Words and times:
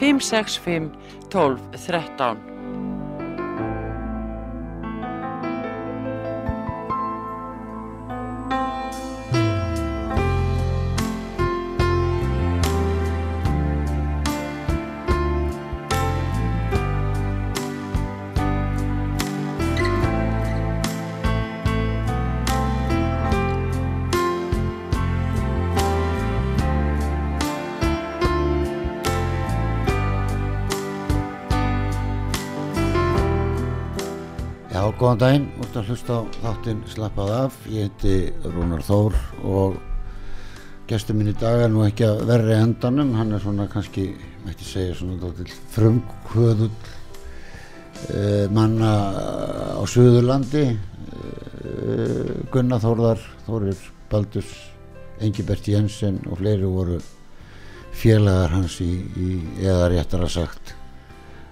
565 0.00 0.90
12 1.28 1.60
13 1.76 2.49
góðan 35.00 35.20
daginn, 35.20 35.44
út 35.64 35.76
að 35.80 35.86
hlusta 35.88 36.16
á 36.20 36.20
þáttinn 36.42 36.80
Slappað 36.92 37.30
af, 37.32 37.54
ég 37.72 37.86
heiti 37.88 38.50
Rúnar 38.52 38.82
Þór 38.84 39.14
og 39.48 39.78
gestur 40.90 41.16
minn 41.16 41.30
í 41.32 41.36
dag 41.40 41.62
er 41.64 41.72
nú 41.72 41.86
ekki 41.86 42.04
að 42.04 42.20
verri 42.28 42.52
endanum, 42.58 43.14
hann 43.16 43.32
er 43.32 43.40
svona 43.40 43.64
kannski, 43.72 44.10
mætti 44.44 44.68
segja 44.68 44.98
svona 44.98 45.30
frumkvöðull 45.72 46.68
uh, 46.68 48.44
manna 48.52 48.92
á 49.80 49.82
Suðurlandi, 49.88 50.66
uh, 50.68 52.36
Gunnar 52.52 52.84
Þórðar, 52.84 53.24
Þórir 53.48 53.88
Baldurs, 54.12 54.52
Engibert 55.24 55.64
Jensen 55.64 56.20
og 56.28 56.42
fleiri 56.42 56.68
voru 56.68 57.00
félagar 57.96 58.52
hans 58.58 58.82
í, 58.84 58.92
í 59.16 59.42
eða 59.64 59.88
réttar 59.96 60.28
að 60.28 60.36
sagt 60.36 60.74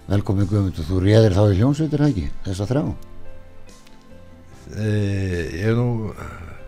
velkomin 0.08 0.48
Guðmundur, 0.48 0.84
þú 0.84 1.04
réðir 1.04 1.36
þá 1.36 1.46
í 1.48 1.60
hljónsveitir 1.62 2.10
ekki, 2.12 2.32
þessa 2.44 2.68
þrjá? 2.68 2.88
Eh, 2.88 3.07
ég 4.76 5.64
er 5.70 5.76
nú 5.78 6.12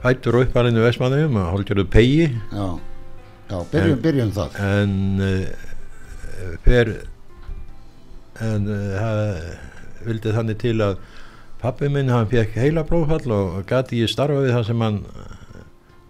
hættur 0.05 0.39
á 0.41 0.43
uppalinu 0.47 0.85
Vestmannum 0.87 1.37
að 1.41 1.51
hálfgerðu 1.55 1.85
pegi. 1.93 2.29
Já, 2.53 2.67
já 3.51 3.59
byrjum, 3.73 3.97
En- 3.99 4.03
byrjum 4.07 4.31
það 4.37 4.61
en 4.65 4.95
uh, 5.21 6.55
fer 6.65 6.93
en 8.41 8.69
uh, 8.73 9.51
vildi 10.07 10.33
þannig 10.33 10.61
til 10.63 10.79
að 10.81 10.97
pappi 11.61 11.91
minn 11.93 12.09
hann 12.09 12.29
fekk 12.31 12.55
heila 12.57 12.87
blóðfall 12.89 13.35
og 13.37 13.59
gati 13.69 14.01
ég 14.01 14.09
starfa 14.09 14.41
við 14.41 14.55
það 14.57 14.63
sem 14.71 14.81
hann 14.87 15.03
eh, 15.05 15.65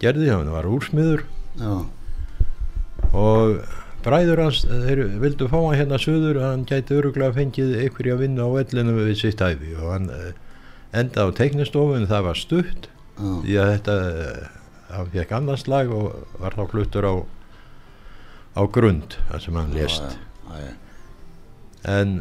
gerði, 0.04 0.28
hann 0.30 0.52
var 0.54 0.69
úrsmiður. 0.70 1.25
Já, 1.58 1.72
og 3.10 3.56
bræður 4.04 4.44
hans, 4.44 4.60
þeir 4.62 5.03
vildu 5.25 5.48
fá 5.50 5.56
hann 5.59 5.75
hérna 5.81 5.98
suður 5.98 6.38
að 6.38 6.47
hann 6.53 6.62
gæti 6.70 6.94
öruglega 7.00 7.34
fengið 7.41 7.75
einhverja 7.82 8.14
vinnu 8.22 8.47
á 8.47 8.48
vellinu 8.60 8.94
við 9.00 9.10
sitt 9.25 9.43
æfi 9.43 9.75
og 9.75 9.91
hann 9.91 10.06
enda 10.96 11.26
á 11.26 11.28
teiknistofun 11.36 12.08
það 12.10 12.26
var 12.28 12.40
stutt 12.40 12.88
já, 12.90 13.30
því 13.44 13.56
að 13.62 13.70
þetta 13.74 13.96
uh, 14.10 14.48
hann 14.90 15.12
fekk 15.14 15.34
annars 15.38 15.66
lag 15.70 15.92
og 15.94 16.38
var 16.42 16.56
þá 16.58 16.62
fluttur 16.72 17.06
á 17.06 17.14
á 18.58 18.62
grund 18.74 19.18
þar 19.30 19.44
sem 19.44 19.58
hann 19.60 19.74
lést 19.76 20.06
já, 20.06 20.64
já. 20.64 20.72
en 21.94 22.16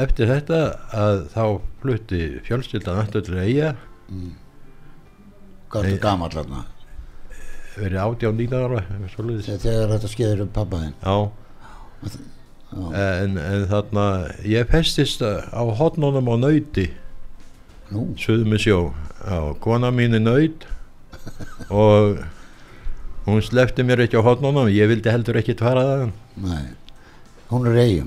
eftir 0.00 0.30
þetta 0.30 0.60
að 0.96 1.24
þá 1.34 1.44
flutti 1.82 2.22
fjölskyldan 2.46 3.02
aftur 3.02 3.26
til 3.26 3.40
eiga 3.40 3.74
Hvað 5.72 5.86
ertu 5.86 5.96
Nei. 5.96 6.02
gamall 6.02 6.32
þarna? 6.32 6.66
verið 7.72 8.02
átján 8.02 8.34
nýna 8.36 8.58
ára. 8.66 8.80
Þegar 9.16 9.94
þetta 9.94 10.08
skeður 10.12 10.42
um 10.44 10.50
pappa 10.52 10.82
þinn 10.82 10.96
já 11.00 11.16
Já, 12.72 12.82
en, 13.22 13.36
en 13.36 13.64
þarna 13.68 14.04
ég 14.48 14.68
festist 14.72 15.20
á 15.22 15.62
hotnunum 15.76 16.30
á 16.32 16.36
nöyti 16.40 16.88
nú, 17.92 18.04
suðum 18.20 18.52
með 18.52 18.62
sjó 18.66 18.78
já, 18.90 19.38
kona 19.64 19.90
mín 19.94 20.16
er 20.18 20.24
nöyt 20.24 20.66
og 21.70 22.22
hún 23.26 23.42
slefti 23.44 23.84
mér 23.86 24.04
ekki 24.06 24.18
á 24.18 24.26
hotnunum 24.26 24.70
ég 24.72 24.90
vildi 24.90 25.12
heldur 25.12 25.38
ekki 25.40 25.58
fara 25.60 25.84
það 25.90 26.06
nei 26.48 26.70
Hún 27.52 27.66
er 27.68 27.74
eigum, 27.82 28.06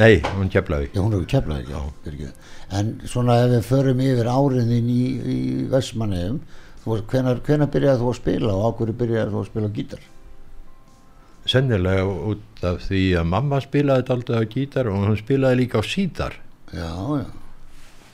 nei, 0.00 0.16
hún 0.34 0.48
keflaði 0.50 0.88
já 0.90 0.98
hún 0.98 1.12
er 1.14 1.26
keflað 1.30 1.60
ekki 1.62 1.74
Já. 1.76 1.82
fyrirgefðu. 2.02 2.48
En 2.74 2.88
svona 3.06 3.36
ef 3.44 3.52
við 3.52 3.68
förum 3.68 4.00
yfir 4.02 4.30
áriðin 4.32 4.88
í, 4.90 5.02
í 5.22 5.36
Vestmanneum 5.70 6.40
hvenar, 6.82 7.38
hvenar 7.46 7.70
byrjaði 7.70 8.02
þú 8.02 8.08
að 8.10 8.18
spila 8.18 8.56
og 8.56 8.64
á 8.66 8.70
hverju 8.80 8.96
byrjaði 9.04 9.34
þú 9.34 9.42
að 9.44 9.46
spila 9.52 9.70
gítar? 9.76 10.08
sennilega 11.48 12.02
út 12.06 12.64
af 12.66 12.84
því 12.86 13.02
að 13.18 13.30
mamma 13.30 13.58
spilaði 13.62 14.06
daldið 14.08 14.38
á 14.38 14.44
gítar 14.50 14.90
og 14.90 14.98
hún 15.02 15.16
spilaði 15.18 15.62
líka 15.62 15.78
á 15.78 15.84
sítar 15.86 16.36
Já, 16.72 16.90
já. 16.90 17.26
Já, 17.26 17.41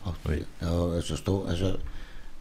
þessar 0.07 1.79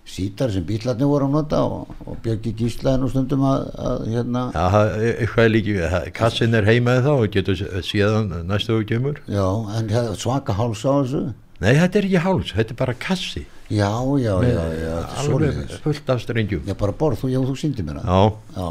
sítar 0.08 0.48
sem 0.54 0.64
bílarnir 0.64 1.04
voru 1.10 1.26
að 1.28 1.34
nota 1.34 1.58
og, 1.68 1.90
og 2.08 2.16
Björki 2.24 2.54
Gíslaði 2.56 3.02
nú 3.02 3.10
stundum 3.12 3.42
að, 3.44 3.66
að 3.76 4.06
hérna, 4.14 4.44
Já, 4.56 4.62
það 4.72 4.92
er 5.04 5.18
eitthvað 5.26 5.44
er 5.44 5.52
líki, 5.52 5.74
það- 5.82 6.06
kassin 6.16 6.56
er 6.56 6.64
heimaði 6.70 7.02
þá 7.04 7.10
og 7.12 7.26
getur 7.34 7.64
síðan 7.84 8.30
næstu 8.48 8.78
og 8.78 8.86
kemur. 8.88 9.20
já, 9.28 9.44
en 9.76 9.90
hérna 9.92 10.16
svaka 10.16 10.54
háls 10.56 10.86
á 10.88 10.92
þessu 11.04 11.34
Nei, 11.60 11.74
þetta 11.74 11.98
er 11.98 12.06
ekki 12.06 12.22
háls, 12.22 12.52
þetta 12.54 12.70
er 12.70 12.78
bara 12.78 12.94
kassi. 12.94 13.42
Já, 13.74 13.90
já, 14.22 14.34
já, 14.46 14.66
já, 14.78 14.92
er 14.94 15.24
alveg 15.26 15.72
fullt 15.82 16.10
af 16.14 16.20
strengjum. 16.22 16.62
Já, 16.70 16.76
bara 16.78 16.94
borð, 16.94 17.18
þú, 17.24 17.30
já, 17.34 17.40
þú 17.42 17.56
síndi 17.58 17.82
mér. 17.84 17.98
Já, 18.06 18.32
Já, 18.54 18.68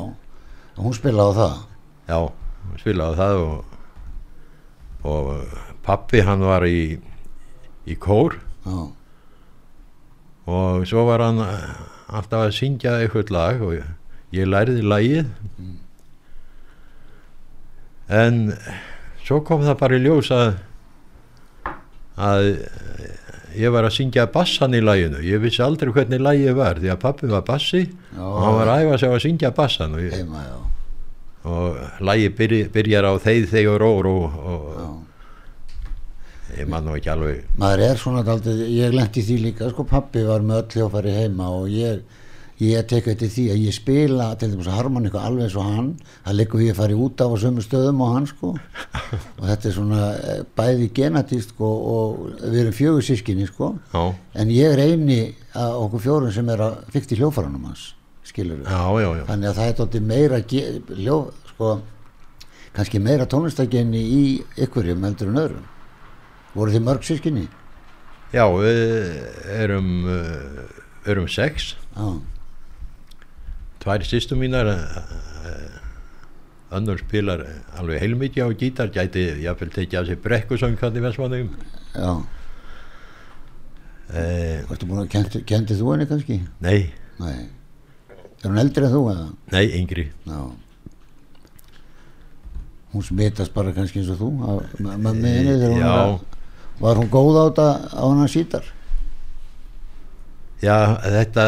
og 0.79 0.85
hún 0.87 0.95
spilaði 0.95 1.35
á 1.35 1.39
það. 1.41 1.57
já, 2.07 2.19
spilaði 2.79 3.17
það 3.19 3.41
og, 3.43 3.65
og 5.03 5.59
pappi 5.83 6.23
hann 6.23 6.47
var 6.47 6.63
í, 6.71 6.97
í 7.91 7.97
kór 7.99 8.39
Já, 8.67 8.79
og 10.47 10.87
svo 10.87 11.07
var 11.09 11.23
hann 11.25 11.43
alltaf 11.43 12.47
að 12.47 12.55
syngja 12.55 12.99
eitthvað 13.03 13.33
lag 13.35 13.63
og 13.67 13.75
ég, 13.77 13.89
ég 14.35 14.47
lærði 14.51 14.83
lagið. 14.83 15.33
En 18.07 18.53
svo 19.27 19.41
kom 19.47 19.65
það 19.67 19.81
bara 19.81 19.99
í 19.99 20.05
ljós 20.05 20.31
að 20.35 20.61
að 22.17 22.47
ég 23.57 23.73
var 23.73 23.87
að 23.89 23.97
syngja 23.97 24.27
bassan 24.33 24.77
í 24.77 24.83
laginu. 24.85 25.21
Ég 25.25 25.43
vissi 25.43 25.63
aldrei 25.65 25.93
hvernig 25.93 26.23
lagið 26.23 26.55
var 26.57 26.81
því 26.81 26.93
að 26.93 27.03
pappi 27.03 27.31
var 27.31 27.45
bassi 27.47 27.83
já, 27.85 28.23
og 28.23 28.39
hann 28.45 28.57
var 28.61 28.73
að 28.73 28.85
æfa 28.85 29.01
sig 29.01 29.11
á 29.11 29.15
að 29.17 29.25
syngja 29.27 29.53
bassan 29.57 29.97
og, 29.97 30.05
ég, 30.05 30.15
heima, 30.21 30.45
og 31.47 32.01
lagið 32.07 32.39
byrj, 32.39 32.63
byrjar 32.75 33.11
á 33.11 33.13
þeir 33.27 33.51
þegar 33.53 33.87
og, 33.91 34.07
og 34.07 34.71
já. 34.77 34.89
Ég 36.55 36.69
man 36.71 36.87
nú 36.87 36.95
ekki 36.97 37.11
alveg. 37.11 37.43
Maður 37.59 37.83
er 37.89 37.99
svona 38.01 38.23
daldið, 38.27 38.63
ég 38.71 38.95
lendi 38.95 39.25
því 39.25 39.41
líka, 39.43 39.71
sko, 39.73 39.87
pappi 39.89 40.23
var 40.27 40.45
með 40.47 40.63
öll 40.63 40.77
hljófari 40.77 41.15
heima 41.17 41.49
og 41.57 41.67
ég, 41.73 42.05
ég 42.63 42.87
tek 42.89 43.09
eftir 43.13 43.33
því 43.33 43.47
að 43.53 43.65
ég 43.65 43.77
spila, 43.77 44.29
til 44.39 44.53
dæmis 44.53 44.71
að 44.71 44.79
harmoníku 44.79 45.21
alveg 45.21 45.57
og 45.59 45.67
hann, 45.67 45.91
það 46.27 46.39
liggur 46.39 46.63
ég 46.65 46.77
að 46.77 46.81
fara 46.83 47.01
út 47.07 47.25
á 47.25 47.29
sömu 47.43 47.65
stöðum 47.67 48.05
og 48.07 48.15
hann, 48.15 48.31
sko, 48.31 48.53
og 48.55 49.43
þetta 49.43 49.69
er 49.71 49.77
svona 49.77 50.07
eh, 50.15 50.41
bæði 50.57 50.89
genatist, 51.01 51.53
sko, 51.57 51.73
og 51.97 52.25
við 52.45 52.63
erum 52.63 52.79
fjögur 52.79 53.07
sískinni, 53.11 53.51
sko, 53.51 53.75
já, 53.93 54.07
en 54.39 54.55
ég 54.55 54.77
er 54.77 54.85
eini 54.87 55.21
af 55.57 55.77
okkur 55.83 56.07
fjórum 56.07 56.35
sem 56.35 56.55
er 56.55 56.65
að 56.71 56.81
fykti 56.95 57.19
hljófaranum 57.21 57.69
hans, 57.73 57.91
skilur 58.27 58.63
við. 58.63 58.71
já, 58.71 59.13
já, 59.19 59.29
þannig 59.29 59.53
að 59.53 59.61
það 59.61 59.71
er 59.73 59.79
tótti 59.83 60.05
meira 60.15 60.43
ljó, 60.47 61.21
sko, 61.53 61.79
kannski 62.77 63.01
meira 63.01 63.25
tónlistagenni 63.29 64.03
í 64.05 64.27
ykkurjum 64.61 65.05
heldur 65.09 65.33
en 65.33 65.43
öðrum 65.43 65.73
voru 66.57 66.73
þið 66.75 66.85
mörg 66.87 67.05
sískinni? 67.07 67.47
Já, 68.35 68.45
við 68.51 68.81
erum, 69.57 69.91
uh, 70.11 70.65
erum 71.09 71.29
sex, 71.31 71.75
Já, 71.97 72.09
tvær 73.85 74.03
sýstu 74.09 74.37
mínar, 74.37 74.67
uh, 74.67 75.77
önnur 76.77 76.99
spilar 77.01 77.45
alveg 77.79 78.03
heilmikið 78.03 78.43
á 78.43 78.51
gítar, 78.59 78.91
gæti 78.93 79.23
jáfnvel 79.45 79.71
tekið 79.77 80.01
af 80.01 80.09
sér 80.11 80.21
brekkusöng 80.25 80.77
hann 80.83 80.99
í 80.99 81.05
Vestmannum. 81.05 81.53
já, 81.95 82.11
að 84.17 85.09
kendi, 85.11 85.43
kendi 85.47 85.79
þú 85.79 85.93
henni 85.95 86.07
kannski? 86.11 86.41
nei, 86.61 86.93
Nei, 87.19 87.49
er 88.43 88.51
hún 88.51 88.59
eldri 88.61 88.85
en 88.85 88.93
þú 88.93 89.03
eða? 89.15 89.29
nei, 89.55 89.65
yngri. 89.79 90.11
Já 90.27 90.41
hún 92.97 93.05
smitast 93.05 93.53
bara 93.55 93.73
kannski 93.77 94.01
eins 94.01 94.11
og 94.15 94.21
þú 94.21 94.29
af 94.49 94.79
mömmu 94.81 95.13
henni 95.13 95.57
þegar 95.61 95.73
hún 95.75 95.83
að 95.91 96.36
Var 96.81 96.99
hún 97.01 97.09
góð 97.13 97.39
á 97.41 97.43
þetta 97.49 97.69
á 97.97 98.05
hann 98.05 98.29
sítar? 98.29 98.73
já, 100.63 100.77
þetta 101.05 101.45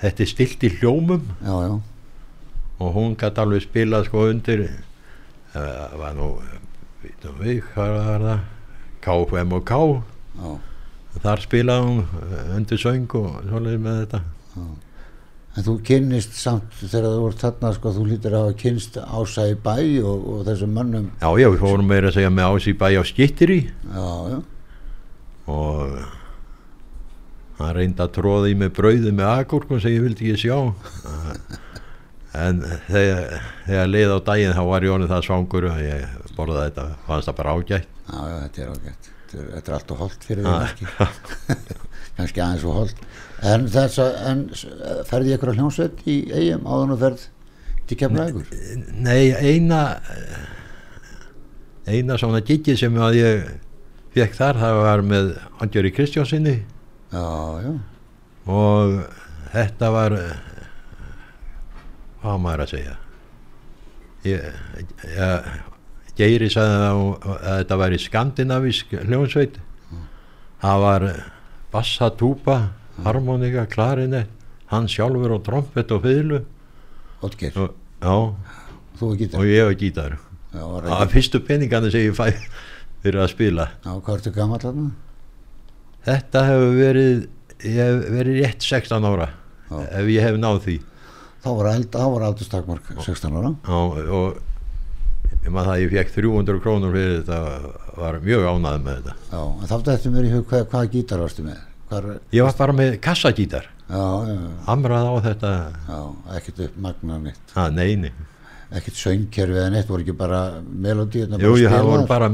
þetta 0.00 0.22
er 0.22 0.30
stilt 0.30 0.64
í 0.64 0.70
hljómum. 0.78 1.24
Já, 1.40 1.54
já, 1.66 1.74
og 2.76 2.92
hún 2.96 3.16
gæti 3.16 3.40
alveg 3.40 3.64
spilað 3.64 4.08
sko 4.08 4.26
undir 4.30 4.66
það 5.52 5.96
var 6.00 6.16
nú 6.16 6.30
við 7.40 7.62
hvað 7.72 7.94
var 7.96 8.24
það? 8.26 8.40
KFM 9.06 9.54
og 9.56 9.62
K. 9.68 9.78
Já, 10.36 10.50
þar 11.22 11.44
spilaði 11.44 11.86
hún 11.86 12.02
eh, 12.02 12.50
undir 12.56 12.80
söng 12.82 13.14
og 13.16 13.38
svolítið 13.46 13.84
með 13.86 14.00
þetta. 14.02 14.20
Já. 14.56 14.66
En 15.56 15.64
þú 15.64 15.74
kynnist 15.88 16.34
samt 16.36 16.74
þegar 16.82 17.06
þú 17.14 17.20
voru 17.22 17.38
þarna, 17.40 17.70
sko, 17.72 17.92
þú 17.96 18.02
lítur 18.10 18.34
að 18.36 18.42
hafa 18.44 18.56
kynst 18.60 18.98
ása 19.00 19.46
í 19.48 19.54
bæ 19.64 19.76
og, 20.04 20.26
og 20.34 20.42
þessum 20.50 20.74
mönnum. 20.76 21.06
já, 21.22 21.28
já, 21.40 21.48
við 21.54 21.62
fórum 21.62 21.88
meira 21.88 22.10
að 22.10 22.18
segja 22.18 22.32
með 22.34 22.50
ás 22.52 22.66
í 22.68 22.74
bæ 22.76 22.88
á 23.00 23.02
skittiri 23.08 23.58
Já, 23.94 24.08
já, 24.34 24.38
og 25.48 25.96
hann 27.62 27.72
reyndi 27.78 28.04
að 28.04 28.12
tróða 28.18 28.50
í 28.52 28.56
mig 28.60 28.74
brauði 28.76 29.14
með 29.16 29.30
agurkum 29.32 29.80
sem 29.80 29.94
ég 29.96 30.04
vildi 30.04 30.28
ekki 30.34 30.44
sjá 30.44 30.58
en 32.44 32.60
þegar, 32.90 33.38
þegar 33.64 33.88
leið 33.94 34.12
á 34.12 34.18
daginn 34.28 34.56
þá 34.58 34.62
var 34.68 34.88
honum 34.92 35.08
það 35.14 35.24
svangur 35.30 35.68
og 35.70 35.78
ég 35.80 36.32
borðaði 36.36 36.66
þetta, 36.68 36.86
fannst 37.08 37.30
það 37.30 37.38
bara 37.40 37.54
ágætt 37.56 37.88
já, 37.88 38.18
já, 38.20 38.36
þetta 38.44 38.62
er 38.66 38.74
ágætt. 38.76 39.08
Þetta 39.26 39.40
er, 39.40 39.46
þetta 39.56 39.72
er 39.72 39.76
allt 39.80 39.90
og 39.96 40.02
holdt 40.04 40.26
fyrir 40.28 40.44
því 40.44 40.58
ekki. 40.68 40.84
Kannski 42.16 42.42
aðeins 42.44 42.66
og 42.68 42.76
holdt. 42.76 43.00
En 43.44 43.66
þess 43.68 44.00
að, 44.00 44.14
ferði 45.08 45.34
ykkur 45.36 45.52
að 45.52 45.58
hljómsveit 45.60 46.04
í 46.08 46.16
eigum 46.32 46.64
áðan 46.64 46.94
og 46.94 47.02
ferð 47.02 47.26
til 47.86 47.98
kemlaðugur? 48.00 48.52
Nei, 48.96 49.32
eina 49.36 49.80
eina 51.86 52.16
svona 52.18 52.42
giggi 52.44 52.74
sem 52.78 52.96
að 52.98 53.18
ég 53.20 53.44
fekk 54.16 54.34
þar, 54.38 54.60
það 54.62 54.80
var 54.80 55.04
með 55.06 55.30
Andjóri 55.62 55.92
já, 57.62 57.72
og 58.50 58.96
þetta 59.52 59.90
var 59.94 60.16
hvað 62.22 62.34
á 62.34 62.42
maður 62.42 62.64
að 62.64 62.72
segja? 62.72 62.96
Ég, 64.26 64.60
ég 65.12 65.48
Geiri 66.16 66.48
sagði 66.48 66.76
að, 66.80 67.00
að 67.28 67.56
þetta 67.60 67.76
væri 67.82 67.98
skandinavísk 68.00 68.94
hljónsveit 69.04 69.58
það 70.62 70.84
var 70.86 71.04
bassa, 71.74 72.08
túpa 72.16 72.56
harmonika, 73.04 73.66
klarinett 73.66 74.30
hann 74.72 74.88
sjálfur 74.90 75.36
og 75.36 75.42
trompet 75.46 75.92
og 75.94 76.02
fiðlu 76.06 76.40
Oddgeir, 77.26 77.54
og, 77.56 77.74
já, 78.02 78.16
þú 79.00 79.10
gítar. 79.20 79.38
og 79.40 79.46
ég 79.50 79.68
og 79.70 79.76
gítar 79.80 80.16
það 80.56 81.10
fyrstu 81.12 81.40
peningandi 81.44 81.90
sem 81.92 82.06
ég 82.08 82.16
fæ 82.16 82.30
fyrir 83.04 83.22
að 83.22 83.30
spila 83.34 83.68
Já, 83.84 83.92
hvað 84.00 84.16
ertu 84.18 84.32
gammal 84.34 84.60
þarna? 84.62 84.90
þetta 86.06 86.42
hefur 86.50 86.74
verið 86.80 87.24
ég 87.66 87.78
hef 87.80 88.02
verið 88.16 88.40
rétt 88.42 88.66
16 88.66 89.08
ára 89.12 89.28
Já. 89.66 89.78
ef 90.00 90.10
ég 90.12 90.22
hef 90.26 90.36
náð 90.42 90.60
því 90.66 90.76
Þá 91.46 91.50
var, 91.54 92.22
aldurstakmark 92.26 92.88
16 93.04 93.36
ára. 93.38 93.52
Já, 93.62 93.76
og 94.10 94.40
ég 95.44 95.52
maður 95.54 95.68
það 95.68 95.72
að 95.76 95.82
ég 95.84 95.92
fekk 95.94 96.14
300 96.16 96.62
krónur 96.64 96.94
fyrir 96.96 97.20
þetta 97.20 98.00
var 98.00 98.18
mjög 98.24 98.46
ánæð 98.50 98.80
með 98.82 98.96
þetta 98.98 99.14
Já, 99.30 99.42
en 99.46 99.70
þá 99.70 99.74
þetta 99.76 100.12
mér 100.16 100.26
í 100.26 100.32
hug 100.34 100.46
hvað, 100.50 100.64
hvaða 100.72 100.90
gítar 100.96 101.22
varstu 101.22 101.44
með? 101.46 101.60
Ég 102.34 102.42
var 102.42 102.54
bara 102.58 102.72
með 102.74 102.96
kassagítar. 103.04 103.66
Já, 103.86 104.00
já, 104.26 104.32
já, 104.34 104.48
hamrað 104.66 105.06
á 105.06 105.14
þetta. 105.28 105.50
Já, 105.86 105.98
ekkert 106.36 106.64
upp 106.66 106.78
magna 106.82 107.18
neitt, 107.22 107.52
ha, 107.54 107.68
neini, 107.70 108.10
ekkert 108.74 108.98
söngkerfi 108.98 109.54
eða 109.60 109.68
neitt, 109.70 109.86
voru 109.86 110.02
ekki 110.02 110.16
bara 110.18 110.40
melodí 110.66 111.22
jú, 111.22 111.52
það 111.70 111.84
voru 111.86 112.06
bara 112.10 112.28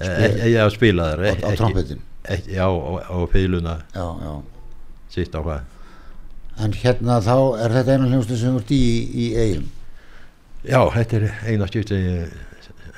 Spila- 0.00 0.48
ég 0.50 0.58
að 0.64 0.72
spila 0.74 1.06
þar 1.12 1.22
á, 1.22 1.30
á 1.46 1.50
trompetin. 1.60 2.00
já, 2.50 2.66
Já, 3.94 4.06
já. 4.26 4.34
sitt 5.14 5.38
á 5.38 5.40
hvað? 5.46 5.60
En 6.58 6.72
hérna 6.72 7.20
þá 7.22 7.36
er 7.62 7.70
þetta 7.78 7.94
eina 7.94 8.10
hljómslu 8.10 8.36
sem 8.40 8.56
ert 8.58 8.70
í 8.74 8.82
í 9.14 9.26
eigum. 9.36 9.70
já, 10.66 10.80
þetta 10.98 11.16
er 11.22 11.30
eina 11.52 11.66
skipti 11.70 11.94
ég 11.94 12.34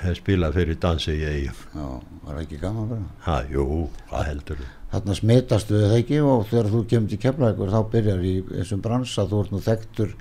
hef 0.01 0.17
spilað 0.23 0.55
fyrir 0.57 0.79
dansi 0.81 1.13
í 1.13 1.25
eigum 1.29 1.61
Já, 1.75 1.87
var 2.25 2.35
það 2.39 2.43
ekki 2.47 2.61
gaman 2.65 2.89
bara. 2.89 3.07
jú, 3.53 3.91
hvað 4.09 4.25
heldur 4.33 4.65
Þarna 4.89 5.15
smitastu 5.19 5.77
þið 5.77 5.87
það 5.91 5.99
ekki? 5.99 6.19
Og 6.25 6.47
þegar 6.49 6.73
þú 6.73 6.83
kemur 6.89 7.13
til 7.13 7.21
kemlaðingur 7.25 7.73
þá 7.75 7.81
byrjar 7.93 8.25
í 8.25 8.35
þessum 8.49 8.83
bransa, 8.85 9.27
þú 9.29 9.43
ert 9.43 9.55
nú 9.55 9.63
þekktur 9.65 10.15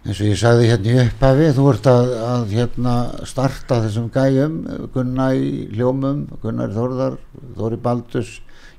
eins 0.00 0.16
og 0.16 0.30
ég 0.30 0.38
sagði 0.40 0.68
hérna 0.70 0.92
í 0.94 1.00
upphafi, 1.02 1.48
þú 1.56 1.64
ert 1.74 1.88
að, 1.90 2.10
að 2.24 2.54
hérna 2.56 2.94
starta 3.28 3.80
þessum 3.84 4.06
gæjum, 4.14 4.54
Gunna 4.94 5.26
í 5.36 5.50
hljómum, 5.74 6.22
Gunnar 6.40 6.72
í 6.72 6.76
Þórðar, 6.78 7.18
Þóri 7.58 7.78
Baldus, 7.84 8.30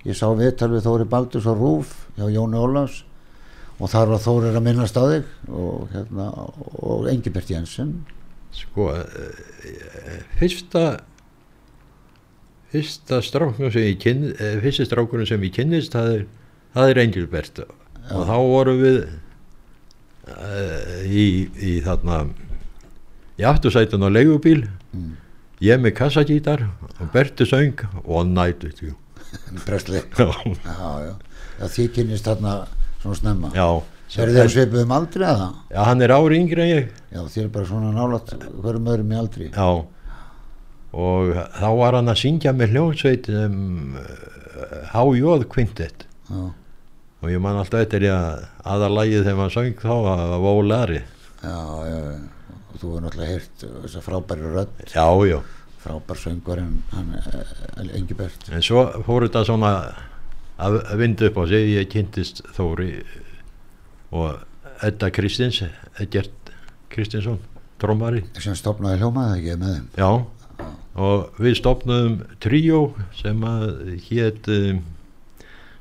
ég 0.07 0.17
sá 0.17 0.25
viðtal 0.37 0.71
við 0.73 0.87
Þóri 0.87 1.07
Baldus 1.11 1.45
á 1.45 1.53
Rúf 1.53 1.93
hjá 2.17 2.25
Jóni 2.25 2.57
Ólafs 2.57 3.03
og 3.77 3.93
þar 3.93 4.15
var 4.15 4.23
Þórir 4.25 4.57
að 4.57 4.65
minnast 4.65 4.97
á 4.97 5.03
þig 5.05 5.29
og 5.53 5.93
hérna, 5.93 6.27
og 6.81 7.05
Engibert 7.13 7.53
Jensen, 7.53 7.93
sko 8.57 8.89
eh, 8.97 10.25
fyrsta 10.41 10.85
fyrsta 12.71 13.19
stráknum 13.23 13.71
sem 13.71 13.89
ég 13.89 13.99
kynni 14.01 14.31
eh, 14.37 14.57
fyrsti 14.63 14.87
strákurinn 14.87 15.27
sem 15.27 15.43
ég 15.43 15.55
kynnist 15.55 15.95
það 15.95 16.13
er, 16.15 16.23
er 16.87 17.01
Engilbert. 17.03 17.63
Og 18.11 18.23
þá 18.27 18.35
vorum 18.37 18.79
við 18.81 18.97
uh, 20.31 21.03
í, 21.05 21.25
í 21.59 21.75
þarna 21.85 22.23
í 23.39 23.47
aftursætun 23.47 24.07
á 24.07 24.09
leigubíl. 24.11 24.65
Mm. 24.91 25.15
ég 25.63 25.79
með 25.79 25.93
kassagítar 25.99 26.65
og 26.97 27.11
Berti 27.13 27.45
söng 27.47 27.85
og 28.03 28.27
Night 28.27 28.63
with 28.65 28.83
you. 28.83 28.95
Því 31.61 31.87
kynnist 31.95 32.27
þarna 32.27 32.65
svona 33.01 33.19
snemma. 33.19 33.51
já, 33.55 33.67
þið 34.11 34.41
að 34.41 34.51
svipuðum 34.55 34.93
aldrei 34.95 35.25
að 35.29 35.39
það? 35.43 35.55
já 35.71 35.81
hann 35.87 36.03
er 36.03 36.13
ári 36.17 36.39
yngri 36.41 36.63
en 36.65 36.71
ég. 36.71 36.91
Já, 37.11 37.21
þér 37.35 37.43
er 37.45 37.53
bara 37.55 37.69
svona 37.69 37.93
nálat 37.95 38.33
hverjum 38.35 38.91
öðrum 38.91 39.13
í 39.13 39.19
aldri. 39.21 39.49
Já 39.51 39.69
og 40.91 41.31
þá 41.55 41.67
var 41.79 41.95
hann 41.99 42.11
að 42.11 42.19
syngja 42.19 42.51
með 42.57 42.73
hljómsveit 42.75 43.29
um, 43.31 43.95
H.J. 44.91 45.45
Quintet 45.51 46.05
Já, 46.31 46.41
og 47.21 47.29
ég 47.31 47.41
man 47.43 47.59
alltaf 47.61 47.85
eftir 47.85 48.05
að 48.11 48.43
aðalægið 48.65 49.23
þegar 49.25 49.39
maður 49.39 49.55
söng 49.57 49.81
þá 49.81 49.93
að 50.15 50.35
Vólari 50.43 51.01
já, 51.01 51.57
já. 51.87 52.01
Og 52.71 52.77
þú 52.79 52.91
hefur 52.91 53.01
náttúrulega 53.05 53.31
heyrt 53.33 53.65
þessa 53.83 54.01
frábæri 54.05 54.51
rödd, 54.55 54.77
já, 54.95 55.05
já, 55.27 55.39
frábær 55.83 56.19
söngur 56.21 56.61
en 56.61 56.77
hann, 56.93 57.09
eh, 57.19 57.95
Engibert. 57.99 58.47
en 58.51 58.61
svo 58.63 58.85
fór 59.05 59.27
þetta 59.27 59.43
svona 59.49 59.71
að 60.61 60.77
vinda 61.01 61.27
upp 61.31 61.39
á 61.41 61.43
sig 61.49 61.71
ég 61.75 61.89
kynntist 61.91 62.43
Þóri 62.55 62.91
og 64.11 64.39
Edda 64.83 65.09
Kristins 65.13 65.61
Eggert 65.99 66.51
Kristinsson 66.91 67.39
trommari, 67.81 68.23
Sem 68.39 68.53
stopnaði 68.55 68.99
hljómaði 69.01 69.39
ekki 69.39 69.57
með 69.61 69.75
þeim. 69.75 69.87
já 69.97 70.11
og 70.99 71.39
við 71.39 71.57
stopnaðum 71.61 72.17
tríó 72.43 72.81
sem 73.15 73.43
að 73.47 73.95
hét 74.09 74.49
um, 74.51 74.81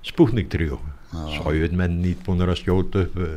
Sputnik 0.06 0.48
tríó 0.52 0.78
Já. 1.10 1.40
Sovjet 1.40 1.74
menn 1.74 1.98
nýtbúnir 2.04 2.52
að 2.52 2.60
skjóta 2.62 3.02
upp 3.02 3.16
uh, 3.18 3.34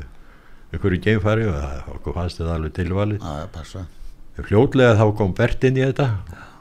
einhverju 0.74 1.02
geimfari 1.02 1.48
og 1.50 1.58
það, 1.58 1.80
okkur 1.96 2.16
fannst 2.18 2.40
þetta 2.40 2.54
alveg 2.58 2.76
tilvalið. 2.78 3.26
Já, 3.26 3.64
já, 3.74 4.44
fljótlega 4.46 4.98
þá 5.00 5.06
kom 5.18 5.34
Bert 5.38 5.66
inn 5.66 5.80
í 5.80 5.84
þetta 5.86 6.08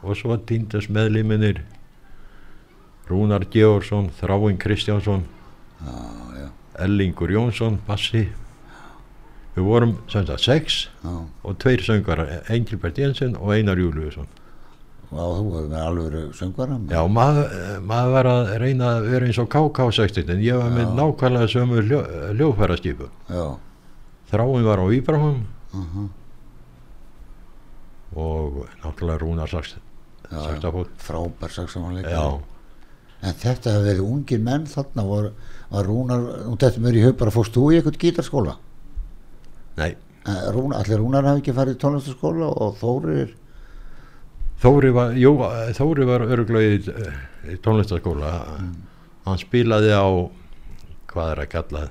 og 0.02 0.16
svo 0.18 0.36
týndast 0.48 0.92
meðliminir 0.92 1.62
Rúnar 3.08 3.44
Georgsson 3.52 4.10
Þráin 4.18 4.60
Kristjánsson 4.60 5.26
Já, 5.82 5.96
já, 6.38 6.46
Ellingur 6.84 7.32
Jónsson 7.32 7.80
Bassi. 7.86 8.28
Við 9.52 9.66
vorum 9.68 9.96
sem 10.08 10.24
sagt 10.28 10.46
sex 10.46 10.86
já. 11.02 11.16
og 11.44 11.58
tveir 11.60 11.84
söngar 11.84 12.24
Engilbert 12.48 12.96
Jensen 12.96 13.36
og 13.36 13.52
Einar 13.52 13.80
Júliusson 13.80 14.28
Og 15.12 15.32
þú 15.36 15.48
hefur 15.52 15.66
með 15.68 15.82
alveg 15.86 16.14
söngvara. 16.38 16.76
já 16.88 17.00
maður, 17.12 17.50
maður 17.84 18.12
var 18.16 18.28
að 18.30 18.52
reyna 18.62 18.86
að 18.96 19.08
vera 19.10 19.26
eins 19.28 19.38
og 19.42 19.48
KK-60 19.52 20.30
en 20.32 20.40
ég 20.40 20.56
var 20.56 20.70
með 20.72 20.86
Já. 20.86 20.94
nákvæmlega 21.00 21.48
sömu 21.52 21.82
hljó, 21.84 21.98
hljófæraskipu 22.32 23.08
Já, 23.28 23.44
Þráin 24.32 24.64
var 24.64 24.80
á 24.80 24.86
Íbraham 24.96 25.42
uh 25.74 26.08
og 28.14 28.66
náttúrulega 28.84 29.18
Rúnar 29.22 29.48
Saks 29.48 29.76
Frábær 31.00 31.48
saksamanleika. 31.52 32.10
já, 32.10 32.40
En 33.22 33.34
þetta 33.38 33.70
hefur 33.70 33.84
verið 33.86 34.00
ungir 34.02 34.40
menn 34.42 34.64
þarna, 34.66 35.04
var, 35.06 35.28
var 35.70 35.84
Rúnar, 35.86 36.24
og 36.50 36.56
þetta 36.58 36.80
mér 36.82 36.96
í 36.98 37.04
hug 37.04 37.16
bara, 37.20 37.30
fórst 37.30 37.54
þú 37.54 37.68
í 37.72 37.76
eitthvað 37.78 37.98
gítarskóla? 38.02 38.56
nei. 39.76 39.94
Eh, 40.26 40.42
Rúnar, 40.54 40.82
allir 40.82 40.98
Rúnar 41.00 41.24
hafi 41.26 41.40
ekki 41.42 41.54
farið 41.56 41.76
í 41.76 41.80
tónlistaskóla 41.82 42.48
og 42.62 42.76
Þórir, 42.80 43.32
Þóri 44.62 44.92
var, 44.94 45.16
jú, 45.18 45.32
Þóri 45.74 46.06
var 46.06 46.24
öruglega 46.28 46.76
í, 46.76 47.10
í 47.50 47.58
tónlistaskóla 47.64 48.30
hann 49.26 49.40
spilaði 49.40 49.90
á 49.94 50.06
hvað 51.12 51.32
er 51.32 51.42
að 51.42 51.50
kalla 51.52 51.82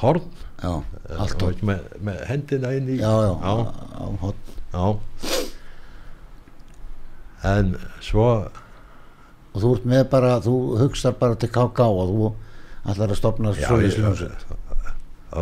horn? 0.00 0.28
Já, 0.62 0.72
og 0.76 1.64
með, 1.66 1.82
með 2.06 2.22
hendina 2.30 2.70
inn 2.76 2.88
í 2.94 3.00
Já, 3.00 3.10
já, 3.26 3.32
á, 3.44 3.54
á 3.98 4.04
hot. 4.22 4.54
já. 4.72 4.86
en 7.46 7.74
svo 8.04 8.28
og 9.56 9.62
þú 9.62 9.72
ert 9.76 9.88
með 9.88 10.04
bara, 10.12 10.36
þú 10.44 10.54
hugsar 10.80 11.16
bara 11.20 11.36
til 11.40 11.50
KK 11.52 11.86
og 11.86 12.12
þú 12.12 12.30
ætlar 12.86 13.12
að 13.12 13.20
stopna 13.20 13.52
svo 13.56 13.80
í 13.82 13.90
sljómsveit 13.92 14.46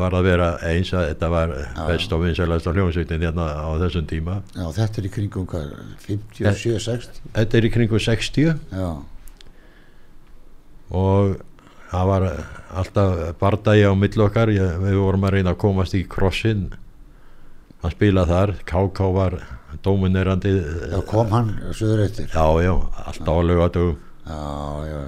var 0.02 0.14
að 0.18 0.26
vera 0.26 0.48
eins 0.68 0.90
að 0.96 1.08
þetta 1.10 1.28
var 1.32 1.54
best 1.88 2.12
og 2.14 2.22
vinsælast 2.24 2.68
á 2.68 2.72
hljómsveitin 2.74 3.24
hérna 3.24 3.46
á 3.54 3.68
þessum 3.82 4.06
tíma. 4.10 4.36
Já, 4.56 4.66
þetta 4.78 5.00
er 5.00 5.08
í 5.08 5.12
kringum 5.14 5.48
hvað, 5.50 5.72
57, 6.06 6.78
60 6.86 7.20
þetta 7.38 7.58
er 7.60 7.68
í 7.68 7.72
kringu 7.74 8.00
60 8.02 8.54
Já, 8.74 8.88
og 10.94 11.36
það 11.90 12.08
var 12.10 12.26
alltaf 12.74 13.20
bardagi 13.40 13.84
á 13.86 13.92
milli 13.98 14.24
okkar. 14.24 14.52
Ég, 14.54 14.78
við 14.82 14.98
vorum 14.98 15.28
að 15.28 15.36
reyna 15.38 15.54
að 15.54 15.60
komast 15.62 15.94
í 15.98 16.02
krossin 16.10 16.66
að 17.84 17.94
spila 17.94 18.24
þar. 18.28 18.54
KK 18.66 19.12
var 19.14 19.38
dóminerandi. 19.84 20.54
Já 20.90 20.98
kom 21.06 21.30
hann 21.34 21.54
söður 21.74 22.04
eftir? 22.06 22.28
Já, 22.32 22.46
já, 22.64 22.74
alltaf 23.04 23.30
á 23.34 23.42
laugadögum 23.44 23.96
Já, 24.24 24.86
já, 24.88 25.00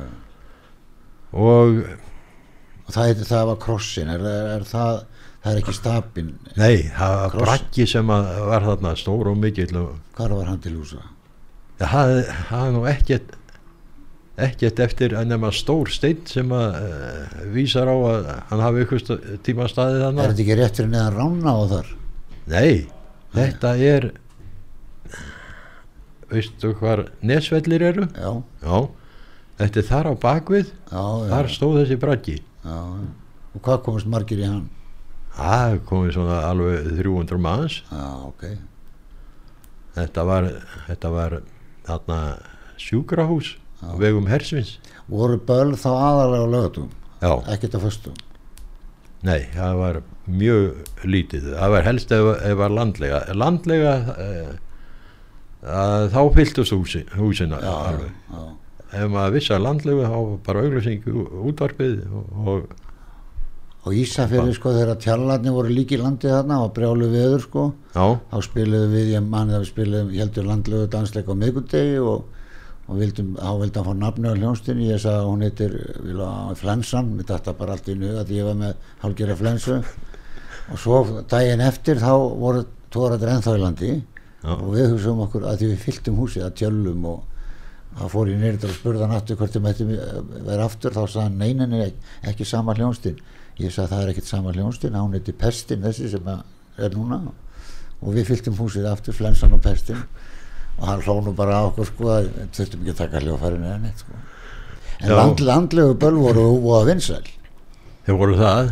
og 1.32 1.78
og 2.86 2.94
það, 2.94 3.02
heitir, 3.10 3.28
það 3.28 3.48
var 3.50 3.60
krossin, 3.66 4.12
er, 4.14 4.26
er, 4.30 4.50
er 4.56 4.66
það, 4.68 5.00
það 5.42 5.52
er 5.52 5.62
ekki 5.62 5.76
stapin, 5.76 6.30
nei, 6.58 6.76
það 6.96 7.16
var 7.22 7.38
brakki 7.42 7.88
sem 7.90 8.12
að 8.14 8.30
var 8.50 8.68
þarna 8.70 8.94
stór 8.98 9.32
og 9.32 9.40
mikill 9.42 9.72
og 9.82 9.90
hvar 10.18 10.36
var 10.38 10.52
hann 10.52 10.62
til 10.64 10.76
húsa? 10.78 11.02
Já, 11.76 11.90
það 11.90 12.62
er 12.62 12.72
nú 12.72 12.86
ekkert 12.88 13.34
ekkert 14.36 14.80
eftir 14.84 15.14
að 15.16 15.30
nema 15.30 15.48
stór 15.54 15.88
steinn 15.92 16.26
sem 16.28 16.50
að 16.52 16.74
uh, 16.82 17.36
vísar 17.54 17.88
á 17.88 17.96
að 17.96 18.26
hann 18.50 18.62
hafi 18.66 18.84
ykkur 18.84 19.04
tíma 19.46 19.68
staðið 19.72 20.02
Er 20.02 20.04
þannig 20.04 20.26
þetta 20.26 20.44
ekki 20.44 20.58
rétt 20.60 20.80
fyrir 20.80 20.90
neðan 20.92 21.16
rána 21.16 21.54
á 21.56 21.60
þar? 21.72 21.90
Nei, 22.52 22.72
þetta 23.32 23.72
er 23.80 24.08
veistu 26.32 26.74
hvar 26.80 27.06
nesvellir 27.24 27.86
eru? 27.92 28.06
Já, 28.12 28.32
Já, 28.60 28.76
þetta 29.62 29.80
er 29.82 29.88
þar 29.88 30.10
á 30.12 30.14
bakvið 30.26 30.68
já, 30.68 31.00
já, 31.00 31.30
þar 31.32 31.50
stóð 31.56 31.80
þessi 31.80 31.98
braggi 32.02 32.36
já. 32.66 32.78
Og 33.56 33.62
hvað 33.64 33.82
komast 33.86 34.08
margir 34.12 34.42
í 34.42 34.48
hann? 34.48 34.66
það 35.36 35.78
komið 35.88 36.14
svona 36.16 36.36
alveg 36.48 36.86
300 36.96 37.38
manns 37.44 37.74
Já, 37.90 38.04
ok. 38.24 38.44
þetta 39.96 40.22
var, 40.24 40.46
þetta 40.86 41.10
var 41.12 41.34
þarna 41.86 42.18
sjúkrahús 42.80 43.50
Já. 43.82 43.90
vegum 44.00 44.28
hersvins 44.30 44.78
Voru 45.12 45.36
böl 45.38 45.74
þá 45.76 45.90
aðalega 45.92 46.46
lögatum, 46.54 46.88
Já, 47.20 47.32
ekkert 47.52 47.76
á 47.76 47.80
föstum? 47.84 48.16
Nei, 49.26 49.42
það 49.54 49.76
var 49.80 49.96
mjög 50.28 51.04
lítið. 51.08 51.46
Það 51.56 51.70
var 51.72 51.84
helst 51.86 52.12
ef 52.14 52.26
það 52.42 52.56
var 52.60 52.72
landlega. 52.76 53.20
Landlega, 53.34 53.92
að, 55.66 56.08
þá 56.12 56.20
fylltust 56.36 56.74
húsi, 56.76 57.00
húsina 57.16 57.58
Já, 57.62 57.72
alveg. 57.90 58.12
já, 58.30 58.42
Ef 58.94 59.08
maður 59.10 59.34
vissi 59.34 59.54
að 59.54 59.64
landlega, 59.64 60.10
þá 60.10 60.18
bara 60.46 60.62
auglýsing 60.62 61.06
í 61.10 61.14
útvarpið 61.50 61.96
og, 62.12 62.68
og 63.82 63.96
Ísafjörði 63.98 64.54
sko 64.54 64.74
þegar 64.76 65.00
tjallarnir 65.02 65.56
voru 65.56 65.74
líki 65.74 65.98
landið 65.98 66.36
þarna 66.36 66.60
og 66.62 66.72
brjálu 66.76 67.10
veður 67.10 67.42
sko 67.42 67.66
já, 67.96 68.06
þá 68.30 68.36
spiluðum 68.46 68.94
við, 68.94 69.12
ég 69.16 69.26
manni 69.26 69.56
að 69.56 69.64
við 69.64 69.70
spiluðum 69.72 70.14
heldur 70.14 70.48
landlegu 70.52 70.88
dansleik 70.94 71.30
á 71.30 71.34
miðgudegi 71.42 72.00
og, 72.02 72.24
og 72.86 73.02
vildum, 73.02 73.34
þá 73.42 73.52
vildum 73.64 73.90
hann 73.90 74.00
fá 74.00 74.02
nafni 74.04 74.30
á 74.30 74.38
hljónstinni, 74.38 74.90
ég 74.92 75.02
sagði 75.02 75.22
að 75.22 75.30
hún 75.32 75.46
heitir 75.46 75.78
Flensan, 76.62 77.14
mér 77.18 77.30
datta 77.32 77.54
bara 77.58 77.74
allt 77.74 77.90
í 77.90 77.98
nuga 77.98 78.26
því 78.26 78.40
ég 78.40 78.50
var 78.50 78.60
með 78.62 78.90
hálfgerða 79.02 79.40
flensu. 79.42 79.80
Og 80.66 80.82
svo 80.82 81.04
daginn 81.30 81.62
eftir 81.62 81.98
þá 82.02 82.12
voru 82.38 82.66
tóraður 82.90 83.36
ennþá 83.36 83.54
í 83.54 83.62
landi 83.62 83.92
Já. 83.96 84.52
og 84.54 84.68
við 84.74 84.92
hugsaum 84.92 85.22
okkur 85.26 85.46
að 85.46 85.60
því 85.60 85.72
við 85.72 85.82
fylltum 85.84 86.20
húsið 86.22 86.46
að 86.46 86.56
tjöllum 86.60 87.06
og 87.10 87.35
það 87.96 88.12
fór 88.12 88.30
ég 88.30 88.42
neyrir 88.42 88.68
og 88.68 88.76
spurði 88.76 89.06
hann 89.06 89.16
aftur 89.16 89.40
hvort 89.40 89.56
þið 89.56 89.64
mættum 89.64 89.96
vera 90.46 90.68
aftur. 90.68 90.92
Þá 90.92 91.02
sagði 91.04 91.24
hann 91.24 91.40
neinin 91.40 91.76
er 91.80 91.92
ekki 92.30 92.46
sama 92.48 92.76
hljónstinn 92.76 93.20
ég 93.62 93.72
sagði 93.72 93.92
það 93.92 94.02
er 94.02 94.12
ekkit 94.12 94.28
sama 94.28 94.52
hljónstinn 94.52 94.96
hún 94.98 95.16
heiti 95.16 95.34
Pestin 95.36 95.84
þessi 95.84 96.10
sem 96.12 96.26
að 96.28 96.42
er 96.84 96.96
núna. 96.96 97.20
Og 98.04 98.16
við 98.16 98.28
fylltum 98.30 98.58
húsið 98.58 98.88
aftur 98.90 99.16
flensan 99.16 99.54
og 99.56 99.62
Pestin. 99.64 100.02
Og 100.76 100.84
hann 100.90 101.04
hlónu 101.06 101.32
bara 101.36 101.62
á 101.64 101.68
okkur 101.70 101.88
sko 101.88 102.10
að 102.12 102.28
þurftum 102.56 102.82
ekki 102.82 102.92
að 102.92 103.00
taka 103.00 103.22
hljófarinn 103.24 103.64
eða 103.64 103.78
neitt 103.86 104.04
sko. 104.04 104.18
En 105.00 105.12
land, 105.12 105.40
landlegu 105.44 105.96
böl 106.00 106.18
voru 106.20 106.44
að 106.76 106.90
vinsæl. 106.90 107.24
Þeir 108.04 108.20
voru 108.20 108.36
það. 108.40 108.70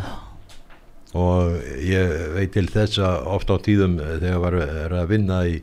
Og 1.14 1.56
ég 1.86 2.14
veit 2.34 2.52
til 2.52 2.66
þess 2.68 3.00
að 3.06 3.28
oft 3.36 3.52
á 3.52 3.56
tíðum 3.64 3.96
eh, 4.02 4.16
þegar 4.20 4.40
var 4.42 4.56
að 5.00 5.10
vinna 5.12 5.44
í 5.48 5.60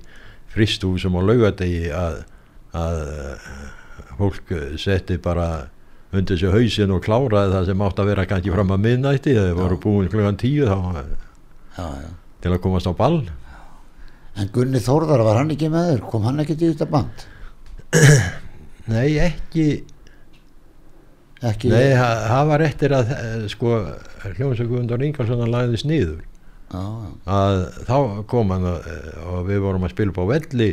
fristúsum 0.51 1.17
og 1.19 1.27
laugadegi 1.27 1.91
að, 1.93 2.23
að 2.77 2.97
eh, 3.03 3.51
fólk 4.19 4.51
setti 4.79 5.17
bara 5.21 5.47
undir 6.11 6.39
sig 6.39 6.51
hausin 6.51 6.91
og 6.91 7.03
kláraði 7.05 7.53
það 7.55 7.67
sem 7.69 7.83
átt 7.85 8.01
að 8.01 8.09
vera 8.11 8.25
kannski 8.29 8.53
fram 8.53 8.73
að 8.75 8.83
miðnætti. 8.85 9.35
Þegar 9.37 9.59
voru 9.59 9.77
búin 9.85 10.09
klukkan 10.11 10.39
tíu 10.39 10.67
þá 10.67 10.77
eh, 11.01 11.13
já, 11.77 11.85
já. 12.03 12.09
til 12.43 12.51
að 12.53 12.63
komast 12.65 12.91
á 12.91 12.93
ball. 12.95 13.21
En 14.39 14.51
Gunni 14.55 14.79
Þórðar 14.79 15.25
var 15.27 15.41
hann 15.41 15.53
ekki 15.55 15.71
með 15.71 15.89
þér? 15.91 16.03
Kom 16.11 16.27
hann 16.27 16.43
ekki 16.43 16.57
til 16.59 16.73
þetta 16.73 16.89
band? 16.91 17.25
Nei, 18.91 19.07
ekki. 19.19 19.67
Ekki, 21.41 21.71
Nei, 21.73 21.95
það 21.97 22.19
það 22.29 22.49
var 22.51 22.63
eftir 22.67 22.93
að 22.95 23.15
eh, 23.15 23.47
sko, 23.51 23.77
hljómsökuðundar 24.37 25.07
Ingalsson 25.07 25.47
lagðist 25.51 25.87
niður. 25.89 26.21
Já, 26.71 26.79
já, 26.79 27.07
að 27.35 27.57
þá 27.89 27.95
kom 28.31 28.53
hann 28.53 28.67
og, 28.69 28.85
og 29.27 29.41
við 29.49 29.63
vorum 29.63 29.83
að 29.83 29.91
spila 29.91 30.13
upp 30.13 30.21
á 30.23 30.25
velli 30.29 30.69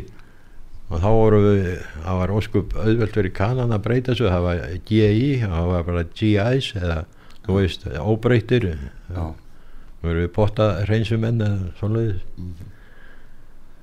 og 0.89 1.03
þá 1.03 1.09
vorum 1.13 1.45
við 1.45 1.69
það 2.05 2.19
var 2.23 2.33
óskup 2.39 2.75
auðvelt 2.81 3.19
fyrir 3.19 3.35
kanan 3.37 3.75
að 3.77 3.85
breyta 3.85 4.15
þessu. 4.15 4.29
Það 4.33 4.47
var 4.47 4.63
GI, 4.89 5.29
það 5.45 5.71
var 5.73 5.87
bara 5.89 6.05
GIs 6.17 6.73
eða 6.79 6.99
þú 7.45 7.59
veist, 7.59 7.87
óbreytir 8.01 8.69
við 8.69 10.11
erum 10.13 10.23
við 10.23 10.33
potta 10.37 10.69
reynsumenn 10.89 11.43
eða 11.45 11.73
svoleiðis. 11.81 12.23
Mhm. 12.39 12.75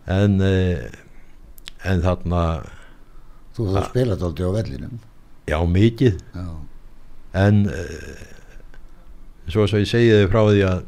en 0.05 0.41
eh, 0.45 0.85
en 1.85 2.01
þarna 2.01 2.41
þú 3.55 3.67
þú 3.71 3.83
spilaði 3.89 4.27
aldrei 4.27 4.47
á 4.49 4.51
vellinum. 4.57 4.99
Já 5.45 5.57
mikið. 5.69 6.19
Já, 6.33 6.47
en 7.45 7.65
uh, 7.69 8.25
svo 9.51 9.67
sem 9.69 9.83
ég 9.83 9.89
segi 9.89 10.13
þið 10.13 10.29
frá 10.33 10.41
því 10.49 10.63
að 10.69 10.85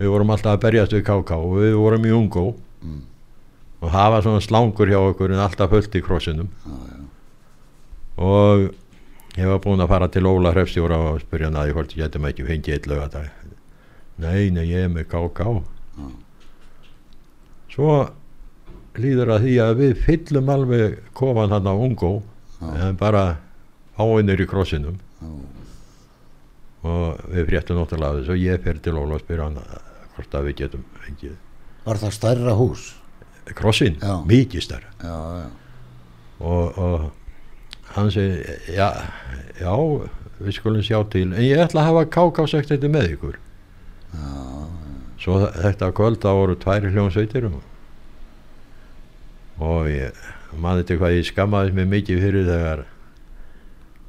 við 0.00 0.12
vorum 0.14 0.32
alltaf 0.34 0.56
að 0.56 0.64
berjast 0.64 0.94
við 0.96 1.04
KK 1.08 1.38
og 1.38 1.56
við 1.58 1.78
vorum 1.80 2.06
í 2.06 2.14
Ungó. 2.16 2.44
mm, 2.52 2.69
og 3.80 3.88
það 3.88 4.12
var 4.14 4.24
svona 4.26 4.44
slangur 4.44 4.92
hjá 4.92 5.00
okkur 5.00 5.34
en 5.34 5.42
alltaf 5.44 5.72
fullt 5.72 5.96
í 5.96 6.02
krossinum 6.04 6.50
já. 6.66 6.78
og 8.20 8.66
ég 9.38 9.48
var 9.48 9.60
búinn 9.64 9.82
að 9.84 9.92
fara 9.94 10.08
til 10.12 10.28
Óla 10.28 10.52
Hrefstjóra 10.54 10.98
og 11.10 11.20
spyrja 11.24 11.48
hann 11.48 11.60
að 11.60 11.70
ég 11.70 11.78
hvort 11.78 11.94
ég 11.96 12.04
getum 12.04 12.26
ekki 12.28 12.46
fengið 12.48 12.76
eitt 12.76 12.88
lögadag 12.90 13.30
nei, 14.20 14.50
nei, 14.52 14.66
ég 14.68 14.86
er 14.86 14.92
með 14.92 15.08
KK 15.12 15.46
Já. 16.00 16.08
svo 17.76 17.92
líður 19.00 19.36
að 19.36 19.46
því 19.46 19.54
að 19.64 19.76
við 19.80 20.02
fyllum 20.04 20.50
alveg 20.52 20.98
kofan 21.16 21.54
hann 21.54 21.70
á 21.70 21.74
Ungó 21.74 22.12
Já. 22.60 22.72
en 22.90 23.00
bara 23.00 23.24
fáinnir 23.96 24.42
í 24.44 24.48
krossinum 24.50 24.98
og 26.80 27.20
við 27.28 27.48
fréttum 27.48 27.76
náttúrulega 27.76 28.20
þessu 28.20 28.34
og 28.34 28.42
ég 28.44 28.62
fer 28.64 28.80
til 28.82 28.96
Óla 28.96 29.16
og 29.16 29.24
spyrja 29.24 29.48
hann 29.48 29.60
að 29.60 29.78
hvort 30.16 30.36
að 30.36 30.48
við 30.50 30.58
getum 30.64 30.84
fengið 31.04 31.36
var 31.86 32.00
það 32.00 32.16
stærra 32.16 32.56
hús 32.58 32.90
krossin, 33.58 33.96
Já. 34.00 34.14
mikið 34.28 34.64
stærra. 34.64 34.90
Já, 35.02 35.16
og, 36.40 36.78
og 36.78 37.10
hann 37.94 38.10
segi 38.14 38.76
já, 38.76 38.88
já, 39.60 39.72
við 40.40 40.56
skulum 40.56 40.84
sjá 40.86 41.00
til 41.12 41.28
en 41.28 41.42
ég 41.42 41.60
ætla 41.60 41.82
að 41.82 41.88
hafa 41.90 42.04
KK 42.16 42.46
sagt 42.52 42.70
þetta 42.72 42.90
með 42.92 43.16
ykkur 43.16 43.38
svo 45.20 45.36
þetta 45.52 45.90
kvöld 45.96 46.22
þá 46.22 46.30
voru 46.32 46.56
tvær 46.56 46.86
hljómsveitir 46.88 47.48
og, 47.50 47.60
ég 49.90 50.16
manði 50.56 50.86
til 50.88 50.98
hvað 51.00 51.18
ég 51.18 51.28
skammaðist 51.28 51.76
mig 51.76 51.90
mikið 51.90 52.22
fyrir 52.24 52.48
þegar 52.48 52.84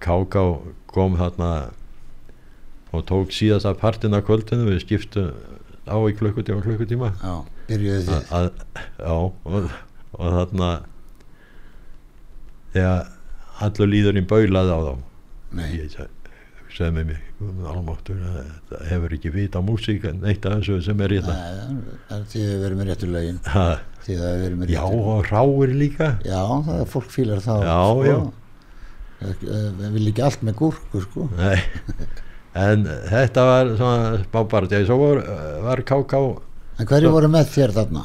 KK 0.02 0.46
kom 0.92 1.18
þarna 1.20 1.52
og 2.92 3.04
tók 3.08 3.34
síðasta 3.36 3.74
partin 3.80 4.16
af 4.16 4.24
kvöldinu 4.28 4.70
við 4.70 4.82
skiptum 4.86 5.34
á 5.88 5.96
í 6.08 6.16
klukkutíma 6.16 6.64
klukkutíma. 6.64 7.12
Já, 7.20 7.36
byrjuðu 7.72 8.06
þið 8.08 8.32
að, 8.38 8.48
já 9.02 9.12
og, 9.18 9.76
og 10.12 10.34
þarna 10.38 10.72
þegar 12.74 13.12
allur 13.62 13.92
líðurinn 13.92 14.28
baulaði 14.30 14.74
á 14.74 14.80
þá. 14.88 14.94
Nei, 15.60 15.68
ég 15.76 15.96
hugsaði 16.62 16.94
með 16.96 17.08
mig 17.12 17.24
"Guð 17.42 17.66
almáttur, 17.68 18.20
það 18.70 18.84
hefur 18.92 19.14
ekki 19.18 19.32
vita 19.34 19.60
á 19.60 19.68
músík 19.68 20.06
en 20.08 20.22
eitt 20.30 20.46
af 20.48 20.60
þessu 20.60 20.78
sem 20.86 21.02
er 21.04 21.16
hérna 21.18 21.36
það 21.36 22.14
er 22.18 22.28
því 22.32 22.44
að 22.44 22.52
við 22.52 22.62
verum 22.66 22.80
með 22.82 22.92
réttu 22.92 23.10
lögin. 23.12 23.40
Ha, 23.52 23.66
því 24.06 24.16
að 24.18 24.30
við 24.30 24.44
verum 24.46 24.62
með 24.64 24.72
já 24.76 24.82
réttu 24.86 25.02
og 25.16 25.32
ráir 25.32 25.74
líka. 25.82 26.08
Já, 26.24 26.42
það 26.68 26.78
er 26.86 26.92
fólk 26.94 27.10
fílar 27.12 27.42
þá 27.44 27.52
Já, 27.66 27.80
sko. 27.92 28.06
já. 28.08 28.20
Ek- 29.22 29.44
eh, 29.46 29.66
við 29.82 29.92
vil 29.98 30.08
ekki 30.14 30.24
allt 30.26 30.46
með 30.48 30.56
gúrku 30.62 31.02
sko. 31.08 31.28
Nei. 31.38 31.60
en 32.62 32.86
þetta 33.12 33.44
var 33.48 33.70
svona 33.80 34.24
spábart 34.26 34.74
svo 34.88 34.98
var, 35.02 35.20
var 35.68 35.82
KK 35.88 36.18
en 36.82 36.90
hverju 36.90 37.14
voru 37.14 37.30
með 37.32 37.52
þér 37.54 37.76
þarna? 37.78 38.04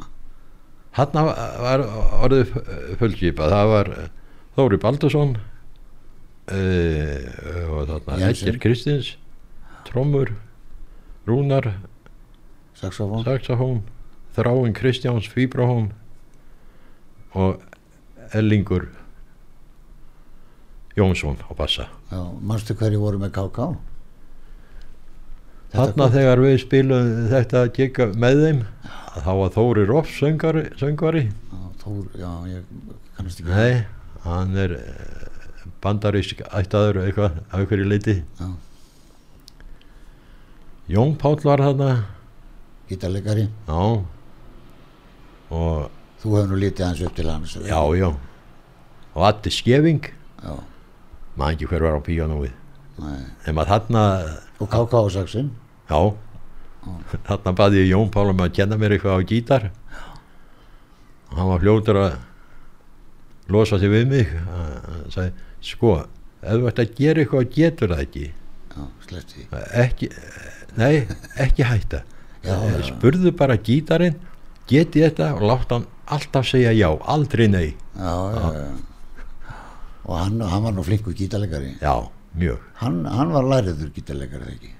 Hann 0.96 1.28
var 1.64 1.82
orðið 2.24 2.54
fullskipa 3.00 3.50
það 3.52 3.72
var 3.72 3.90
Þóri 4.56 4.78
Baldursson 4.80 5.34
uh, 5.36 7.20
og 7.72 7.90
þarna. 7.90 8.20
Edger 8.30 8.60
Kristins 8.60 9.14
trommur 9.88 10.32
Rúnar 11.28 11.72
saxofón 12.76 13.26
saxofón 13.26 13.82
Þráin 14.36 14.76
Kristjáns 14.76 15.28
fíbrahón 15.32 15.90
og 17.36 17.60
Ellingur 18.36 18.90
Jónsson 20.96 21.36
á 21.44 21.52
bassa. 21.56 21.88
Já, 22.08 22.20
manstu 22.40 22.76
hverju 22.76 23.00
voru 23.00 23.20
með 23.20 23.36
KK 23.36 23.76
þarna 25.76 26.08
þegar 26.14 26.42
við 26.44 26.56
spilum 26.62 27.10
þetta 27.32 27.62
gigga 27.76 28.06
með 28.16 28.42
þeim 28.44 28.60
þá 29.16 29.30
var 29.40 29.52
Þóri 29.54 29.84
Roff 29.88 30.10
söngari, 30.12 30.66
söngvari. 30.80 31.22
Já, 31.52 31.62
Þór, 31.82 32.02
já, 32.20 32.30
ég 32.50 32.62
kannast 33.16 33.40
ekki 33.40 33.54
nei, 33.54 33.86
hann. 34.26 34.56
er 34.60 34.76
bandarísk 35.84 36.42
ættaður 36.50 37.02
eitthvað 37.06 37.40
hverju 37.70 37.88
leiti 37.88 38.16
Já. 38.40 38.48
Jón 40.86 41.16
Páll 41.18 41.40
var 41.42 41.58
þarna. 41.58 41.88
Gítarleikari, 42.86 43.48
já. 43.66 43.80
Og 45.50 45.88
þú 46.22 46.36
hefur 46.36 46.52
nú 46.52 46.58
litið 46.60 46.84
hans 46.86 47.02
upp 47.06 47.16
til 47.16 47.26
hans 47.30 47.56
já, 47.58 47.80
já. 47.98 48.08
Og 49.16 49.24
Atti 49.26 49.50
Skeving 49.50 50.06
já, 50.42 50.54
maður 51.34 51.56
ekki 51.56 51.70
hver 51.72 51.86
var 51.88 51.98
á 51.98 52.02
píanóið. 52.06 52.54
Nei. 52.96 53.18
nema 53.44 53.64
þarna 53.68 54.02
og 54.56 54.70
KK 54.72 55.00
saxin 55.12 55.50
já. 55.90 56.00
Þarna 57.26 57.52
baði 57.56 57.82
ég 57.82 57.90
Jón 57.90 58.10
Páll 58.14 58.30
um 58.30 58.42
að 58.44 58.54
kenna 58.60 58.78
mér 58.78 58.96
eitthvað 58.96 59.18
á 59.18 59.28
gítar. 59.30 59.68
Og 61.30 61.38
hann 61.40 61.50
var 61.50 61.62
fljótur 61.62 62.00
að 62.00 62.18
losa 63.52 63.78
sig 63.82 63.90
við 63.90 64.06
mig. 64.10 64.34
Hann 64.46 65.08
sagði, 65.14 65.46
sko 65.64 65.96
ef 66.42 66.52
þú 66.52 66.70
ert 66.70 66.82
að 66.82 66.94
gera 67.00 67.24
eitthvað 67.24 67.48
getur 67.56 67.94
það 67.94 68.04
ekki. 68.06 68.26
Já, 68.76 69.62
ekki, 69.82 70.10
nei, 70.76 70.94
ekki 71.42 71.66
hætta. 71.66 72.02
Já, 72.46 72.54
já. 72.54 72.80
spurðu 72.86 73.32
bara 73.34 73.56
gítarinn 73.58 74.18
geti 74.70 75.02
þetta 75.02 75.32
og 75.34 75.46
látt 75.48 75.72
hann 75.74 75.86
alltaf 76.14 76.46
segja 76.46 76.74
já, 76.76 76.90
aldrei 77.10 77.48
nei. 77.50 77.68
Já, 77.96 78.14
já, 78.36 78.44
já. 78.60 79.54
og 80.06 80.14
hann, 80.20 80.38
hann 80.46 80.68
var 80.68 80.76
nú 80.76 80.86
flinkur 80.86 81.16
gítarleikari. 81.18 81.74
Já, 81.80 82.06
mjög. 82.38 82.62
Hann, 82.82 83.02
hann 83.10 83.34
var 83.34 83.48
læriður 83.50 83.90
gítarleikari 83.96 84.54
ekki 84.54 84.75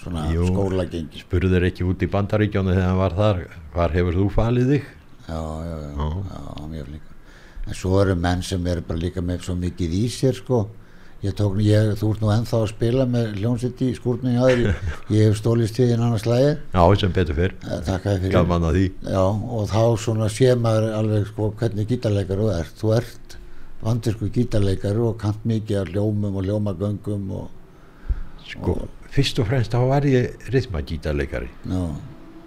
svona 0.00 0.26
Jú. 0.32 0.48
skóla 0.48 0.86
gengi 0.90 1.20
spurður 1.22 1.68
ekki 1.68 1.84
út 1.86 2.02
í 2.02 2.08
bandaríkjónu 2.10 2.74
þegar 2.74 2.88
hann 2.88 3.00
var 3.00 3.16
þar? 3.18 3.44
Hvar 3.74 3.94
hefur 3.94 4.18
þú 4.18 4.26
falið 4.34 4.74
þig? 4.74 4.90
Já, 5.28 5.40
já, 5.68 5.76
já, 5.84 5.90
Já. 6.00 6.68
mjög 6.70 6.90
flinkur 6.90 7.10
en 7.70 7.76
svo 7.78 8.00
eru 8.02 8.16
menn 8.18 8.42
sem 8.42 8.66
eru 8.66 8.82
bara 8.86 8.98
líka 8.98 9.22
með 9.22 9.44
svo 9.46 9.54
mikið 9.54 9.96
í 10.00 10.04
sér 10.10 10.34
sko. 10.38 10.68
Ég 11.20 11.34
tók, 11.36 11.58
ég, 11.60 11.90
þú 12.00 12.14
ert 12.14 12.22
nú 12.24 12.30
ennþá 12.32 12.58
að 12.62 12.70
spila 12.70 13.04
með 13.04 13.34
hljónsitt 13.42 13.82
í 13.84 13.90
þér. 13.92 14.38
Ég, 14.40 14.78
ég 15.14 15.26
hef 15.28 15.36
stólist 15.36 15.76
til 15.76 15.90
þín 15.90 16.00
annars 16.06 16.24
lægi 16.24 16.54
já, 16.56 16.84
sem 17.02 17.12
betur 17.12 17.36
fyrr, 17.36 17.54
þér 17.60 18.00
fyrir. 18.06 18.32
Gaman 18.32 18.64
að 18.70 18.78
því. 18.78 18.86
Já, 19.04 19.24
og 19.28 19.68
þá 19.68 19.82
svona 20.00 20.30
sé 20.32 20.54
maður 20.56 20.88
alveg 20.96 21.28
sko 21.28 21.50
hvernig 21.60 21.90
gítarleikar 21.92 22.40
þú 22.40 22.48
ert. 22.56 22.72
Þú 22.80 22.94
ert 22.96 23.36
vandirsku 23.84 24.30
gítarleikar 24.32 25.02
og 25.04 25.18
kant 25.20 25.44
mikið 25.44 25.82
af 25.82 25.92
hljómum 25.92 26.40
og 26.40 26.48
hljómagöngum 26.48 27.30
og 27.36 28.48
sko, 28.48 28.78
fyrst 29.14 29.40
og 29.42 29.48
fremst 29.50 29.74
þá 29.74 29.80
var 29.90 30.06
ég 30.08 30.48
rithmagítarleikari 30.54 31.50
já, 31.50 31.82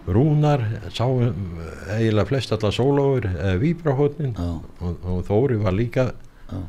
Rúnar 0.03 0.65
sá 0.91 1.05
um 1.08 1.60
eiginlega 1.95 2.28
flest 2.28 2.52
allar 2.56 2.73
sólóður 2.76 3.30
eða 3.32 3.60
víbrahotnin 3.62 4.34
já, 4.36 4.49
og, 4.84 5.06
og 5.08 5.21
Þóri 5.30 5.60
var 5.63 5.76
líka 5.78 6.10
já. 6.49 6.60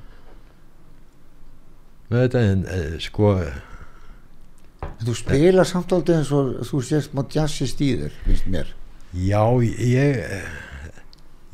með 2.10 2.26
þetta 2.26 2.44
en 2.50 2.66
e, 2.70 2.82
sko 3.02 3.32
En 4.84 5.08
þú 5.08 5.14
spilar 5.16 5.66
samt 5.66 5.92
aldrei 5.96 6.18
eins 6.20 6.30
og 6.36 6.60
þú 6.68 6.82
sést 6.84 7.14
má 7.16 7.24
jazzi 7.32 7.66
stíður, 7.66 8.12
finnst 8.26 8.46
mér. 8.52 8.68
já 9.14 9.42
ég 9.64 10.20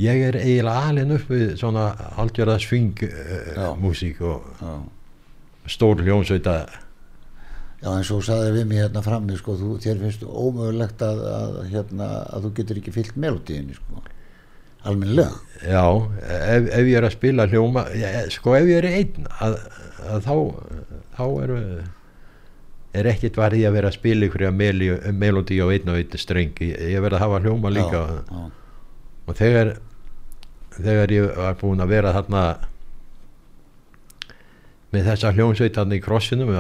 ég 0.00 0.22
er 0.28 0.36
eiginlega 0.40 0.88
alin 0.90 1.14
upp 1.16 1.28
við 1.30 1.56
svona 1.60 1.90
algjörða 2.20 2.58
sving 2.62 2.96
Já. 3.00 3.70
uh, 3.70 3.76
músík 3.80 4.20
og 4.24 4.46
Já. 4.60 4.74
Já, 7.80 7.88
en 7.94 8.04
svo 8.04 8.20
saði 8.24 8.54
við 8.58 8.66
mig 8.68 8.82
hérna 8.82 9.00
frammi, 9.04 9.36
sko, 9.40 9.54
þú, 9.56 9.74
þér 9.80 10.00
finnst 10.02 10.24
ómögulegt 10.28 11.04
að, 11.04 11.20
að, 11.32 11.60
hérna, 11.72 12.08
að 12.28 12.46
þú 12.46 12.50
getur 12.58 12.80
ekki 12.82 12.92
fyllt 12.92 13.20
melodíinni, 13.20 13.76
sko. 13.78 14.02
Almennilega. 14.80 15.36
já, 15.60 15.84
ef, 16.24 16.68
ef 16.72 16.86
ég 16.88 16.94
er 16.96 17.04
að 17.04 17.12
spila 17.12 17.44
hljóma 17.50 17.82
sko 18.32 18.54
ef 18.56 18.68
ég 18.70 18.78
er 18.78 18.86
einn 18.88 19.26
að, 19.44 19.56
að 20.08 20.22
þá 20.24 20.36
þá 21.18 21.24
er 21.44 21.52
er 22.96 23.08
ekkert 23.12 23.36
varðið 23.42 23.66
að 23.68 23.76
vera 23.76 23.90
að 23.90 23.98
spila 23.98 24.28
ykkur 24.30 24.46
melodí 24.56 25.60
á 25.60 25.68
einn 25.68 25.92
og 25.92 26.00
einn 26.00 26.16
streng 26.22 26.64
ég, 26.64 26.80
ég 26.94 27.04
verð 27.04 27.18
að 27.18 27.24
hafa 27.26 27.42
hljóma 27.44 27.74
líka 27.76 28.00
Já, 28.00 28.22
já, 28.24 28.46
og 29.28 29.36
þegar 29.36 29.74
þegar 30.80 31.14
ég 31.18 31.28
var 31.36 31.60
búinn 31.60 31.84
að 31.84 31.92
vera 31.92 32.14
þarna 32.16 32.44
með 34.90 35.06
þessa 35.06 35.30
hljómsveit 35.36 35.76
hann 35.78 35.94
í 35.94 36.00
krossinum 36.02 36.50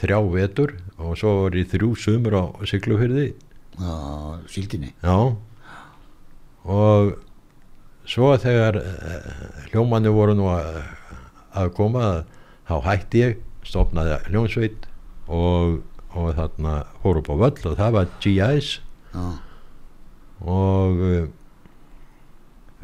þrjá 0.00 0.18
vetur 0.34 0.74
og 1.00 1.14
svo 1.16 1.30
var 1.44 1.56
ég 1.56 1.70
þrjú 1.72 1.94
sumur 1.96 2.36
á 2.36 2.44
Siglufyrði 2.68 3.30
já, 3.32 3.94
síldinni. 4.52 4.90
já. 5.00 5.16
Og 6.68 7.14
svo 8.10 8.34
þegar 8.42 8.76
uh, 8.82 9.30
hljómanni 9.70 10.12
voru 10.12 10.34
nú 10.36 10.50
að, 10.52 10.82
að 11.56 11.72
koma 11.78 12.04
þá 12.68 12.74
hætti 12.84 13.22
ég 13.24 13.38
stopnaði 13.66 14.18
hljómsveit 14.28 14.86
og, 15.30 15.80
og 16.12 16.30
þarna 16.36 16.74
fór 17.00 17.20
upp 17.22 17.32
á 17.32 17.36
völl 17.46 17.66
og 17.72 17.78
það 17.80 17.96
var 17.96 18.12
G.I.S 18.20 18.70
Já, 19.10 19.24
og 20.46 21.00
uh, 21.02 21.24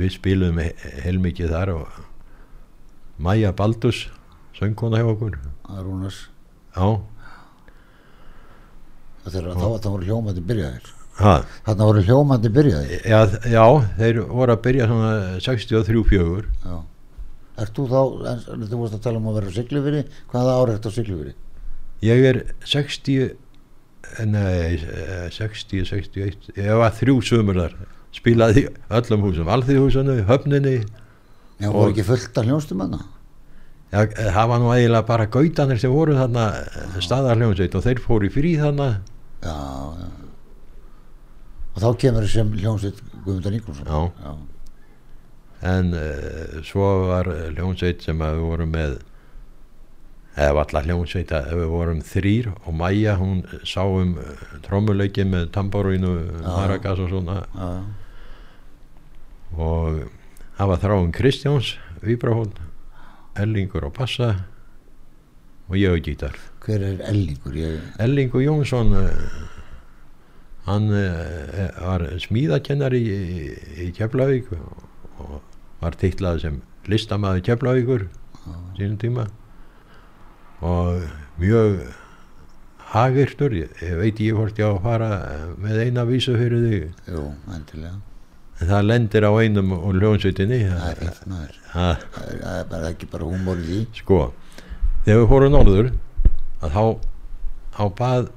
við 0.00 0.10
spilum 0.16 0.58
he 0.60 0.72
heilmikið 1.04 1.52
þar 1.54 1.70
og 1.76 2.00
Maja 3.22 3.52
Baldus 3.56 4.06
söngkona 4.58 5.00
hjá 5.02 5.08
okkur 5.12 5.36
það 5.66 5.78
er 5.78 5.84
Rúnars. 5.86 6.18
þá 9.26 9.88
voru 9.90 10.04
hljómandi 10.06 10.42
byrjaðir. 10.46 10.90
ha, 11.18 11.32
Þarna 11.66 11.86
voru 11.88 12.02
hljómandi 12.06 12.50
byrjaðir. 12.52 13.00
já, 13.08 13.20
já 13.50 13.64
þeir 13.98 14.20
voru 14.28 14.52
að 14.54 14.62
byrja 14.66 14.86
svona 14.90 15.10
63-4 15.40 16.44
Já. 16.66 16.76
Ert 17.56 17.72
þú 17.72 17.86
þá, 17.88 18.00
en, 18.28 18.66
þú 18.68 18.76
vorst 18.82 18.94
að 18.98 19.02
tala 19.06 19.16
um 19.20 19.28
að 19.30 19.36
vera 19.38 19.48
á 19.48 19.56
Siglufyrði, 19.56 20.02
hvaða 20.30 20.56
ára 20.60 20.74
ertu 20.76 20.90
á 20.92 20.96
Siglufyrði? 20.96 21.34
ég 22.04 22.24
er 22.28 22.38
60 22.68 23.36
nei, 24.28 24.76
eh, 24.76 25.28
60, 25.32 25.84
61 25.88 26.50
ég 26.60 26.76
var 26.78 26.92
þrjú 26.94 27.16
sumur 27.24 27.56
þar 27.62 27.72
spilaði 28.14 28.66
öllum 28.92 29.24
húsum, 29.24 29.48
alþýðhúsinu, 29.48 30.20
höfninni 30.28 30.76
Já, 31.56 31.68
Og- 31.70 31.74
voru 31.74 31.92
ekki 31.94 32.04
fullt 32.04 32.36
af 32.38 32.44
hljónstum 32.44 32.80
hana? 32.84 33.00
Já, 33.92 34.00
eh, 34.02 34.30
það 34.34 34.48
var 34.50 34.60
nú 34.62 34.70
eiginlega 34.74 35.06
bara 35.06 35.26
gautanir 35.30 35.78
sem 35.78 35.92
voru 35.94 36.16
þarna 36.18 36.46
staðarhljómsveit 37.04 37.74
og 37.78 37.84
þeir 37.86 38.00
fóru 38.02 38.30
frí 38.34 38.56
þarna 38.60 38.88
Já, 39.44 39.56
já. 40.00 40.08
Og 41.76 41.82
þá 41.84 41.88
kemur 42.00 42.26
sem 42.32 42.50
hljónsveit 42.56 43.02
Guðmundar 43.26 43.52
Nikolsson. 43.52 43.90
Já. 44.24 44.32
en 45.66 45.92
uh, 45.94 46.56
svo 46.64 46.86
var 47.10 47.28
hljómsveit 47.52 48.02
sem 48.04 48.18
við 48.20 48.40
vorum 48.42 48.72
með 48.74 48.98
eða 50.36 50.64
allar 50.66 50.84
hljómsveit 50.84 51.32
að 51.32 51.52
við 51.56 51.70
vorum 51.72 52.00
þrýr 52.04 52.50
og 52.56 52.74
Maja 52.76 53.14
hún 53.16 53.38
sá 53.64 53.80
um 53.86 54.16
trommuleiki 54.66 55.24
með 55.24 55.48
tamborínu, 55.54 56.12
maragas 56.44 57.00
og 57.00 57.08
svona 57.14 57.38
Já, 57.54 57.70
og 59.56 60.02
það 60.58 60.70
var 60.72 60.82
þráum 60.82 61.12
Kristjáns 61.16 61.74
Víbrahón, 62.04 62.52
Ellingur 63.42 63.86
og 63.88 63.94
Passa 63.96 64.30
og 65.66 65.76
ég 65.78 65.92
og 65.92 66.02
gítar 66.06 66.36
hver 66.64 66.82
er 66.82 67.02
Ellingur? 67.10 67.54
Ég, 67.58 67.80
Ellingur 68.02 68.42
Jónsson 68.44 68.94
uh, 68.96 69.10
hann 70.66 70.88
uh, 70.90 71.66
var 71.80 72.06
smíðakennari 72.22 73.02
í, 73.02 73.18
í, 73.86 73.90
Keflavík 73.96 74.50
og, 74.56 75.40
var 75.82 75.98
tittlað 76.00 76.40
sem 76.42 76.62
listamaður 76.88 77.44
Keflavíkur 77.50 78.08
sínum 78.78 78.96
tíma 79.02 79.26
og 80.64 81.04
mjög 81.40 81.80
hagirtur, 82.94 83.52
veit 84.00 84.20
ég 84.22 84.36
hvort 84.38 84.58
ég 84.58 84.64
á 84.64 84.72
að 84.72 84.84
fara 84.84 85.08
með 85.60 85.80
eina 85.84 86.06
vísu 86.08 86.36
fyrir 86.38 86.62
þig 86.70 87.10
jú, 87.12 87.24
endilega. 87.52 87.98
En 88.56 88.70
það 88.70 88.86
lendir 88.88 89.26
á 89.28 89.32
einum 89.36 89.74
og 89.76 89.98
hljónsveitinni 89.98 90.62
Það 90.70 90.88
er 90.90 91.18
það 91.20 91.42
er, 91.42 91.58
það 91.72 92.56
er 92.56 92.68
bara 92.70 92.90
ekki 92.92 93.08
bara 93.12 93.28
húmor 93.28 93.60
í 93.60 93.82
sko 93.98 94.20
þegar 95.04 95.20
við 95.20 95.28
fórum 95.32 95.54
norður 95.56 95.92
að 96.64 96.78
þá 97.76 97.84
bað 98.00 98.32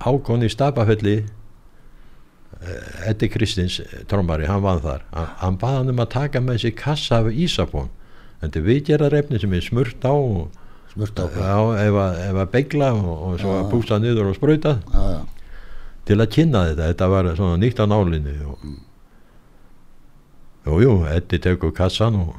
Hákon 0.00 0.46
í 0.46 0.48
Stapafelli 0.48 1.16
eh, 1.20 3.08
Eddi 3.10 3.28
Kristins 3.28 3.80
eh, 3.84 3.98
trommari, 4.08 4.46
hann 4.48 4.62
vann 4.64 4.80
þar. 4.80 5.04
Hann, 5.12 5.32
hann 5.42 5.58
bað 5.60 5.76
hann 5.76 5.92
um 5.92 6.00
að 6.00 6.12
taka 6.14 6.40
með 6.44 6.62
sér 6.64 6.76
kassa 6.78 7.20
af 7.20 7.28
Ísapón 7.28 7.90
þetta 8.40 8.60
er 8.60 8.66
viðgerðarefni 8.68 9.40
sem 9.42 9.56
er 9.56 9.66
smurt 9.66 10.06
á 10.08 10.14
og, 10.14 10.62
smurt 10.94 11.20
já, 11.20 11.56
ef 11.84 11.98
að, 12.00 12.46
begla 12.54 12.92
og, 12.96 13.10
og 13.12 13.40
svo 13.42 13.58
að 13.58 13.68
pústa 13.72 14.00
niður 14.00 14.32
og 14.32 14.38
já, 14.40 15.20
til 16.08 16.16
að 16.16 16.32
kynna 16.32 16.64
þetta, 16.70 16.86
þetta 16.94 17.10
var 17.12 17.28
svona 17.36 17.60
nýtt 17.60 17.84
á 17.84 17.86
nálinni 17.86 18.38
og 18.48 18.64
jú, 20.66 20.78
jú, 20.84 20.94
Eddi 21.10 21.40
tekur 21.42 21.72
kassan 21.76 22.18
og 22.20 22.36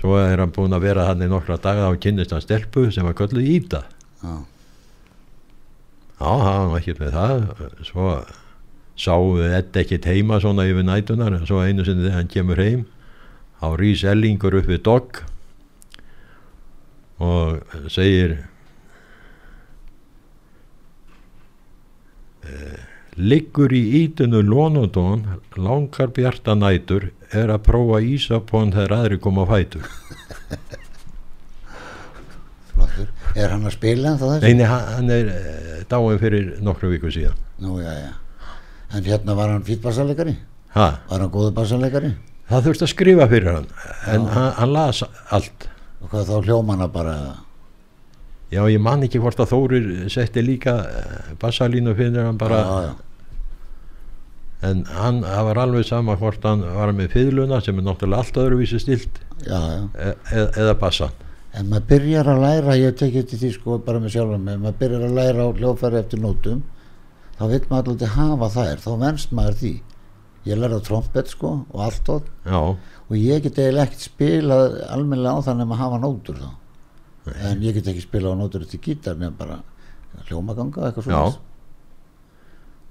svo 0.00 0.16
er 0.20 0.40
hann 0.42 0.52
búinn 0.54 0.76
að 0.76 0.88
vera 0.88 1.06
hann 1.10 1.24
í 1.24 1.28
nokkra 1.30 1.58
daga 1.62 1.90
og 1.92 2.00
kynnist 2.02 2.34
hann 2.34 2.44
stelpu 2.44 2.88
sem 2.92 3.06
var 3.06 3.16
kölluð 3.18 3.46
Ída. 3.56 3.84
Já, 4.22 4.34
já, 6.20 6.32
hann 6.46 6.72
var 6.72 6.80
ekkert 6.80 7.00
með 7.04 7.16
það. 7.16 7.46
Svo 7.88 8.10
sáu 8.96 9.38
Eddi 9.44 9.82
ekkert 9.82 10.08
heima 10.08 10.40
svona 10.40 10.64
yfir 10.68 10.86
nætunar 10.88 11.38
svo 11.44 11.60
einu 11.60 11.84
sinni 11.84 12.06
þegar 12.06 12.20
hann 12.20 12.32
kemur 12.32 12.60
heim 12.62 12.84
þá 13.60 13.66
rís 13.80 14.04
Ellingur 14.04 14.56
upp 14.56 14.68
við 14.68 14.82
dogg 14.88 15.22
og 17.20 17.88
segir 17.92 18.38
liggur 23.16 23.72
í 23.72 24.04
ítinu 24.04 24.42
Lónodón 24.44 25.24
langar 25.56 26.08
bjarta 26.16 26.54
nætur 26.58 27.10
er 27.32 27.48
að 27.52 27.64
prófa 27.66 28.00
ísapón 28.04 28.72
þegar 28.74 28.92
aðri 29.00 29.18
koma 29.22 29.46
fætur. 29.48 29.84
Flottur. 32.74 33.08
Er 33.36 33.48
hann 33.52 33.64
að 33.64 33.72
spila 33.76 34.12
en 34.12 34.18
þá 34.20 34.26
þessi? 34.26 34.46
Neini, 34.46 34.64
hann 34.68 35.10
er 35.12 35.26
eh, 35.32 35.80
dáin 35.88 36.20
fyrir 36.20 36.44
nokkru 36.64 36.88
viku 36.92 37.08
síðan. 37.12 37.36
Nú, 37.64 37.70
já, 37.80 37.92
já. 37.96 38.12
En 38.94 39.02
hérna 39.04 39.34
var 39.36 39.48
hann 39.50 39.64
fýtt 39.66 39.82
bassalegari 39.84 40.36
ha, 40.76 40.88
var 41.08 41.20
hann 41.24 41.32
góður 41.32 41.54
bassalegari 41.56 42.12
það 42.50 42.68
þurfti 42.68 42.84
að 42.86 42.92
skrifa 42.92 43.26
fyrir 43.30 43.50
hann 43.50 43.66
en 44.12 44.22
hann, 44.30 44.52
hann 44.60 44.72
las 44.74 45.02
allt. 45.34 45.68
Og 46.04 46.12
hvað 46.12 46.30
þá 46.30 46.36
hljómana 46.46 46.86
bara 46.92 47.16
já, 48.52 48.62
ég 48.70 48.80
man 48.82 49.04
ekki 49.06 49.20
hvort 49.22 49.40
að 49.42 49.52
Þórir 49.52 49.90
setti 50.12 50.44
líka 50.44 50.76
eh, 50.86 51.34
bassalínu 51.40 51.94
fyrir 51.98 52.26
hann 52.28 52.38
bara. 52.40 52.60
Já, 52.62 52.86
já, 52.86 52.94
en 54.70 54.84
hann, 54.88 55.20
var 55.20 55.58
alveg 55.60 55.84
sama 55.86 56.16
hvort 56.16 56.44
hann 56.48 56.64
var 56.64 56.92
með 56.96 57.12
fiðluna 57.14 57.60
sem 57.64 57.76
er 57.78 57.86
náttúrulega 57.86 58.24
allt 58.24 58.40
öðruvísi 58.40 58.80
stilt 58.82 59.20
e 59.44 60.12
e 60.32 60.46
eða 60.46 60.76
bassan. 60.80 61.12
En 61.56 61.68
maður 61.70 61.88
byrjar 61.92 62.28
að 62.28 62.42
læra, 62.44 62.76
ég 62.76 62.96
tekið 63.00 63.28
til 63.30 63.38
því 63.40 63.50
sko 63.54 63.78
bara 63.84 64.00
með 64.00 64.16
sjálfum 64.16 64.42
mig, 64.44 64.58
maður 64.60 64.80
byrjar 64.80 65.06
að 65.06 65.18
læra 65.20 65.46
á 65.46 65.48
hljófæri 65.56 66.00
eftir 66.02 66.20
nótum 66.20 66.62
þá 67.38 67.44
vil 67.52 67.62
maður 67.70 67.92
alltaf 67.92 68.16
hafa 68.16 68.50
þær, 68.56 68.82
þá 68.84 68.90
venst 69.04 69.32
maður 69.32 69.58
því. 69.62 69.72
Ég 70.46 70.60
lærði 70.60 70.78
á 70.78 70.86
trompet 70.86 71.32
sko 71.32 71.52
og 71.72 71.80
allt 71.82 72.12
og 73.06 73.14
ég 73.14 73.42
get 73.42 73.58
eiginlega 73.58 73.86
ekkert 73.86 74.02
spilað 74.02 74.78
almennilega 74.90 75.38
á 75.38 75.46
þannig 75.46 75.72
að 75.72 75.80
hafa 75.82 75.98
nótur 76.02 76.38
þá 76.40 76.48
en 77.34 77.62
ég 77.62 77.74
get 77.74 77.88
ekki 77.90 78.04
spilað 78.04 78.34
á 78.34 78.40
nótur 78.40 78.62
eftir 78.66 78.80
gítar 78.84 79.16
nefn 79.18 79.36
bara 79.38 79.56
hljómaganga 80.28 80.86
eitthvað 80.90 81.04
svona 81.08 81.22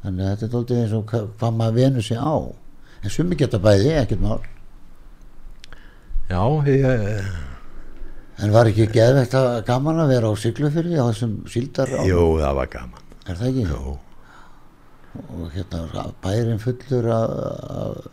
þannig 0.04 0.26
að 0.26 0.36
þetta 0.41 0.45
er 0.45 0.58
alltaf 0.60 0.78
eins 0.82 0.93
og 0.98 1.06
hva- 1.12 1.28
hvað 1.39 1.56
maður 1.60 1.74
venur 1.80 2.04
sig 2.06 2.17
á. 2.19 2.36
En 3.04 3.10
sumi 3.10 3.36
geta 3.39 3.58
bæði, 3.60 3.91
ekkert 4.02 4.21
mál. 4.21 4.41
Já 6.30 6.41
ég, 6.65 7.26
en 8.41 8.52
var 8.54 8.65
ekki 8.69 8.88
geðvegt 8.93 9.34
að 9.38 9.63
gaman 9.67 10.00
að 10.04 10.12
vera 10.15 10.30
á 10.30 10.34
Siglufyrði 10.41 10.98
á 10.98 11.06
þessum 11.10 11.36
síldar 11.50 11.89
jú, 12.06 12.21
það 12.41 12.56
var 12.60 12.69
gaman. 12.74 13.04
Er 13.30 13.36
það 13.39 13.50
ekki? 13.52 13.65
jú, 13.69 13.98
og 15.15 15.52
hérna 15.56 16.06
bærin 16.24 16.60
fullur 16.62 17.10
af, 17.15 18.08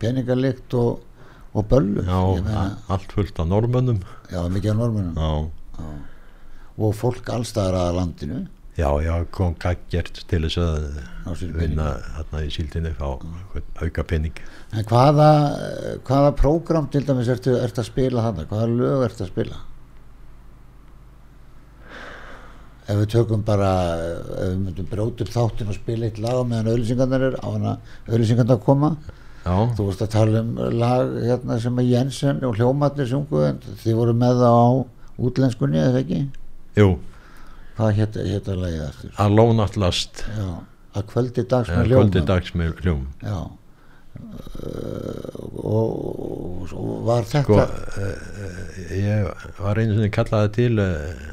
peningalikt 0.00 0.74
og, 0.78 1.00
og 1.56 1.68
böllu. 1.70 2.04
Já, 2.04 2.20
allt 2.92 3.12
fullt 3.16 3.40
af 3.40 3.48
normönnum 3.48 4.02
já, 4.30 4.42
mikið 4.52 4.70
af 4.74 4.76
normunum 4.76 5.14
já, 5.16 5.86
og 6.76 6.92
fólk 6.94 7.30
allstaðar 7.32 7.78
að 7.80 7.96
landinu. 7.96 8.42
Já, 8.76 8.90
já, 9.00 9.14
kom 9.32 9.54
gaggjert 9.56 10.18
til 10.28 10.42
þess 10.44 10.58
að 10.60 10.82
á 11.24 11.30
vinna 11.56 11.86
þarna 12.18 12.42
í 12.44 12.50
síldinni 12.52 12.92
fá 12.98 13.06
auka 13.80 14.04
penning 14.04 14.36
en 14.76 14.84
hvaða, 14.84 15.30
hvaða 16.04 16.34
prógram 16.36 16.90
til 16.92 17.06
dæmis 17.06 17.30
ertu, 17.32 17.54
ertu 17.56 17.80
að 17.80 17.88
spila 17.88 18.26
þarna? 18.26 18.44
Hvaða 18.50 18.68
lög 18.74 19.06
ertu 19.06 19.24
að 19.24 19.32
spila? 19.32 19.62
Ef 22.86 23.00
við 23.00 23.08
tökum 23.16 23.46
bara 23.46 23.70
ef 23.96 24.50
við 24.50 24.58
myndum 24.60 24.90
bróta 24.90 25.24
upp 25.24 25.32
þáttin 25.32 25.72
og 25.72 25.78
spila 25.80 26.10
eitt 26.10 26.20
lag 26.22 26.36
á 26.36 26.44
meðan 26.44 26.74
auðlýsingarnar 26.74 27.24
er 27.30 27.38
á 27.40 27.48
hana 27.48 27.78
auðlýsingarnar 28.10 28.60
koma 28.62 28.92
já, 29.46 29.56
þú 29.78 29.88
vorst 29.88 30.02
að 30.04 30.12
tala 30.16 30.42
um 30.42 30.54
lag 30.74 31.12
hérna 31.22 31.58
sem 31.62 31.82
að 31.82 31.90
Jensen 31.92 32.42
og 32.46 32.56
Hljómatnir 32.58 33.10
sungu 33.10 33.44
þið 33.82 34.00
voru 34.00 34.16
með 34.18 34.40
það 34.42 34.56
á 34.58 34.68
útlenskunni 35.28 35.82
eða 35.82 36.02
ekki? 36.02 36.22
Jú, 36.76 36.88
hvað 37.76 38.00
hétta, 38.00 38.24
hétta 38.26 38.56
lagið 38.58 38.82
eftir 38.88 39.20
Alone 39.22 39.64
at 39.64 39.78
Last. 39.80 40.24
Já, 40.36 40.50
að 40.96 41.06
kvöldi 41.12 41.46
dags 41.46 41.70
með 41.70 41.94
kvöldi 41.94 42.20
hljóma 42.20 42.32
dags 42.32 42.58
með 42.58 42.74
hljóm 42.82 43.06
já. 43.22 43.38
Uh, 44.16 45.40
og, 45.60 45.90
og, 45.92 46.70
og 46.72 46.92
var 47.04 47.26
sko, 47.28 47.58
þetta 47.60 48.04
uh, 48.04 48.78
ég 48.96 49.26
var 49.60 49.80
einu 49.80 49.96
sinni 49.96 50.08
kallaði 50.14 50.52
til 50.56 50.80
uh, 50.80 51.26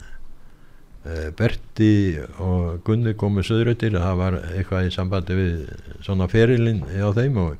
uh, 1.07 1.29
Berti 1.39 1.93
og 2.43 2.81
Gunni 2.83 3.15
komu 3.19 3.43
söðröttir 3.45 3.95
það 3.95 4.19
var 4.19 4.39
eitthvað 4.51 4.89
í 4.89 4.95
sambandi 4.95 5.37
við 5.39 5.55
svona 6.03 6.27
ferilinn 6.31 6.83
á 6.83 7.09
þeim 7.15 7.39
og, 7.45 7.55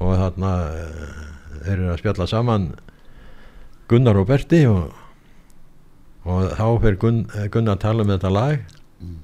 og 0.00 0.16
þarna 0.20 0.52
uh, 0.70 1.14
þeir 1.64 1.74
eru 1.76 1.92
að 1.92 2.00
spjalla 2.02 2.28
saman 2.30 2.68
Gunnar 3.90 4.18
og 4.20 4.28
Berti 4.30 4.62
og, 4.70 4.94
og 6.24 6.54
þá 6.56 6.66
fyrir 6.82 6.98
Gunn, 7.02 7.20
Gunnar 7.52 7.76
að 7.76 7.84
tala 7.84 8.04
um 8.04 8.12
þetta 8.14 8.32
lag. 8.32 8.62
Mm. 9.04 9.18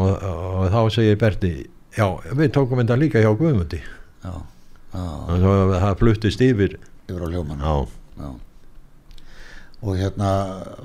og, 0.00 0.10
og 0.30 0.66
þá 0.72 0.80
segir 0.96 1.20
Berti 1.20 1.52
já, 1.96 2.06
við 2.32 2.52
tókum 2.56 2.80
þetta 2.82 2.98
líka 3.00 3.22
hjá 3.22 3.30
Guðmundi. 3.36 3.82
Já, 4.24 4.34
já, 4.96 5.04
og 5.04 5.38
svo 5.44 5.54
það 5.76 5.94
fluttist 6.00 6.44
yfir. 6.44 6.80
Yfir 7.06 7.28
á 7.28 7.76
já. 8.16 8.32
og 9.86 9.98
hérna 10.00 10.30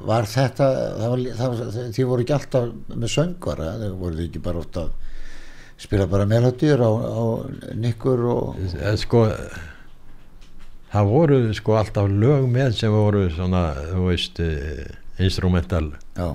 var 0.05 0.27
þetta 0.27 0.67
það 0.99 1.13
var, 1.13 1.21
það 1.37 1.53
var, 1.53 1.77
þið 1.95 2.09
voru 2.09 2.25
ekki 2.25 2.35
alltaf 2.35 2.65
með 2.91 3.13
söngvara 3.15 3.69
þið 3.79 3.95
voru 4.01 4.25
ekki 4.25 4.41
bara 4.43 4.61
oft 4.61 4.79
að 4.81 4.91
spila 5.81 6.05
bara 6.07 6.25
melodýr 6.29 6.77
á, 6.81 6.91
á 6.93 7.23
nikkur 7.75 8.21
og 8.29 8.55
Eh, 8.61 8.95
sko 9.01 9.25
það 10.91 11.07
voru 11.09 11.37
sko 11.57 11.77
alltaf 11.79 12.09
lög 12.11 12.47
með 12.51 12.73
sem 12.77 12.91
voru 12.93 13.25
svona, 13.33 13.63
þú 13.93 14.07
veist 14.09 14.39
eh, 14.43 14.89
instrumental. 15.21 15.91
Já. 16.17 16.29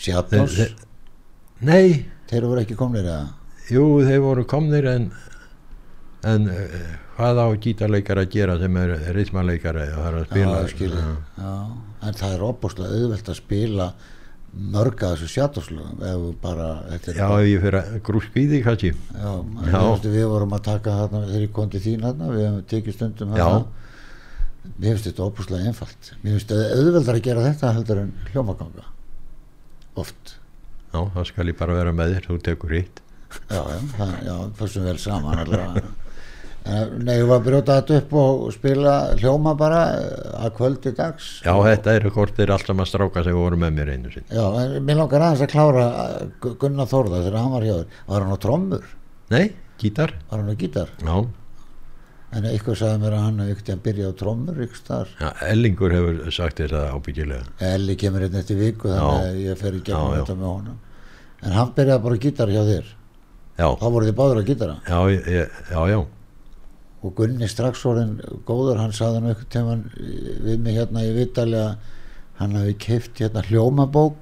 Þeir- 0.00 0.48
þeir- 0.56 0.86
nei, 1.60 2.06
þeir 2.30 2.46
voru 2.48 2.62
ekki 2.64 2.76
komnir 2.78 3.04
eða? 3.04 3.26
Jú 3.70 3.84
þeir 4.06 4.22
voru 4.24 4.44
komnir 4.48 4.86
en 4.88 5.10
en 6.24 6.48
uh, 6.52 6.88
hvað 7.16 7.38
á 7.40 7.46
gítarleikar 7.64 8.18
að 8.20 8.30
gera 8.32 8.58
sem 8.60 8.74
er 8.76 8.90
rithmaleikari 9.16 9.86
og 9.92 10.00
það 10.00 10.08
er 10.08 10.16
að 10.18 10.72
spila? 10.72 10.96
já, 11.00 11.12
já. 11.38 11.52
en 12.08 12.14
það 12.18 12.34
er 12.34 12.42
opbúslega 12.48 12.96
auðvelt 12.98 13.28
að 13.32 13.38
spila 13.38 13.86
mörg 14.50 15.02
að 15.06 15.12
þessu 15.14 15.28
Shadows-lögum 15.34 16.00
ef 16.10 16.22
bara 16.42 16.68
já, 16.90 17.26
ef 17.26 17.44
ég 17.46 17.60
fyrir 17.62 17.76
að 17.80 17.98
grúska 18.06 18.40
í 18.40 18.46
því 18.50 18.62
kannski 18.66 18.90
Já, 18.90 19.30
Já. 19.70 19.76
Veistu, 19.76 20.10
við 20.14 20.26
vorum 20.32 20.56
að 20.56 20.64
taka 20.66 20.96
þarna 21.02 21.20
þegar 21.28 21.44
ég 21.44 21.52
kom 21.54 21.70
til 21.70 21.82
þín 21.84 22.06
þarna, 22.06 22.30
við 22.34 22.42
hefum 22.48 22.64
tekið 22.72 22.96
stundum 22.96 23.36
Já. 23.36 23.44
þarna. 23.44 23.92
Mér 24.80 24.96
finnst 24.96 25.06
þetta 25.08 25.28
óbúslega 25.28 25.70
einfalt. 25.70 26.10
Mér 26.24 26.34
finnst 26.36 26.50
þetta 26.50 26.80
auðveldar 26.80 27.18
að 27.20 27.24
gera 27.28 27.44
þetta 27.46 27.72
heldur 27.76 28.02
en 28.02 28.10
hljómaganga. 28.32 28.84
Oft. 30.00 30.34
já, 30.90 31.00
þá 31.14 31.20
skal 31.28 31.46
ég 31.50 31.58
bara 31.58 31.76
vera 31.78 31.92
með 31.94 32.16
þér, 32.16 32.26
þú 32.30 32.40
tekur 32.46 32.74
hitt 32.74 33.00
Já, 33.50 33.60
já, 33.62 33.78
það, 33.94 34.14
já, 34.26 34.36
fyrst 34.58 34.78
vel 34.82 34.96
saman 34.98 35.38
allavega. 35.44 35.82
En, 36.68 36.90
Nei, 37.06 37.14
ég 37.16 37.24
var 37.26 37.38
að 37.40 37.46
brjóta 37.46 37.76
þetta 37.80 37.96
upp 38.02 38.10
og 38.20 38.40
spila 38.52 38.94
hljóma 39.16 39.54
bara 39.58 39.78
eh, 39.96 40.44
að 40.44 40.50
kvöldi 40.58 40.90
dags. 40.94 41.28
já, 41.44 41.54
þetta 41.56 41.94
eru 41.96 42.10
kortir 42.12 42.50
allt 42.52 42.66
saman 42.68 42.86
stráka 42.86 43.22
sem 43.24 43.32
voru 43.34 43.56
með 43.56 43.72
mér 43.78 43.92
einu 43.94 44.12
sinni 44.12 44.28
Já, 44.36 44.44
en 44.60 44.76
mér 44.84 44.98
langar 45.00 45.24
aðeins 45.24 45.44
að 45.46 45.52
klára 45.54 45.86
eh, 46.04 46.26
Gu- 46.44 46.52
Gunnar 46.60 46.86
Þórða 46.90 47.22
þegar 47.24 47.38
hann 47.40 47.54
var 47.56 47.64
hjá 47.64 47.74
þér. 47.78 47.96
Var 48.12 48.20
hann 48.26 48.36
á 48.36 48.38
trommur? 48.44 48.84
nei, 49.32 49.46
gítar, 49.80 50.12
Var 50.30 50.42
hann 50.42 50.52
á 50.52 50.56
gítar? 50.60 50.92
já, 51.00 51.16
En 52.30 52.44
eitthvað 52.46 52.76
sagði 52.78 53.00
mér 53.02 53.14
að 53.16 53.24
hann 53.24 53.40
ekkert 53.48 53.72
að 53.74 53.80
byrja 53.88 54.12
á 54.12 54.18
trommur 54.20 54.60
ykkur 54.66 54.78
staðar. 54.84 55.08
já 55.18 55.30
Ellingur 55.50 55.96
hefur 55.96 56.30
sagt 56.36 56.60
þetta 56.62 56.84
ábyggilega 56.94 57.72
Elli 57.72 57.96
kemur 57.98 58.22
einn 58.28 58.36
eftir 58.38 58.60
viku 58.60 58.92
þannig 58.92 59.16
Já. 59.16 59.32
að 59.32 59.40
ég 59.48 59.58
fer 59.64 59.72
í 59.74 59.82
gegnum 59.88 60.12
Já, 60.12 60.20
þetta 60.20 60.36
með 60.44 60.52
honum 60.52 60.78
en 61.42 61.56
hann 61.56 61.72
byrjaði 61.74 62.04
bara 62.04 62.20
gítar 62.28 62.52
hjá 62.52 62.62
þér 62.68 62.92
já, 63.58 63.68
og 67.00 67.14
Gunni 67.16 67.48
strax 67.48 67.86
orðin 67.88 68.18
góður 68.48 68.80
hann 68.82 68.92
saði 68.92 69.20
hann 69.20 69.30
eitthvað 69.30 69.52
tímann 69.54 69.84
við 70.44 70.58
mig 70.64 70.74
hérna 70.76 71.04
í 71.06 71.12
Vitali 71.16 71.56
að 71.56 71.70
hann 72.40 72.56
hafi 72.58 72.74
keift 72.80 73.20
hérna 73.20 73.42
hljómabók 73.48 74.20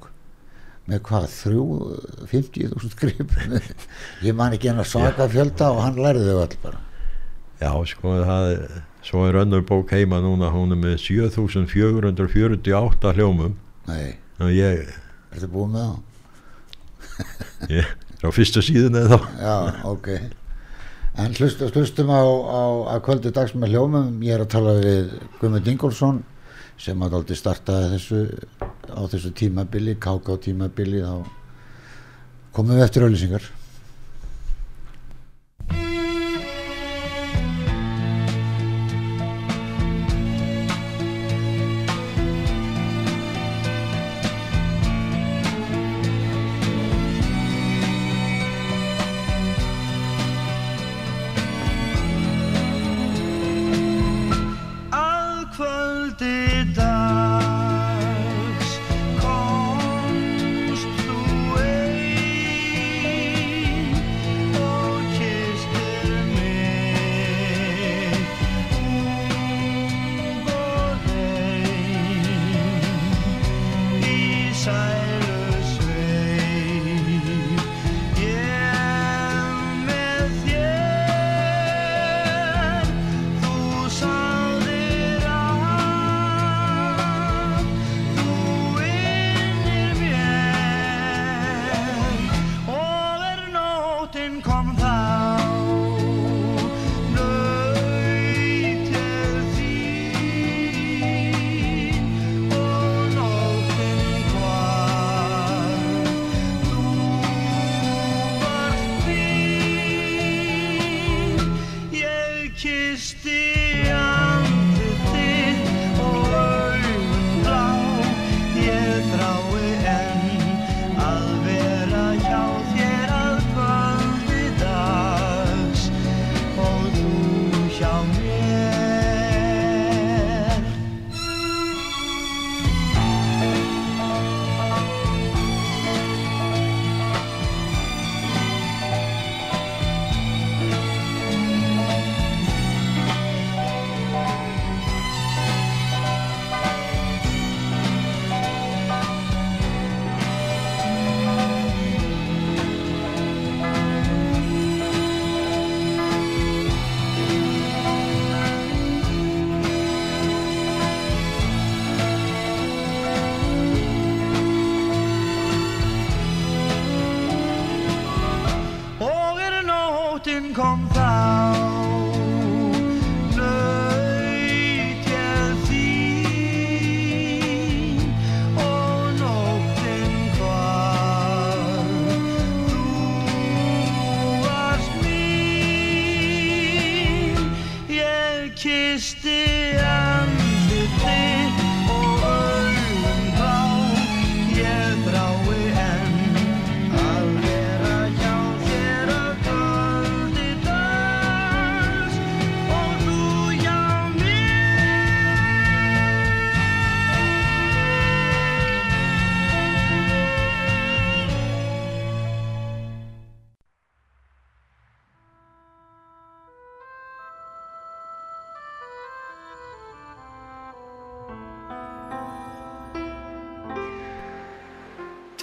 með 0.88 0.98
hvað, 1.08 1.24
þrjú 1.34 1.64
50.000 2.30 2.90
skrif 2.94 3.28
ég 4.26 4.34
man 4.36 4.54
ekki 4.56 4.70
hann 4.70 4.82
að 4.82 4.92
svaka 4.92 5.24
fjölda 5.30 5.66
og 5.74 5.80
hann 5.84 6.00
lærði 6.00 6.30
þau 6.30 6.40
all 6.40 6.56
bara. 6.62 6.78
Já, 7.58 7.72
sko, 7.90 8.06
það, 8.22 8.44
svo 9.04 9.18
er 9.26 9.40
önnur 9.42 9.62
bók 9.68 9.88
heima 9.92 10.18
núna 10.24 10.48
hún 10.54 10.72
er 10.72 10.80
með 10.80 10.94
7448 11.02 13.14
hljómum. 13.18 13.54
Nei, 13.90 14.06
ég, 14.54 14.74
ertu 15.34 15.48
búið 15.52 15.70
með 15.74 15.84
það? 15.84 15.98
er 17.82 17.86
á 18.22 18.28
fyrstu 18.32 18.60
síðun 18.64 19.00
eða 19.02 19.18
þá. 19.18 19.20
Já, 19.42 19.56
ok 19.90 20.08
En 21.18 21.32
hlust, 21.34 21.62
hlustum 21.74 22.12
á, 22.14 22.22
á 22.22 22.62
að 22.94 23.00
kvöldi 23.08 23.32
dags 23.34 23.54
með 23.58 23.72
hljómum. 23.74 24.10
Ég 24.22 24.36
er 24.36 24.44
að 24.44 24.52
tala 24.54 24.74
við 24.78 25.08
Guðmund 25.40 25.70
Ingólfsson 25.72 26.20
sem 26.78 27.00
að 27.02 27.16
aldrei 27.18 27.38
startaði 27.40 27.88
þessu 27.96 28.20
á 28.86 29.02
þessu 29.10 29.32
tímabili, 29.34 29.96
KK 29.98 30.36
tímabili 30.44 31.02
þá 31.02 31.26
komum 32.54 32.78
við 32.78 32.84
eftir 32.86 33.06
auðlýsingar 33.06 33.48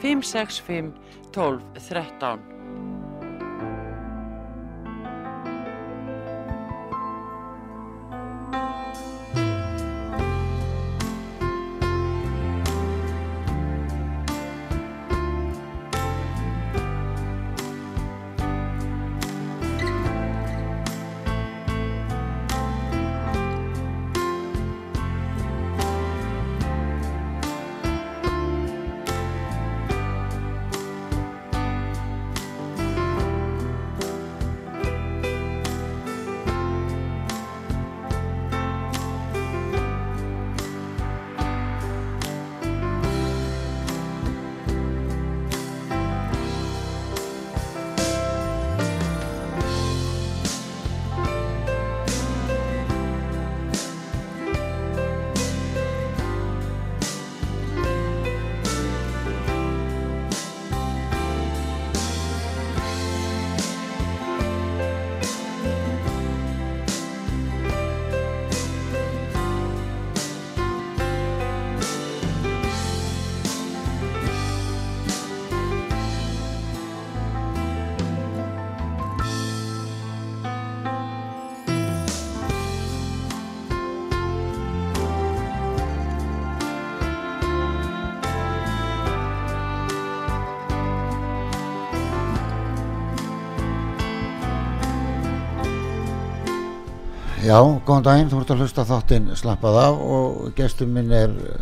565 0.00 0.92
12 1.32 1.60
13 1.74 2.55
Já, 97.46 97.60
góðan 97.86 98.02
daginn, 98.02 98.30
þú 98.32 98.38
ert 98.42 98.48
að 98.50 98.62
hlusta 98.64 98.82
þáttinn 98.88 99.26
slappað 99.38 99.76
af 99.78 100.00
og 100.02 100.48
gestur 100.58 100.88
minn 100.90 101.12
er 101.14 101.30
eh, 101.30 101.60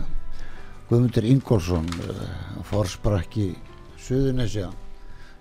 Guðmundur 0.88 1.27
Ingólfsson, 1.29 1.90
eh, 2.07 2.23
forsprakki 2.70 3.51
Suðunesja 4.01 4.70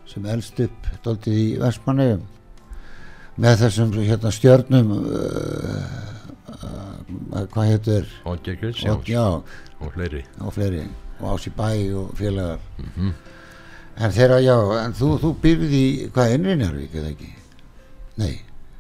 sem 0.09 0.27
elst 0.27 0.59
upp 0.65 0.91
daldið 1.05 1.39
í 1.39 1.47
Vestmannegjum 1.63 2.27
með 3.39 3.63
þessum 3.63 3.95
hérna 4.01 4.35
stjörnum 4.35 4.93
uh, 4.99 5.81
uh, 6.59 7.41
hvað 7.55 7.71
heitir? 7.71 8.13
Odger 8.27 8.57
og, 8.57 8.61
Kristjáns 8.65 9.09
já, 9.15 9.25
og 9.79 9.95
fleiri. 9.95 10.25
Og 10.43 10.53
fleiri. 10.53 10.85
Og 11.21 11.37
Ási 11.37 11.55
Bæ 11.55 11.69
og 12.03 12.15
félagar. 12.19 12.59
En 13.95 14.11
þeirra, 14.11 14.43
já, 14.43 14.57
en 14.83 14.95
þú, 14.99 15.17
þú 15.23 15.37
býrði 15.39 15.85
í 15.87 15.91
hvað, 16.11 16.35
Innrinjarvík 16.35 16.99
eða 16.99 17.13
ekki? 17.15 17.31
Nei, 18.19 18.33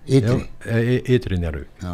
Ytri. 0.07 0.35
Já, 0.65 0.77
e- 0.77 0.99
e- 0.99 1.15
Ytri 1.15 1.37
Njárvík 1.39 1.81
Já. 1.83 1.93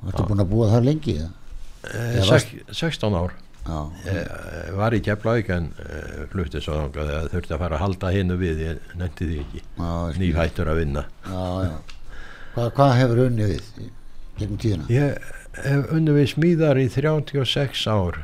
Og 0.00 0.08
þetta 0.08 0.22
er 0.22 0.28
búin 0.30 0.40
að 0.44 0.48
búa 0.54 0.68
þar 0.72 0.84
lengi? 0.86 1.14
Eh, 1.20 2.16
Ég 2.16 2.24
sek- 2.24 2.64
16 2.72 3.14
ár. 3.14 3.34
Já, 3.66 3.80
Eh, 4.08 4.70
var 4.74 4.92
í 4.96 5.00
Keflavík 5.04 5.50
en 5.52 5.66
uh, 5.78 6.24
flutti 6.32 6.60
svo 6.64 6.72
þangað 6.78 7.10
að 7.18 7.28
þurfti 7.34 7.52
að 7.54 7.58
fara 7.58 7.76
að 7.76 7.82
halda 7.84 8.10
hinnu 8.14 8.36
við 8.40 8.62
ég 8.64 8.78
nefndi 8.96 9.26
því 9.28 9.38
ekki. 9.44 9.62
Nýhættur 10.22 10.70
að 10.72 10.80
vinna. 10.80 11.04
Já, 11.26 11.44
já. 11.68 11.76
Hvað, 12.54 12.70
hvað 12.78 12.94
hefur 12.98 13.20
unnið 13.28 13.52
við 13.52 13.90
gegnum 14.40 14.58
tíðina? 14.64 14.86
ég 14.88 15.18
hef 15.64 15.92
unni 15.92 16.10
við 16.16 16.26
smíðar 16.32 16.80
í 16.80 16.88
36 16.88 17.86
ár. 17.86 18.16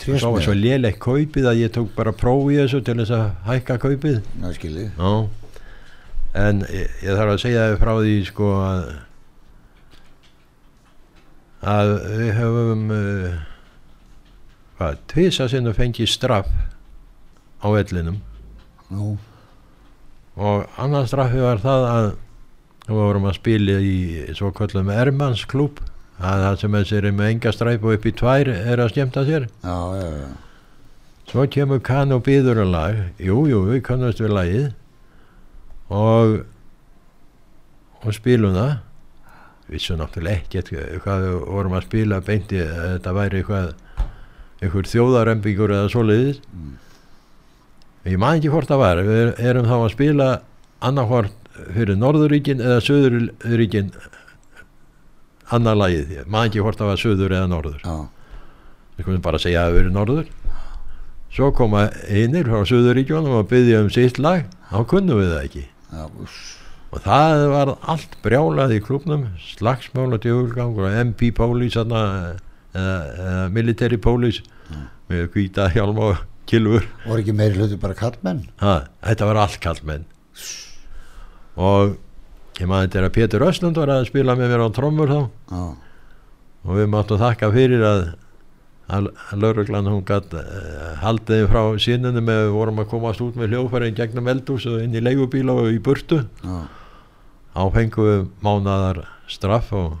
Svo 0.00 0.32
var 0.32 0.42
svo 0.42 0.54
léleitt 0.56 0.98
kaupið 0.98 1.44
að 1.46 1.58
ég 1.60 1.70
tók 1.72 1.94
bara 1.94 2.10
próf 2.12 2.50
í 2.50 2.56
þessu 2.58 2.82
til 2.84 2.94
þess 3.02 3.10
að 3.12 3.30
hækka 3.46 3.78
kaupið. 3.78 4.20
Já, 4.42 4.52
skilji. 4.56 4.90
Já, 4.98 5.28
en 6.36 6.64
ég, 6.70 6.90
ég 7.02 7.16
þarf 7.16 7.34
að 7.34 7.40
segja 7.42 7.68
þér 7.70 7.80
frá 7.80 7.92
því 7.98 8.16
sko 8.28 8.50
að 8.62 8.90
að 11.60 11.90
við 12.16 12.30
höfum 12.38 12.84
uh, 12.94 13.40
hvað, 14.78 15.00
tvisa 15.12 15.48
sinni 15.50 15.74
fengið 15.76 16.08
straff 16.08 16.48
á 17.60 17.66
vellinum. 17.68 18.20
Nú, 18.90 19.14
og 20.40 20.80
annars 20.80 21.10
straffi 21.12 21.42
var 21.42 21.60
það 21.62 21.86
að 21.90 22.10
við 22.86 22.96
vorum 22.96 23.28
að 23.28 23.36
spila 23.36 23.80
í 23.84 23.96
svo 24.34 24.50
kallum 24.56 24.88
Ermans 24.90 25.44
klúb 25.50 25.82
að 26.20 26.46
það 26.46 26.56
sem 26.62 26.78
þessir 26.78 27.10
með 27.12 27.34
enga 27.34 27.52
stræp 27.54 27.84
og 27.84 27.96
upp 27.96 28.08
í 28.08 28.14
tvær 28.16 28.50
er 28.54 28.80
að 28.80 28.94
skemmta 28.94 29.24
sér. 29.28 29.46
Já, 29.62 29.76
já, 30.00 30.08
já. 30.24 30.30
Svo 31.30 31.44
kemur 31.46 31.78
kann 31.86 32.10
og 32.10 32.24
býður 32.26 32.64
um 32.64 32.72
lag. 32.72 32.96
Jú, 33.22 33.44
jú, 33.46 33.60
við 33.68 33.84
kannast 33.86 34.18
við 34.18 34.32
lagið 34.34 34.64
og 35.90 36.40
og 38.00 38.16
spilum 38.16 38.56
það. 38.56 38.76
Vissu 39.70 39.96
náttúrulega 39.98 40.40
ekkert 40.40 40.70
hvað 41.04 41.24
við 41.26 41.34
vorum 41.46 41.76
að 41.78 41.86
spila 41.86 42.20
beinti 42.26 42.62
þetta 42.64 43.12
væri 43.14 43.40
eitthvað 43.40 43.74
einhver 44.60 44.88
þjóðarembingur 44.90 45.74
eða 45.76 45.90
svoleiðis. 45.92 46.40
Mm. 46.52 46.72
ég 48.10 48.18
man 48.18 48.38
ekki 48.38 48.50
hvort 48.52 48.70
það 48.70 48.82
var. 48.82 49.02
Við 49.06 49.44
erum 49.50 49.68
þá 49.68 49.76
að 49.76 49.92
spila 49.94 50.30
annarhvort 50.80 51.36
fyrir 51.76 51.98
Norðuríkin 52.00 52.62
eða 52.64 52.80
Söðuríkin 52.84 53.92
annar 55.50 55.76
lagið, 55.76 56.20
man 56.30 56.48
ekki 56.48 56.62
hvort 56.64 56.78
það 56.80 56.92
var 56.92 57.00
Söður 57.04 57.36
eða 57.36 57.50
Norður. 57.50 57.80
Já. 57.84 58.08
við 58.96 59.06
komum 59.06 59.24
bara 59.24 59.38
að 59.38 59.44
segja 59.46 59.64
að 59.64 59.68
það 59.70 59.78
verið 59.78 59.92
norður. 59.96 60.30
Svo 61.30 61.50
koma 61.54 61.84
einir 62.10 62.48
frá 62.48 62.64
Suðuríkjónum 62.66 63.38
og 63.38 63.50
byggja 63.50 63.84
um 63.84 63.90
sitt 63.92 64.18
lag. 64.18 64.48
Þá 64.70 64.80
kunnum 64.90 65.20
við 65.20 65.30
það 65.30 65.44
ekki 65.44 65.66
já 65.92 66.04
og 66.90 67.02
það 67.04 67.44
var 67.52 67.72
allt 67.92 68.16
brjálað 68.24 68.74
í 68.74 68.80
klubnum 68.82 69.28
slagsmál 69.38 70.08
og 70.10 70.22
djögulgangur 70.24 70.90
MP 71.04 71.28
þarna, 71.36 72.00
eða, 72.74 72.96
eða 73.26 73.44
Military 73.54 73.98
Police 74.02 74.42
með 75.10 75.28
hvíta 75.34 75.68
hjálm 75.70 76.00
og 76.02 76.24
kilfur 76.50 76.86
voru 77.06 77.22
ekki 77.22 77.34
meiri 77.36 77.58
hluti 77.58 77.78
bara 77.78 77.94
kallmenn? 77.94 78.46
ha, 78.58 78.86
þetta 79.06 79.30
var 79.30 79.44
allt 79.44 79.60
kallmenn 79.62 80.08
og 81.60 81.94
ég 82.60 82.68
maður 82.68 82.88
þetta 82.88 83.00
er 83.00 83.06
að 83.06 83.14
Pétur 83.16 83.46
Östlund 83.46 83.78
var 83.80 83.92
að 83.94 84.08
spila 84.10 84.36
með 84.38 84.52
mér 84.52 84.64
á 84.66 84.68
trommur 84.76 85.10
þá. 85.10 85.20
Já, 85.50 85.62
og 86.60 86.76
við 86.76 86.90
máttum 86.92 87.20
þakka 87.20 87.48
fyrir 87.54 87.84
að 87.86 88.02
lauruglan 89.40 89.90
hún 89.90 90.04
gætt 90.08 90.34
uh, 90.36 90.94
haldið 91.02 91.46
frá 91.52 91.62
sínunum 91.82 92.26
með 92.26 92.44
við 92.44 92.54
vorum 92.56 92.82
að 92.82 92.90
komast 92.92 93.24
út 93.24 93.38
með 93.38 93.54
hljófærin 93.54 93.98
gegnum 93.98 94.30
eldús 94.32 94.66
og 94.70 94.80
inn 94.84 94.96
í 94.96 95.04
leigubíla 95.04 95.54
og 95.54 95.70
í 95.74 95.78
burtu. 95.82 96.24
Já, 96.42 96.58
á 97.54 97.62
fengum 97.74 98.30
mánadar 98.44 99.04
straff 99.30 99.72
og 99.76 99.98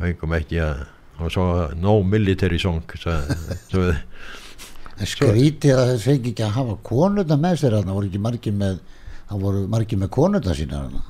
fengum 0.00 0.34
ekki 0.38 0.62
að 0.64 0.86
og 1.22 1.32
svo 1.32 1.46
no 1.78 2.02
military 2.02 2.58
song 2.58 2.82
svo, 2.98 3.14
svo 3.70 3.84
við, 3.84 3.98
skrítið 5.08 5.76
að 5.76 5.92
þess 5.92 6.06
fengi 6.08 6.32
ekki 6.32 6.46
að 6.46 6.56
hafa 6.56 6.78
konurna 6.86 7.38
með 7.40 7.60
sér 7.62 7.76
þarna, 7.78 7.96
voru 7.96 8.08
ekki 8.10 8.22
margir 8.22 8.56
með 8.56 8.80
það 9.28 9.44
voru 9.46 9.62
margir 9.72 10.00
með 10.00 10.12
konurna 10.16 10.56
sína 10.56 10.80
þarna? 10.84 11.04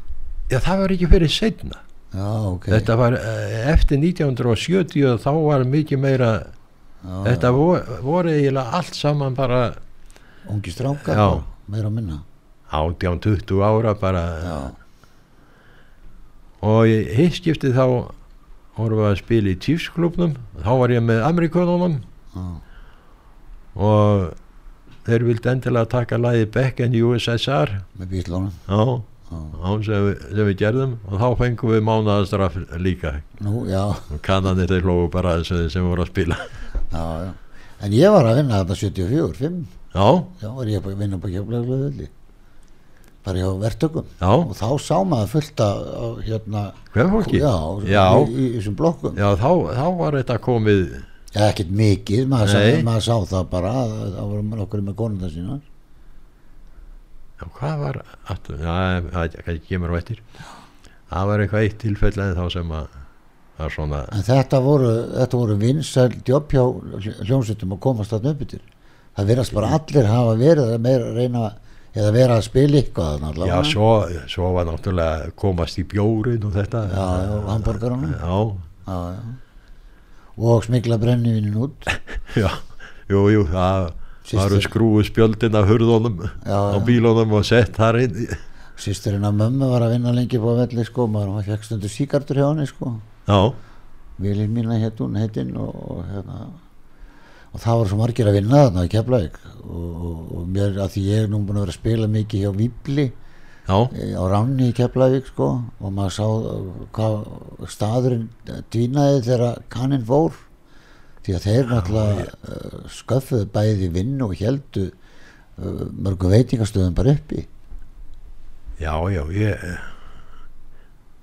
Já 0.53 0.59
það 0.61 0.83
var 0.83 0.95
ekki 0.97 1.11
fyrir 1.13 1.33
setna 1.33 1.79
já, 2.13 2.27
ok. 2.51 2.67
Þetta 2.75 2.99
var 3.01 3.17
uh, 3.19 3.55
eftir 3.73 4.03
1970 4.03 5.07
og 5.13 5.23
þá 5.23 5.31
var 5.39 5.65
mikið 5.69 6.03
meira 6.03 6.33
já, 7.03 7.17
þetta 7.29 7.53
voru, 7.57 7.99
voru 8.05 8.33
eiginlega 8.33 8.79
allt 8.79 8.99
saman 8.99 9.35
bara 9.39 9.63
ungi 10.51 10.73
strákar 10.75 11.19
bara, 11.19 11.43
meira 11.71 11.91
að 11.91 11.99
minna. 11.99 12.23
18-20 12.73 13.61
ára 13.67 13.93
bara. 14.01 14.25
Já, 14.43 14.59
og 16.63 16.87
í 16.89 16.99
hittskiptið 17.19 17.75
þá 17.77 17.87
vorum 18.79 19.03
við 19.03 19.09
að 19.11 19.19
spila 19.21 19.53
í 19.53 19.59
Chiefs-klubnum 19.61 20.37
þá 20.63 20.71
var 20.81 20.95
ég 20.95 21.03
með 21.05 21.25
Amerikununum 21.27 21.99
og 23.77 24.29
þeir 25.07 25.27
vildi 25.27 25.51
endilega 25.53 25.91
taka 25.91 26.21
lagi 26.21 26.47
Back 26.55 26.81
in 26.85 26.95
USSR 26.97 27.75
með 27.99 28.15
bílónum 28.15 28.53
já, 28.69 29.03
já. 29.33 29.39
á 29.59 29.71
sem, 29.83 30.07
við, 30.07 30.25
sem 30.31 30.49
við 30.51 30.59
gerðum. 30.63 30.97
Og 31.09 31.23
þá 31.23 31.29
fengum 31.41 31.75
við 31.75 31.85
mánaðastraf 31.89 32.59
líka. 32.79 33.17
Nú, 33.43 33.65
og 33.67 34.21
kannanir 34.25 34.71
þeir 34.71 34.87
hlógu 34.87 35.09
bara 35.13 35.39
þessu 35.41 35.67
sem 35.73 35.89
voru 35.89 36.07
að 36.07 36.13
spila 36.13 36.39
já, 36.93 37.05
já. 37.27 37.31
En 37.83 37.95
ég 37.97 38.13
var 38.15 38.29
að 38.31 38.41
vinna 38.41 38.59
þarna 38.63 38.79
74, 38.79 39.39
5 39.41 39.63
já, 39.93 40.09
já, 40.43 40.51
var 40.57 40.71
ég 40.71 40.83
að 40.83 40.99
vinna 41.01 41.19
på 41.23 41.33
kjöflega 41.33 42.11
bara 43.23 43.39
hjá 43.39 43.51
verktökum. 43.55 44.07
Já, 44.19 44.31
og 44.35 44.55
þá 44.59 44.69
sá 44.83 44.97
maður 45.07 45.29
fullt 45.37 45.61
af, 45.63 45.83
hérna, 46.27 46.63
hver 46.95 47.11
fólki 47.13 47.39
já, 47.39 47.53
Já. 47.87 48.07
Í, 48.27 48.33
í 48.35 48.49
þessum 48.57 48.79
blokkum. 48.79 49.19
Já 49.19 49.29
þá, 49.39 49.51
þá 49.79 49.85
var 50.01 50.17
þetta 50.19 50.39
komið 50.43 50.81
Já, 51.33 51.45
ekkert 51.49 51.71
mikið, 51.79 52.25
maður 52.29 52.51
sá, 52.53 52.65
maður 52.85 53.05
sá 53.07 53.15
það 53.31 53.47
bara 53.53 53.75
að 53.83 53.93
það 54.17 54.33
voru 54.33 54.49
nokkur 54.49 54.83
með 54.85 54.97
konunda 54.99 55.31
sína 55.33 55.61
já, 57.39 57.47
hvað 57.59 57.85
var 57.85 58.01
það 58.27 59.63
kemur 59.69 59.95
á 59.95 59.99
eftir. 60.03 60.19
Það 61.13 61.31
var 61.31 61.45
eitthvað 61.45 61.65
eitt 61.69 61.79
tilfell 61.81 62.13
en 62.25 62.37
þá 62.37 62.45
sem 62.53 62.75
að 62.77 62.99
svona 63.73 64.05
þetta 64.27 64.61
voru, 64.65 64.93
voru 65.33 65.57
vinsæl 65.61 66.13
jobb 66.27 66.53
hjá 66.53 66.65
hljómsveitum 67.27 67.75
að 67.77 67.83
komast 67.85 68.15
þarna 68.15 68.33
upp 68.35 68.47
yfir 68.47 68.63
það 69.17 69.29
verðast 69.33 69.55
bara 69.55 69.75
allir 69.77 70.09
hafa 70.09 70.35
verið 70.41 70.75
að 70.77 71.17
reyna 71.19 71.45
eða 71.93 72.13
vera 72.15 72.37
að 72.41 72.47
spila 72.49 72.81
eitthvað 72.81 73.25
Já, 73.49 73.57
svo, 73.69 73.89
svo 74.31 74.53
var 74.57 74.69
náttúrulega 74.69 75.33
komast 75.37 75.79
í 75.81 75.85
bjórin 75.85 76.45
og 76.49 76.55
þetta. 76.57 76.87
já, 76.89 77.07
já, 77.21 77.35
hamburgarana 77.51 78.13
Já, 78.17 78.39
já, 78.89 78.99
já. 79.13 79.35
og 80.39 80.65
smikla 80.65 80.99
brennivinin 80.99 81.59
út 81.61 81.91
já, 82.43 82.49
jú, 83.13 83.27
jú, 83.35 83.45
það 83.53 83.93
varu 84.33 84.63
skrúu 84.65 85.05
spjöldin 85.05 85.59
af 85.59 85.69
hurðunum 85.69 86.25
á 86.49 86.81
bílunum 86.87 87.37
og 87.37 87.45
sett 87.45 87.77
þar 87.77 88.01
inn. 88.07 88.29
sýsturinn 88.81 89.27
að 89.29 89.37
mömmu 89.43 89.69
var 89.69 89.85
að 89.85 89.99
vinna 89.99 90.15
lengi 90.17 90.41
på 90.41 90.57
velli 90.57 90.85
sko, 90.89 91.07
maður 91.13 91.45
fekk 91.45 91.67
stundu 91.69 91.91
síkartur 91.93 92.41
hjá 92.41 92.49
henni 92.49 92.67
sko 92.71 92.95
Vilin 94.23 94.53
mína 94.55 94.79
hétt 94.83 95.01
hún 95.03 95.17
heitinn 95.19 95.57
og, 95.59 95.73
og 95.73 96.05
hérna 96.11 96.45
og 97.53 97.61
það 97.61 97.81
var 97.81 97.91
svo 97.91 97.99
margir 98.01 98.29
að 98.29 98.39
vinna 98.39 98.61
þarna 98.67 98.85
í 98.87 98.93
Keflavík 98.93 99.35
og, 99.63 99.75
og, 99.77 100.21
og 100.39 100.47
mér 100.53 100.79
að 100.81 100.95
því 100.95 101.03
ég 101.09 101.25
er 101.25 101.33
nú 101.33 101.43
búin 101.43 101.59
að 101.59 101.67
vera 101.67 101.75
að 101.75 101.81
spila 101.81 102.09
mikið 102.13 102.45
hjá 102.47 102.53
Víbli 102.57 103.05
já, 103.69 103.77
eh, 103.77 104.15
á 104.17 104.25
Ránni 104.33 104.71
í 104.71 104.77
Keflavík 104.77 105.29
sko 105.29 105.51
og 105.61 105.93
maður 105.93 106.17
sá 106.17 106.25
uh, 106.25 106.87
hvað 106.97 107.19
staðurinn 107.75 108.27
dvínaði 108.73 109.21
þegar 109.29 109.61
kaninn 109.73 110.09
fór 110.09 110.39
því 111.23 111.37
að 111.37 111.47
þeir 111.47 111.71
náttúrulega 111.71 112.27
uh, 112.33 112.83
sköffuðu 112.91 113.49
bæði 113.55 113.91
vinn 113.95 114.17
og 114.25 114.35
heldu 114.41 114.89
uh, 114.89 115.85
mörgum 115.93 116.33
veitingastöðum 116.33 116.97
bara 116.97 117.15
uppi. 117.15 117.45
Já, 118.81 118.97
já, 119.13 119.23
ég, 119.37 119.61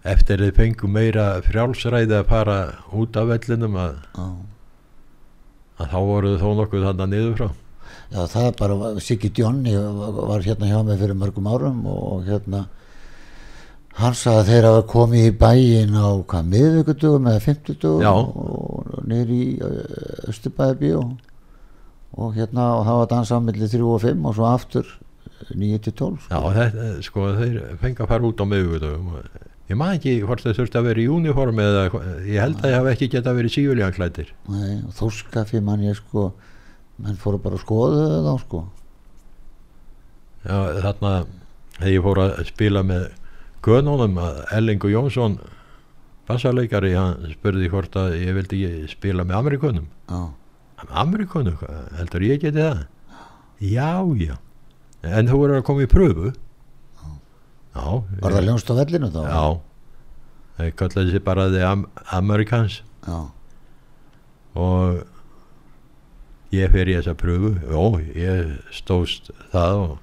eftir 0.07 0.39
þið 0.43 0.53
fengum 0.55 0.93
meira 0.95 1.25
frjálsræði 1.43 2.19
að 2.19 2.29
fara 2.29 2.57
út 2.95 3.17
af 3.19 3.27
vellinum 3.33 3.75
að, 3.79 3.97
Já. 4.15 4.27
að 5.79 5.93
þá 5.93 5.99
voru 6.09 6.35
þó 6.39 6.49
nokkuð 6.59 6.85
þannig 6.87 7.11
niður 7.13 7.35
frá. 7.39 7.49
Já, 8.09 8.21
það 8.25 8.45
er 8.47 8.53
bara, 8.57 8.91
Siggi 9.05 9.29
Djónni 9.37 9.75
var, 9.77 10.41
hérna 10.45 10.69
hjá 10.69 10.79
mig 10.85 10.99
fyrir 11.01 11.17
mörgum 11.17 11.49
árum 11.49 11.81
og, 11.89 11.99
og 12.13 12.29
hérna 12.29 12.63
hann 13.99 14.15
sagði 14.15 14.39
að 14.39 14.49
þeir 14.49 14.67
hafa 14.69 14.85
komið 14.89 15.27
í 15.27 15.33
bæin 15.43 15.97
á 15.99 16.09
hvað, 16.31 16.47
miðvíkudugum 16.53 17.29
eða 17.29 17.43
fimmtudugum 17.43 18.05
Já. 18.05 18.13
og 18.15 18.95
niður 19.09 19.35
í 19.35 19.43
Östubæði 20.31 20.93
og, 20.97 21.13
og 22.17 22.33
hérna 22.39 22.71
og 22.79 22.87
það 22.87 22.99
var 23.01 23.11
dansað 23.13 23.45
millir 23.49 23.73
3 23.75 23.85
og 23.85 24.01
5 24.05 24.25
og 24.31 24.37
svo 24.39 24.49
aftur 24.49 24.89
9 25.49 25.81
til 25.85 25.95
12 26.01 26.29
Já, 26.31 26.39
þetta, 26.57 26.89
sko, 27.05 27.29
þeir 27.37 27.59
fengi 27.83 28.05
að 28.05 28.11
fara 28.13 28.29
út 28.31 28.41
á 28.41 28.45
miðvíkutum 28.49 29.13
ég 29.69 29.77
maður 29.77 29.99
ekki 29.99 30.13
hvort 30.25 30.43
þeir 30.45 30.57
þurfti 30.57 30.79
að 30.79 30.87
vera 30.89 31.03
í 31.03 31.07
uniform 31.13 31.59
eða 31.63 31.83
ég 32.25 32.41
held 32.41 32.63
að 32.63 32.71
ég 32.71 32.77
hafi 32.79 32.93
ekki 32.95 33.09
geta 33.15 33.35
verið 33.37 33.53
sífuljanklættir 33.55 34.31
Nei, 34.49 34.79
og 34.87 34.95
þórskafi 34.97 35.61
mann 35.65 35.85
ég 35.85 35.99
sko 35.99 36.31
menn 36.99 37.19
fóru 37.21 37.39
bara 37.39 37.55
að 37.55 37.63
skoða 37.63 38.07
það 38.25 38.39
sko. 38.43 38.63
Já, 40.43 40.57
þarna 40.83 41.13
þegar 41.77 41.93
ég 41.93 42.03
fór 42.07 42.21
að 42.25 42.33
spila 42.49 42.83
með 42.87 43.05
Gönunum 43.63 44.19
að 44.23 44.41
Ellingu 44.55 44.91
Jónsson 44.91 45.37
bassarleikari, 46.29 46.93
hann 46.95 47.31
spurði 47.33 47.69
hvort 47.71 47.95
að 47.99 48.17
ég 48.21 48.35
vildi 48.37 48.59
ekki 48.67 48.91
spila 48.93 49.25
með 49.27 49.39
Amerikunum 49.39 49.87
já, 50.09 50.19
Amerikunum, 51.01 51.57
heldur 51.97 52.25
ég 52.27 52.39
geti 52.43 52.61
það? 52.61 52.83
Já, 53.59 53.91
já. 54.21 54.35
En 55.03 55.27
þú 55.27 55.39
voru 55.41 55.57
að 55.57 55.65
koma 55.67 55.83
í 55.83 55.89
pröfu 55.91 56.31
já 57.75 57.85
var 58.21 58.35
það 58.35 58.45
ljónst 58.49 58.71
á 58.71 58.73
vellinu 58.79 59.09
þá? 59.13 59.21
já. 59.29 59.43
Þeir 60.59 60.73
kallaði 60.75 61.11
sér 61.13 61.23
bara 61.23 61.45
The 61.53 61.61
Am 61.63 61.85
Americans. 62.11 62.81
Já, 63.07 63.19
og 64.59 65.05
ég 66.51 66.71
fer 66.73 66.89
í 66.89 66.95
þessa 66.97 67.13
pröfu 67.15 67.53
og 67.79 67.99
ég 68.17 68.57
stóðst 68.75 69.29
það 69.53 69.83
og 69.85 69.93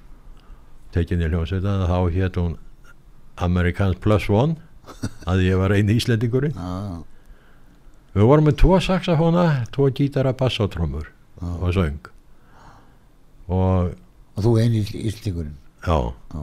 tekin 0.95 1.21
í 1.21 1.29
hljómsveitan 1.29 1.83
þá 1.89 1.97
hétt 2.15 2.39
hún 2.41 2.55
Americans 3.37 3.99
Plus 4.01 4.25
One 4.33 4.57
að 5.29 5.43
ég 5.45 5.59
var 5.59 5.75
eini 5.75 5.97
íslendingurinn. 5.99 6.55
Já, 6.57 7.03
við 8.17 8.29
vorum 8.31 8.47
með 8.49 8.57
tvo 8.63 8.79
saxafóna, 8.81 9.45
tvo 9.75 9.89
gítara, 9.93 10.31
bass 10.33 10.57
og 10.63 10.73
söng. 11.75 11.99
Og 13.47 13.93
og 14.37 14.43
þú 14.45 14.51
eini 14.61 14.81
íslingurinn 14.85 15.53
já. 15.85 15.97
Já, 16.33 16.41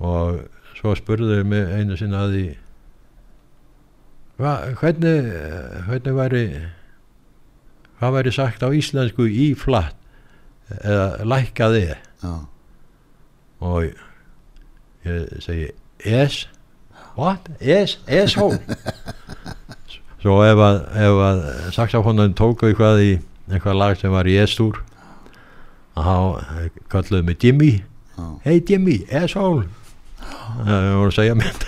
og 0.00 0.42
svo 0.78 0.94
spurðu 0.96 1.42
mig 1.44 1.68
einu 1.76 1.96
sinna 2.00 2.24
að 2.24 2.36
því 2.36 2.44
hvernig 4.80 5.16
hvernig 5.88 6.14
væri 6.16 6.44
hvað 8.00 8.14
væri 8.16 8.32
sagt 8.32 8.64
á 8.64 8.68
íslensku 8.72 9.26
í 9.28 9.50
flatt 9.58 9.96
eða 10.80 11.26
lækkaði 11.28 11.82
já, 11.90 12.32
og 13.60 13.90
ég 15.04 15.42
segi 15.44 15.68
es 16.06 16.46
what? 17.18 17.50
es, 17.60 17.98
es-hól 18.06 18.56
svo 20.22 20.38
ef 20.46 20.62
að, 20.64 20.78
ef 20.96 21.20
að 21.26 21.42
saxafónan 21.76 22.36
tóku 22.38 22.70
eitthvað 22.70 23.02
í 23.04 23.12
eitthvað 23.50 23.80
lag 23.82 23.98
sem 24.00 24.14
var 24.14 24.28
í 24.30 24.38
es-túr 24.40 24.80
þá 26.00 26.40
kalluðu 26.88 27.26
mig 27.26 27.44
Jimmy. 27.44 27.70
Já, 28.16 28.24
hey 28.46 28.62
Jimmy, 28.64 29.00
es-hól 29.10 29.66
það 30.20 30.88
voru 31.00 31.10
að 31.10 31.16
segja 31.18 31.36
mér 31.40 31.60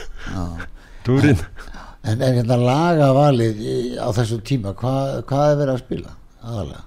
túrin 1.06 1.42
En 2.02 2.18
er 2.26 2.32
hérna 2.34 2.56
lagavalið 2.58 3.60
á 4.02 4.10
þessum 4.16 4.40
tíma, 4.42 4.72
hvað, 4.74 5.20
hvað 5.30 5.52
er 5.52 5.58
verið 5.60 5.74
að 5.76 5.82
spila 5.84 6.14
aðalega? 6.42 6.80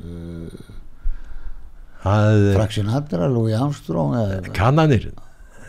Uh, 0.00 0.60
Frank 2.54 2.70
Sinatra, 2.72 3.26
Louis 3.28 3.56
Armstrong 3.58 4.14
eða, 4.16 4.38
kannanir. 4.56 5.08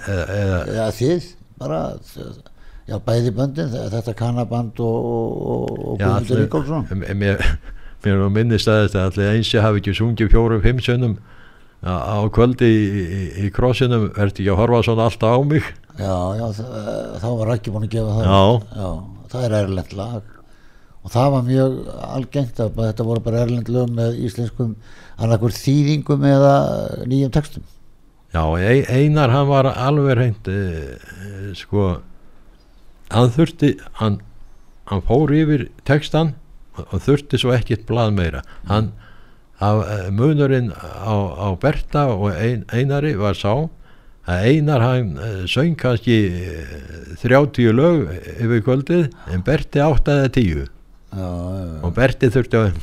Eða, 0.06 0.26
eða 0.38 0.60
eða 0.76 0.86
þið 1.00 1.26
bara 1.62 1.80
já, 2.88 2.96
bæði 3.10 3.34
böndin, 3.42 3.74
þe- 3.74 3.90
þetta 3.98 4.14
kannaband 4.22 4.80
og, 4.86 5.10
og, 5.16 5.74
og, 5.74 6.00
Guðmundur 6.00 6.46
M- 6.94 7.04
mér, 7.26 7.44
mér 8.06 8.24
minnist 8.38 8.70
að 8.72 8.86
þetta 8.86 9.04
allir 9.10 9.34
eins 9.36 9.52
ég 9.54 9.66
hafi 9.66 9.82
ekki 9.84 9.98
sungið 9.98 10.32
fjórum, 10.34 10.62
fimm 10.64 10.80
sönnum 10.86 11.18
á, 11.82 12.18
kvöldi 12.34 12.68
í, 12.70 12.84
í, 13.02 13.22
í 13.46 13.50
krossinum 13.54 14.10
verði 14.14 14.44
ekki 14.44 14.52
að 14.54 14.60
horfa 14.62 14.84
svona 14.86 15.08
alltaf 15.10 15.34
á 15.34 15.40
mig? 15.50 15.66
Já, 15.98 16.16
já, 16.38 16.46
þá 17.22 17.28
var 17.40 17.50
Raggi 17.52 17.74
búin 17.74 17.88
að 17.88 17.96
gefa 17.96 18.14
það 18.18 18.30
Já. 18.78 18.92
það 19.34 19.46
er 19.48 19.56
erlend 19.62 19.96
lag. 19.98 20.30
Og 21.02 21.10
það 21.16 21.32
var 21.34 21.46
mjög 21.48 21.78
algengt 22.06 22.60
að 22.62 22.76
þetta 22.78 23.06
voru 23.08 23.24
bara 23.26 23.42
erlend 23.48 23.70
lög 23.74 23.90
með 23.98 24.20
íslenskum 24.28 24.76
annarkur 25.22 25.54
þýðingum 25.58 26.26
eða 26.30 26.54
nýjum 27.10 27.34
textum. 27.34 27.64
Já, 28.32 28.44
Ei- 28.62 28.86
Einar 28.88 29.34
hann 29.34 29.50
var 29.50 29.68
alveg 29.74 30.16
reynd 30.22 30.48
e, 30.48 30.60
sko 31.58 31.98
hann 33.12 33.34
þurfti 33.34 33.74
hann, 34.00 34.22
hann 34.88 35.02
fór 35.10 35.34
yfir 35.36 35.66
textan 35.90 36.36
og, 36.78 36.94
þurfti 37.04 37.42
svo 37.42 37.52
ekkert 37.58 37.84
blað 37.90 38.14
meira. 38.16 38.46
Hann 38.70 38.94
af, 39.62 39.84
e, 39.86 40.10
munurinn 40.12 40.72
á, 40.74 41.14
á 41.14 41.48
Berta 41.62 42.08
og 42.14 42.32
ein, 42.34 42.66
Einari 42.74 43.14
var 43.20 43.38
sá 43.38 43.54
að 44.30 44.48
Einar 44.50 44.84
hann 44.86 45.18
e, 45.18 45.30
söng 45.50 45.76
kannski 45.80 46.18
e, 46.30 46.64
30 47.22 47.76
lög 47.78 48.08
yfir 48.38 48.64
kvöldið 48.66 49.06
en 49.32 49.46
Berti 49.46 49.82
10 49.82 49.84
já, 49.84 50.66
já, 51.12 51.28
já, 51.28 51.78
og 51.86 51.94
Berti 51.98 52.32
þurfti 52.34 52.64
að 52.64 52.82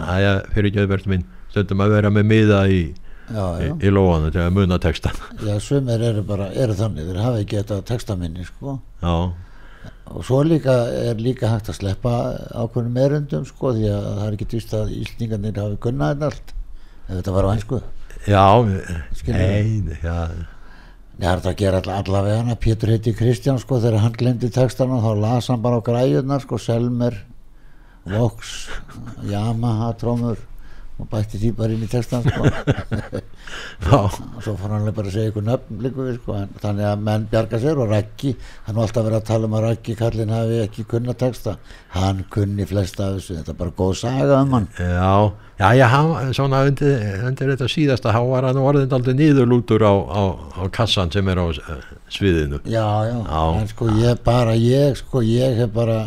aðja 0.00 0.34
fyrir 0.52 0.72
ekki 0.72 0.82
að 0.82 0.90
Berti 0.96 1.14
minn 1.14 1.24
stundum 1.52 1.84
að 1.84 1.96
vera 1.96 2.10
með 2.12 2.28
miða 2.32 2.60
í, 2.66 2.82
já, 3.28 3.46
í, 3.60 3.70
já. 3.70 3.78
í 3.78 3.94
lóanu 3.94 4.32
til 4.32 4.42
að 4.42 4.52
muna 4.58 4.80
textan 4.82 5.16
Já, 5.42 5.54
sumir 5.62 6.02
eru 6.02 6.26
bara, 6.26 6.50
eru 6.50 6.76
þannig, 6.78 7.08
þeir 7.10 7.24
hafa 7.24 7.42
ekki 7.44 7.60
þetta 7.60 7.80
textaminni, 7.92 8.46
sko. 8.48 8.78
Já 9.04 9.16
Og 10.10 10.24
svo 10.26 10.42
líka 10.42 10.74
er 10.90 11.20
líka 11.22 11.50
hægt 11.52 11.70
að 11.70 11.78
sleppa 11.78 12.14
ákveðnum 12.58 12.98
erundum, 13.04 13.44
sko, 13.46 13.72
því 13.76 13.90
að 13.92 14.08
það 14.08 14.24
er 14.26 14.36
ekki 14.36 14.48
dýst 14.50 14.74
að 14.76 14.94
íslningarnir 14.98 15.60
hafi 15.62 15.78
þetta 15.82 16.26
allt. 16.28 16.54
Ef 17.06 17.12
þetta 17.14 17.36
var 17.36 17.46
á 17.46 17.52
einsku. 17.54 17.82
Já, 18.26 18.44
Ég 21.22 21.28
har 21.28 21.38
þetta 21.38 21.50
að 21.52 21.58
gera 21.60 21.80
all, 21.82 21.92
allavega 22.00 22.54
Pétur 22.58 22.90
heiti 22.90 23.12
Kristján, 23.14 23.58
sko, 23.62 23.78
þegar 23.78 24.02
hann 24.02 24.14
glemdi 24.18 24.48
textana, 24.50 24.98
þá 25.04 25.12
las 25.20 25.50
hann 25.52 25.62
bara 25.62 25.78
á 25.78 25.86
græjurnar, 25.86 26.42
sko, 26.42 26.58
Selmer, 26.58 27.18
Vox, 28.08 28.54
Yamaha, 29.30 29.92
trómur, 30.00 30.40
og 31.00 31.08
bætti 31.10 31.38
því 31.40 31.50
bara 31.58 31.74
inn 31.74 31.82
í 31.86 31.88
textan, 31.90 32.22
sko. 32.22 32.44
já, 33.86 33.96
og 33.98 34.42
svo 34.44 34.52
fór 34.60 34.74
hann 34.74 34.88
bara 34.94 35.08
að 35.08 35.14
segja 35.16 35.30
ykkur 35.32 35.44
nöfn 35.46 35.80
líka 35.82 36.04
við 36.06 36.18
sko, 36.20 36.36
þannig 36.62 36.86
að 36.90 37.00
menn 37.08 37.24
bjarga 37.32 37.60
sér 37.62 37.80
og 37.82 37.88
Raggi, 37.90 38.34
hann 38.66 38.76
var 38.76 38.86
alltaf 38.86 39.06
verið 39.08 39.18
að 39.18 39.26
tala 39.30 39.48
um 39.50 39.56
að 39.58 39.64
Raggi 39.66 39.96
kallinn 39.98 40.34
hafi 40.36 40.60
ekki 40.66 40.84
kunna 40.92 41.14
texta. 41.18 41.56
Hann 41.96 42.22
kunni 42.32 42.66
flesta 42.68 43.08
af 43.08 43.16
þessu. 43.18 43.38
Þetta 43.40 43.54
er 43.56 43.58
bara 43.64 43.74
góð 43.82 43.94
saga 44.02 44.38
um 44.44 44.54
hann. 44.58 44.68
Já, 44.78 45.32
já, 45.58 45.68
já, 45.80 45.86
hann, 45.96 46.32
svona 46.38 46.62
undir, 46.68 47.02
undir 47.26 47.52
þetta 47.54 47.70
síðasta, 47.74 48.14
hann 48.14 48.30
var 48.30 48.46
hann 48.50 48.62
orðin 48.62 48.94
aldrei 48.98 49.16
nýðurlútur 49.18 49.82
á, 49.82 49.94
á, 49.96 50.22
á 50.60 50.62
kassan 50.74 51.10
sem 51.14 51.28
er 51.34 51.42
á 51.42 51.46
sviðinu. 52.12 52.60
já, 52.68 52.86
já, 53.08 53.18
Já. 53.26 53.42
en 53.60 53.68
sko 53.72 53.88
ég 53.98 54.18
bara 54.24 54.54
ég, 54.58 54.96
sko 55.00 55.22
ég 55.24 55.56
hef 55.62 55.70
bara 55.72 56.00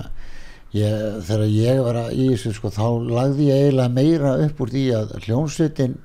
ég, 0.75 1.05
þegar 1.27 1.45
ég 1.51 1.79
var 1.85 1.99
að 2.03 2.11
í 2.15 2.27
þessu 2.33 2.53
sko, 2.57 2.71
þá 2.73 2.87
lagði 3.07 3.49
ég 3.49 3.63
eiginlega 3.63 3.95
meira 3.95 4.35
upp 4.45 4.61
úr 4.61 4.73
því 4.73 4.85
að 4.99 5.15
hljónsveitin 5.25 5.97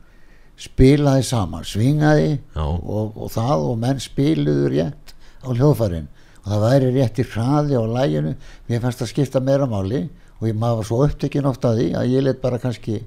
spilaði 0.60 1.26
saman, 1.26 1.66
svingaði 1.66 2.32
og, 2.60 3.14
og 3.16 3.30
það 3.32 3.66
og 3.70 3.78
menn 3.80 4.02
spiluðu 4.02 4.72
rétt 4.74 5.14
á 5.40 5.48
hljóðfærin. 5.50 6.10
Og 6.40 6.48
það 6.48 6.64
væri 6.64 6.90
réttir 6.96 7.30
hraði 7.34 7.80
á 7.80 7.84
læginu 7.84 8.34
mér 8.68 8.82
fannst 8.84 9.02
það 9.02 9.12
skipta 9.12 9.44
meira 9.44 9.68
máli 9.68 10.06
og 10.40 10.48
ég 10.48 10.56
maður 10.56 10.88
svo 10.88 11.00
upptekinn 11.04 11.48
oft 11.48 11.64
að 11.68 11.80
því 11.80 11.88
að 12.00 12.12
ég 12.14 12.24
let 12.24 12.40
bara 12.40 12.60
kannski 12.60 13.00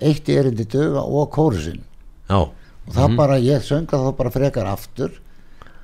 eitt 0.00 0.28
erindi 0.32 0.64
döga 0.70 1.02
og 1.04 1.30
kórusinn 1.34 1.82
Já, 2.28 2.48
og 2.48 2.92
það 2.94 3.16
bara, 3.18 3.38
ég 3.42 3.64
sönga 3.64 4.00
þá 4.00 4.10
bara 4.16 4.32
frekar 4.32 4.68
aftur 4.70 5.16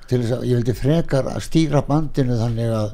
til 0.09 0.20
þess 0.20 0.37
að 0.39 0.47
ég 0.49 0.61
vildi 0.61 0.76
frekar 0.78 1.28
að 1.32 1.45
stýra 1.45 1.82
bandinu 1.87 2.39
þannig 2.41 2.72
að 2.78 2.93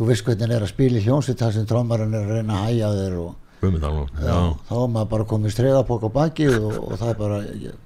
þú 0.00 0.08
veist 0.08 0.24
hvernig 0.24 0.56
er 0.56 0.64
að 0.64 0.72
spila 0.72 0.96
í 0.96 1.04
hljónsitt 1.04 1.42
þar 1.44 1.52
sem 1.58 1.66
trómarinn 1.68 2.14
er 2.16 2.24
að 2.24 2.38
reyna 2.40 2.56
að 2.56 2.66
hæja 2.70 2.90
þér 2.96 3.16
og 3.26 3.36
Guðmundalón, 3.60 4.06
já, 4.24 4.36
þá 4.70 4.72
er 4.80 4.86
maður 4.88 5.08
bara 5.10 5.24
komið 5.28 5.52
stregapokk 5.52 6.04
á 6.08 6.10
baki 6.14 6.46
og, 6.48 6.70
og 6.80 6.94
það 6.96 7.10
er 7.12 7.18
bara, 7.20 7.40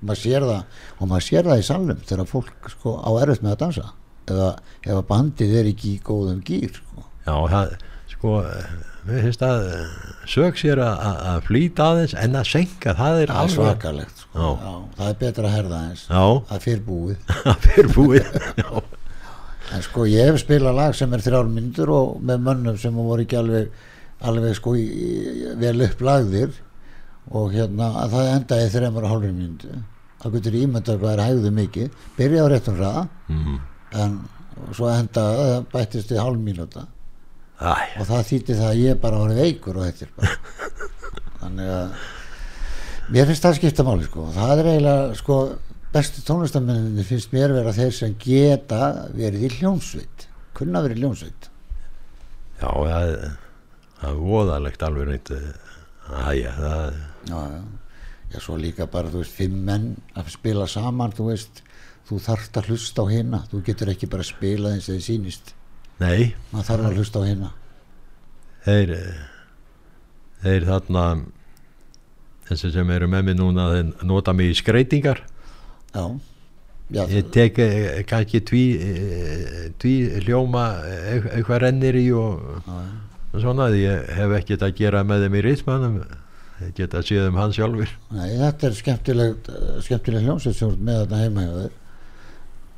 maður 0.06 0.20
sér 0.20 0.44
það 0.46 0.60
og 1.02 1.08
maður 1.10 1.24
sér 1.26 1.48
það 1.50 1.58
í 1.58 1.64
salnum 1.66 2.04
þegar 2.06 2.28
fólk 2.30 2.68
sko 2.76 2.92
á 3.02 3.10
erfitt 3.24 3.42
með 3.42 3.56
að 3.56 3.58
dansa 3.64 3.86
eða 4.30 4.46
ef 4.86 4.92
að 4.94 5.02
bandið 5.10 5.56
er 5.58 5.70
ekki 5.72 5.90
í 5.96 5.98
góðum 6.06 6.38
gýr 6.46 6.70
sko. 6.78 7.02
já, 7.26 7.34
það, 7.56 7.74
sko, 8.14 8.36
mér 9.08 9.26
finnst 9.26 9.42
að 9.48 9.66
sög 10.36 10.62
sér 10.62 10.84
að- 10.86 11.02
að 11.10 11.18
að 11.34 11.42
flýta 11.50 11.88
aðeins 11.90 12.14
en 12.22 12.38
að 12.38 12.46
senka, 12.54 12.94
það 13.02 13.18
er 13.24 13.34
alveg, 13.34 13.56
svakalegt 13.58 14.22
sko. 14.22 14.38
Já. 14.38 14.48
já, 14.62 14.74
það 15.00 15.10
er 15.10 15.18
betra 15.26 15.48
að 15.50 15.56
herða 15.58 15.82
eins 15.90 16.06
já, 16.06 16.22
það 16.46 16.54
er 16.60 16.64
fyrir 16.68 16.86
búið 16.86 17.34
það 17.34 17.66
fyrir 17.66 17.92
búið, 17.98 18.30
já, 18.62 18.70
En 19.72 19.82
sko 19.84 20.04
ég 20.10 20.28
hef 20.28 20.42
spilað 20.42 20.76
lag 20.76 20.94
sem 20.96 21.12
er 21.16 21.22
þrjár 21.24 21.48
myndur 21.50 21.92
og 21.94 22.22
með 22.22 22.44
mönnum 22.48 22.78
sem 22.80 22.94
voru 22.94 23.24
ekki 23.24 23.38
alveg, 23.40 23.70
alveg 24.28 24.56
sko 24.58 24.74
í, 24.76 24.84
í, 24.84 25.10
vel 25.60 25.76
upplagðir. 25.86 26.54
Og 27.32 27.54
hérna 27.56 27.88
að 28.02 28.16
það 28.18 28.30
endaði 28.34 28.72
þreymur 28.74 29.06
og 29.06 29.14
hálfur 29.14 29.36
myndu. 29.36 29.78
Það 30.20 30.34
getur 30.38 30.58
ímyndað 30.60 30.98
hvað 31.00 31.14
er 31.14 31.22
hægðu 31.24 31.52
mikið, 31.58 32.02
byrja 32.18 32.44
á 32.44 32.46
réttum 32.52 32.76
hraða, 32.78 33.04
mm, 33.32 33.56
en 34.00 34.18
svo 34.76 34.88
enda 34.92 35.24
það 35.38 35.54
bættist 35.72 36.12
við 36.12 36.20
hálf 36.20 36.40
mínúta. 36.40 36.84
Æ, 37.60 37.72
og 38.00 38.08
það 38.08 38.26
þýtti 38.30 38.58
það 38.58 38.70
að 38.70 38.80
ég 38.82 39.00
bara 39.00 39.20
var 39.22 39.34
veikur 39.38 39.78
og 39.80 39.88
þetta 39.88 40.06
er 40.06 40.12
bara. 40.18 40.38
Þannig 41.40 41.72
að 41.74 43.12
mér 43.14 43.28
finnst 43.30 43.46
það 43.46 43.58
skipta 43.60 43.86
máli 43.86 44.08
sko. 44.08 44.26
Það 44.34 44.54
er 44.62 44.70
eiginlega 44.72 45.18
sko 45.20 45.38
bestu 45.94 46.22
tónlistamenninni 46.26 47.06
finnst 47.06 47.32
mér 47.34 47.54
vera 47.54 47.72
þeir 47.74 47.92
sem 47.94 48.14
geta 48.20 49.08
verið 49.14 49.48
í 49.48 49.52
hljómsveit 49.60 50.28
kunna 50.54 50.82
verið 50.84 51.00
í 51.00 51.04
hljómsveit. 51.04 51.48
Já, 52.60 52.68
það, 52.70 53.14
er 54.08 54.20
voðalegt 54.20 54.84
alveg 54.86 55.08
reynd 55.10 55.32
Æja, 56.04 56.52
það 56.58 56.96
já, 57.30 57.38
já. 57.48 57.60
já, 58.34 58.38
svo 58.44 58.58
líka 58.60 58.86
bara 58.92 59.08
þú 59.08 59.22
veist 59.22 59.36
fimm 59.38 59.62
menn 59.64 59.86
að 60.20 60.34
spila 60.34 60.66
saman 60.68 61.14
þú 61.16 61.30
veist, 61.30 61.62
þú 62.04 62.18
þarft 62.26 62.58
að 62.60 62.68
hlusta 62.70 63.04
á 63.04 63.06
hina 63.08 63.40
þú 63.48 63.62
getur 63.64 63.92
ekki 63.94 64.10
bara 64.12 64.26
að 64.26 64.34
spila 64.34 64.74
eins 64.74 64.90
og 64.90 64.98
þið 64.98 65.06
sýnist. 65.06 65.54
Nei, 66.02 66.34
maður 66.52 66.68
þarf 66.68 66.88
að 66.90 66.98
hlusta 67.00 67.22
á 67.22 67.28
hina. 67.30 67.50
Þeir 68.66 68.92
þeir 70.44 70.68
þarna 70.68 71.06
þessi 72.50 72.74
sem 72.76 72.92
eru 72.92 73.08
með 73.08 73.30
mig 73.30 73.38
núna 73.40 73.70
þeir 73.72 74.04
nota 74.04 74.36
mig 74.36 74.52
í 74.52 74.58
skreitingar 74.60 75.24
já, 75.94 76.04
já 76.90 77.02
ég 77.08 77.30
tek 77.30 77.58
eh, 77.58 78.02
kannski 78.08 78.40
tví, 78.40 78.64
eh, 78.78 79.70
tví 79.78 79.94
hljóma 80.26 80.66
eh, 80.88 81.22
eitthvað 81.38 81.62
rennir 81.64 81.98
í 82.00 82.08
og, 82.18 82.42
og 83.32 83.40
svona 83.40 83.70
ég 83.74 84.10
hef 84.18 84.36
ekkert 84.40 84.66
að 84.66 84.76
gera 84.82 85.04
með 85.06 85.26
þeim 85.26 85.38
í 85.38 85.44
ritmannum 85.48 86.02
ég 86.64 86.74
get 86.76 86.94
að 86.94 87.08
séð 87.08 87.28
um 87.28 87.38
hann 87.40 87.54
sjálfur. 87.54 87.90
Nei, 88.14 88.28
þetta 88.38 88.68
er 88.68 88.76
skemmtilegt 88.78 89.48
skemmtileg 89.84 90.28
hljómsveit 90.28 90.54
sem 90.54 90.68
þú 90.68 90.74
ert 90.74 90.84
með 90.86 91.00
þetta 91.02 91.48
þér. 91.62 91.80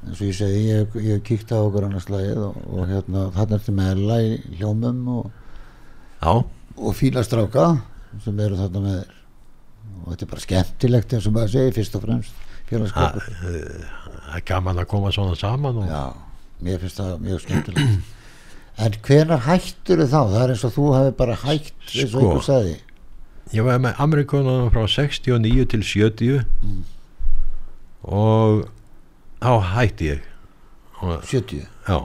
Eins 0.07 0.21
og 0.21 0.29
ég 0.29 0.37
segi, 0.39 0.63
ég, 0.71 0.97
ég 1.03 1.23
kíkti 1.27 1.57
á 1.57 1.61
okkur 1.61 1.87
annars 1.89 2.07
lagið 2.13 2.41
og, 2.47 2.57
og 2.71 2.89
hérna 2.93 3.27
þarna 3.35 3.59
ertu 3.59 3.75
með 3.75 4.03
í 4.17 4.59
hljómum 4.61 5.01
og, 5.17 5.31
já, 6.23 6.33
og 6.77 6.97
fíla 6.97 7.25
stráka 7.27 7.67
sem 8.25 8.39
eru 8.41 8.59
þarna 8.61 8.83
með 8.85 9.01
og 10.07 10.13
þetta 10.13 10.27
er 10.27 10.31
bara 10.31 10.45
skemmtilegt 10.45 11.15
eins 11.17 11.27
og 11.27 11.35
maður 11.35 11.55
segir 11.57 11.77
fyrst 11.77 11.97
og 11.99 12.05
fremst 12.05 12.46
félagskapur 12.71 13.23
það 13.41 14.37
er 14.37 14.45
gaman 14.49 14.79
að 14.83 14.89
koma 14.91 15.13
svona 15.15 15.37
saman 15.39 15.77
og, 15.83 15.89
Já, 15.91 16.03
mér 16.67 16.79
finnst 16.83 16.99
það 17.01 17.19
mjög 17.27 17.41
skemmtilegt. 17.45 18.13
En 18.77 18.93
hvenar 19.07 19.41
hættur 19.47 20.03
þá? 20.05 20.19
Það 20.33 20.43
er 20.43 20.51
eins 20.53 20.65
og 20.69 20.73
þú 20.75 20.87
hefði 20.97 21.13
bara 21.17 21.35
hætt 21.47 21.71
eins 21.95 22.03
og 22.03 22.11
Sko. 22.11 22.21
einhver 22.21 22.45
sagði. 22.45 22.75
Ég 23.55 23.65
var 23.65 23.79
með 23.79 24.01
Amerikunum 24.03 24.71
frá 24.75 24.83
69 24.91 25.65
til 25.71 25.83
70 25.87 26.45
Mm. 26.63 26.83
og 28.05 28.67
þá 29.41 29.53
hætti 29.73 30.11
ég. 30.11 30.21
Og, 31.03 31.23
70 31.25 31.67
já, 31.89 31.99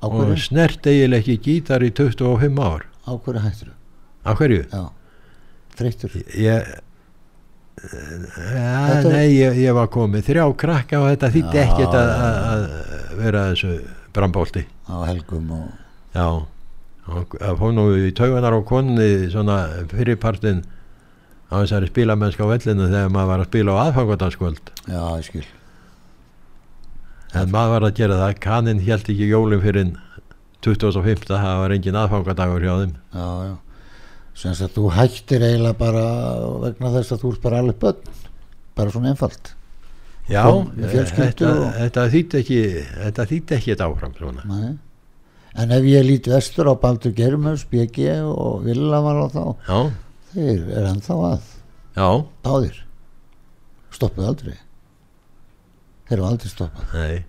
Á 0.00 0.06
og 0.08 0.38
snert 0.38 0.86
eiginlega 0.88 1.20
ekki 1.20 1.36
gítar 1.44 1.82
í 1.84 1.90
25 1.92 2.56
ár. 2.60 2.86
Á 3.04 3.12
hverju 3.20 3.40
hættur 3.44 3.70
af 4.24 4.36
hverju? 4.38 4.64
Já, 4.72 4.90
þreyttur? 5.76 6.10
Ég 6.36 6.80
ja, 7.80 8.72
er- 8.98 9.06
nei, 9.08 9.26
ég, 9.34 9.56
ég 9.64 9.74
var 9.76 9.88
komið 9.92 10.26
þrjá 10.28 10.44
krakka 10.60 11.00
og 11.00 11.08
þetta 11.12 11.30
þýtti 11.36 11.60
ekkert 11.62 11.94
að, 11.96 12.10
að, 12.10 12.40
að 12.54 12.64
vera 13.20 13.44
þessu 13.52 13.70
brambólti. 14.16 14.64
Á 14.90 14.96
helgum 15.08 15.52
og 15.56 15.68
já. 16.16 16.26
Og 17.10 17.32
að 17.42 17.56
fór 17.58 17.72
nú 17.74 17.86
í 17.98 18.10
tauganar 18.14 18.54
á 18.54 18.60
konni 18.68 19.08
svona 19.32 19.56
fyrirpartin 19.90 20.60
á 21.50 21.54
þessari 21.62 21.88
spílamennska 21.90 22.44
á 22.46 22.52
vellinu 22.52 22.90
þegar 22.90 23.08
maður 23.14 23.32
var 23.32 23.42
að 23.42 23.48
spila 23.50 23.72
á 23.74 23.82
aðfangadagskvöld. 23.88 24.70
Já, 24.86 25.00
ég 25.18 25.26
skil. 25.26 25.46
En 27.34 27.50
maður 27.54 27.72
var 27.76 27.88
að 27.88 27.96
gera 27.98 28.20
það. 28.20 28.36
Kaninn 28.44 28.84
held 28.84 29.08
ekki 29.10 29.30
jólum 29.30 29.62
fyrir 29.64 29.90
2005 30.66 31.26
það 31.30 31.58
var 31.64 31.74
engin 31.74 31.98
aðfangadagur 31.98 32.66
hjá 32.66 32.72
þeim. 32.84 32.94
Já, 33.16 33.26
já 33.48 33.52
sem 34.34 34.52
að 34.52 34.74
þú 34.76 34.84
hættir 34.96 35.42
eiginlega 35.44 35.78
bara 35.78 36.04
vegna 36.64 36.92
þess 36.96 37.12
að 37.16 37.22
þú 37.24 37.32
ert 37.34 37.42
bara 37.42 37.58
alveg 37.62 37.78
börn 37.80 38.12
bara 38.76 38.90
svona 38.94 39.10
einfalt. 39.14 39.54
Já, 40.30 40.44
fjölskyldu 40.46 41.32
þetta, 41.32 41.48
og- 41.50 41.74
þetta 41.80 42.04
þýtti 42.14 42.38
ekki 42.40 42.60
þetta 42.94 43.24
þýtti 43.32 43.56
ekki 43.56 43.72
þetta 43.74 43.88
áfram 43.90 44.14
svona. 44.16 44.44
Nei. 44.46 44.78
en 45.58 45.72
ef 45.74 45.82
ég 45.82 46.04
lít 46.06 46.28
vestur 46.30 46.68
á 46.70 46.74
Baldur 46.78 47.10
Germus, 47.12 47.64
BG 47.66 48.20
og 48.22 48.62
Villa 48.64 49.00
var 49.02 49.16
á 49.18 49.26
þá 49.34 49.56
já, 49.66 49.78
þeir 50.34 50.68
er 50.78 50.84
ennþá 50.92 51.16
að. 51.32 51.40
Já, 51.96 52.08
báðir. 52.44 52.76
Stoppuð 53.90 54.28
aldrei. 54.28 54.54
Þeir 56.06 56.18
eru 56.20 56.26
aldrei 56.28 56.48
stoppað. 56.52 56.94
Nei. 56.94 57.24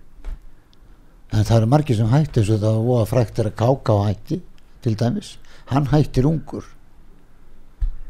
En 1.32 1.42
það 1.48 1.56
eru 1.56 1.66
margir 1.72 1.96
sem 1.98 2.06
hætti 2.12 2.40
eins 2.42 2.50
og 2.54 2.60
það 2.62 2.76
var 2.76 2.86
voða 2.86 3.08
frækt 3.10 3.38
er 3.42 3.48
að 3.50 3.56
káka 3.58 3.92
á 3.98 4.00
hætti 4.06 4.38
til 4.82 4.94
dæmis. 4.94 5.36
Hann 5.72 5.86
hættir 5.90 6.26
ungur 6.30 6.64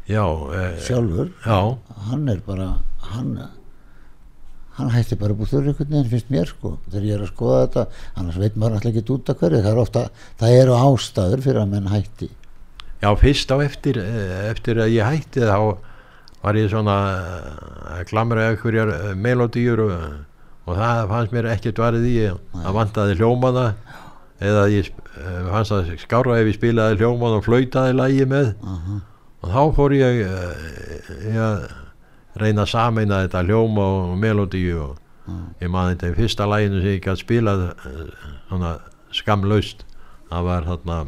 já, 0.09 0.25
eh, 0.59 0.79
sjálfur? 0.83 1.29
já, 1.45 1.59
hann 2.09 2.29
er 2.29 2.41
bara 2.45 2.69
hann, 3.13 3.35
hann 4.77 4.91
hætti 4.93 5.17
bara 5.19 5.35
búið 5.37 5.53
þurr 5.53 5.71
einhvern 5.71 5.91
veginn 5.91 6.11
finnst 6.11 6.31
mér 6.33 6.49
sko 6.49 6.77
þegar 6.89 7.07
ég 7.07 7.17
er 7.17 7.25
að 7.25 7.33
skoða 7.33 7.59
þetta. 7.63 7.85
Annars 8.19 8.39
veit 8.41 8.57
maður 8.57 8.77
alltaf 8.79 8.91
ekki 8.91 9.15
út 9.15 9.31
af 9.33 9.41
hverju. 9.41 9.63
Það, 9.63 10.49
er 10.49 10.61
eru 10.63 10.77
ástæður 10.79 11.45
fyrir 11.45 11.61
að 11.61 11.73
menn 11.75 11.91
hætti. 11.93 12.29
Já, 13.03 13.09
fyrst 13.19 13.51
á 13.51 13.57
eftir 13.59 13.99
eh, 13.99 14.49
eftir 14.49 14.79
að 14.79 14.93
ég 14.95 15.09
hætti 15.09 15.43
þá 15.43 15.57
var 16.43 16.59
ég 16.59 16.69
svona 16.71 16.97
eh, 17.13 17.97
að 17.97 18.05
klamra 18.09 18.49
einhverjar 18.49 18.93
eh, 18.95 19.09
melodíur 19.19 19.85
og, 19.85 19.95
og 20.65 20.77
það 20.79 21.01
fannst 21.11 21.35
mér 21.35 21.49
ekkert 21.53 21.81
varðið 21.83 22.09
í. 22.09 22.27
Að 22.63 22.77
vantaði 22.79 23.17
hljómana 23.19 23.69
eða 24.43 24.67
ég 24.73 24.89
fannst 25.13 25.75
að 25.75 25.91
skára 26.01 26.39
ef 26.39 26.49
ég 26.49 26.57
spilaði 26.57 27.03
hljóman 27.03 27.37
og 27.37 27.45
flautaði 27.45 27.97
lægi 27.99 28.29
með. 28.31 28.55
Aha. 28.65 29.01
Og 29.43 29.51
þá 29.51 29.61
fór 29.75 29.95
ég, 29.97 30.21
eh, 30.23 31.09
ég 31.27 31.39
að 31.43 31.65
reyna 32.39 32.63
að 32.63 32.71
sameina 32.73 33.23
þetta 33.25 33.43
hljóma 33.45 33.87
og 33.99 34.13
melodíu 34.17 34.77
og 34.87 34.99
ég 35.61 35.71
maður 35.71 35.93
þetta 35.93 36.11
í 36.11 36.15
fyrsta 36.17 36.47
læginu 36.49 36.81
sem 36.81 36.95
ég 36.95 37.03
gæti 37.03 37.23
spilað 37.23 37.65
eh, 37.71 38.29
svona 38.47 38.77
skamlaust 39.13 39.83
það 40.29 40.47
var 40.49 40.69
þarna 40.69 41.01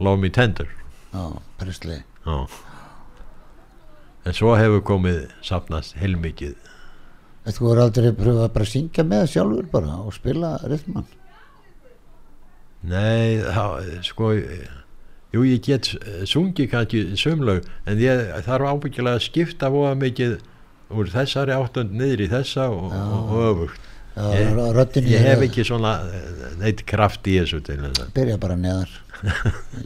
Love 0.00 0.20
Me 0.20 0.30
Tender. 0.32 0.68
Já, 1.12 1.24
Presley 1.60 2.02
Já. 2.24 2.36
en 4.24 4.36
svo 4.36 4.52
hefur 4.56 4.82
komið 4.86 5.22
safnast 5.44 5.96
heilmikið. 6.00 6.54
Þú 7.50 7.64
voru 7.66 7.82
aldrei 7.86 8.10
að 8.12 8.18
pröfa 8.20 8.44
að 8.46 8.52
bara 8.54 8.68
syngja 8.68 9.04
með 9.08 9.24
sjálfur 9.32 9.70
bara 9.72 9.96
og 10.04 10.12
spila 10.14 10.52
rithman? 10.70 11.08
Nei, 12.86 13.40
það, 13.42 13.88
sko 14.06 14.30
jú, 15.34 15.42
ég 15.46 15.60
get 15.66 15.92
eh, 16.00 16.22
sungið 16.28 16.70
kannski 16.72 17.02
sömlaug 17.20 17.66
en 17.86 18.00
ég 18.02 18.24
þarf 18.46 18.70
ábyggilega 18.74 19.18
að 19.20 19.26
skipta 19.28 19.70
voða 19.72 19.94
mikið 20.00 20.38
úr 20.90 21.10
þessari 21.12 21.54
áttund 21.54 21.92
niður 21.94 22.24
í 22.24 22.28
þessa 22.32 22.64
og, 22.74 22.90
og, 22.90 23.30
og 23.30 23.44
öfugt. 23.52 23.86
Ég- 24.20 24.56
Röddin 24.74 25.06
ég 25.06 25.22
hef 25.22 25.44
ekki 25.46 25.62
svona 25.64 25.92
eh, 26.10 26.56
neitt 26.60 26.82
kraft 26.90 27.28
í 27.30 27.36
þessu 27.38 27.60
til 27.64 27.78
þess 27.84 28.02
að 28.02 28.10
Byrja 28.16 28.40
bara 28.42 28.56
neðar. 28.58 28.90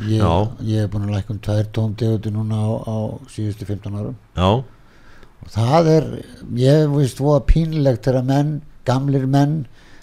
Ég, 0.08 0.20
Já. 0.22 0.30
ég 0.62 0.80
hef 0.84 0.90
búin 0.94 1.04
að 1.08 1.16
lækka 1.18 1.34
um 1.34 1.40
tvær 1.42 1.68
tóndeguti 1.74 2.30
núna 2.32 2.54
á, 2.54 2.70
á 2.86 2.96
síðustu 3.34 3.66
15 3.66 3.96
árum. 4.00 4.16
Já, 4.38 4.48
og 5.44 5.50
það 5.52 5.88
er, 5.92 6.04
ég 6.56 6.84
veist 6.94 7.18
voða 7.20 7.42
pínlegt 7.50 8.06
þegar 8.06 8.24
menn, 8.30 8.52
gamlir 8.88 9.26
menn 9.28 9.56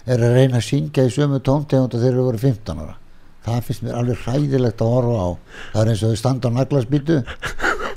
er 0.06 0.20
að 0.22 0.36
reyna 0.36 0.60
að 0.60 0.66
syngja 0.68 1.06
í 1.08 1.14
sömu 1.14 1.40
tóntegund 1.46 1.94
og 1.96 2.02
þeir 2.04 2.12
eru 2.12 2.26
voru 2.28 2.40
15 2.44 2.82
ára 2.84 2.94
það 3.42 3.60
finnst 3.66 3.84
mér 3.84 3.98
alveg 3.98 4.22
hræðilegt 4.24 4.82
að 4.84 4.92
horfa 4.94 5.22
á. 5.22 5.30
Það 5.72 5.82
er 5.82 5.90
eins 5.92 6.02
og 6.02 6.12
þau 6.12 6.20
standa 6.20 6.52
á 6.52 6.56
naglasbítu 6.56 7.18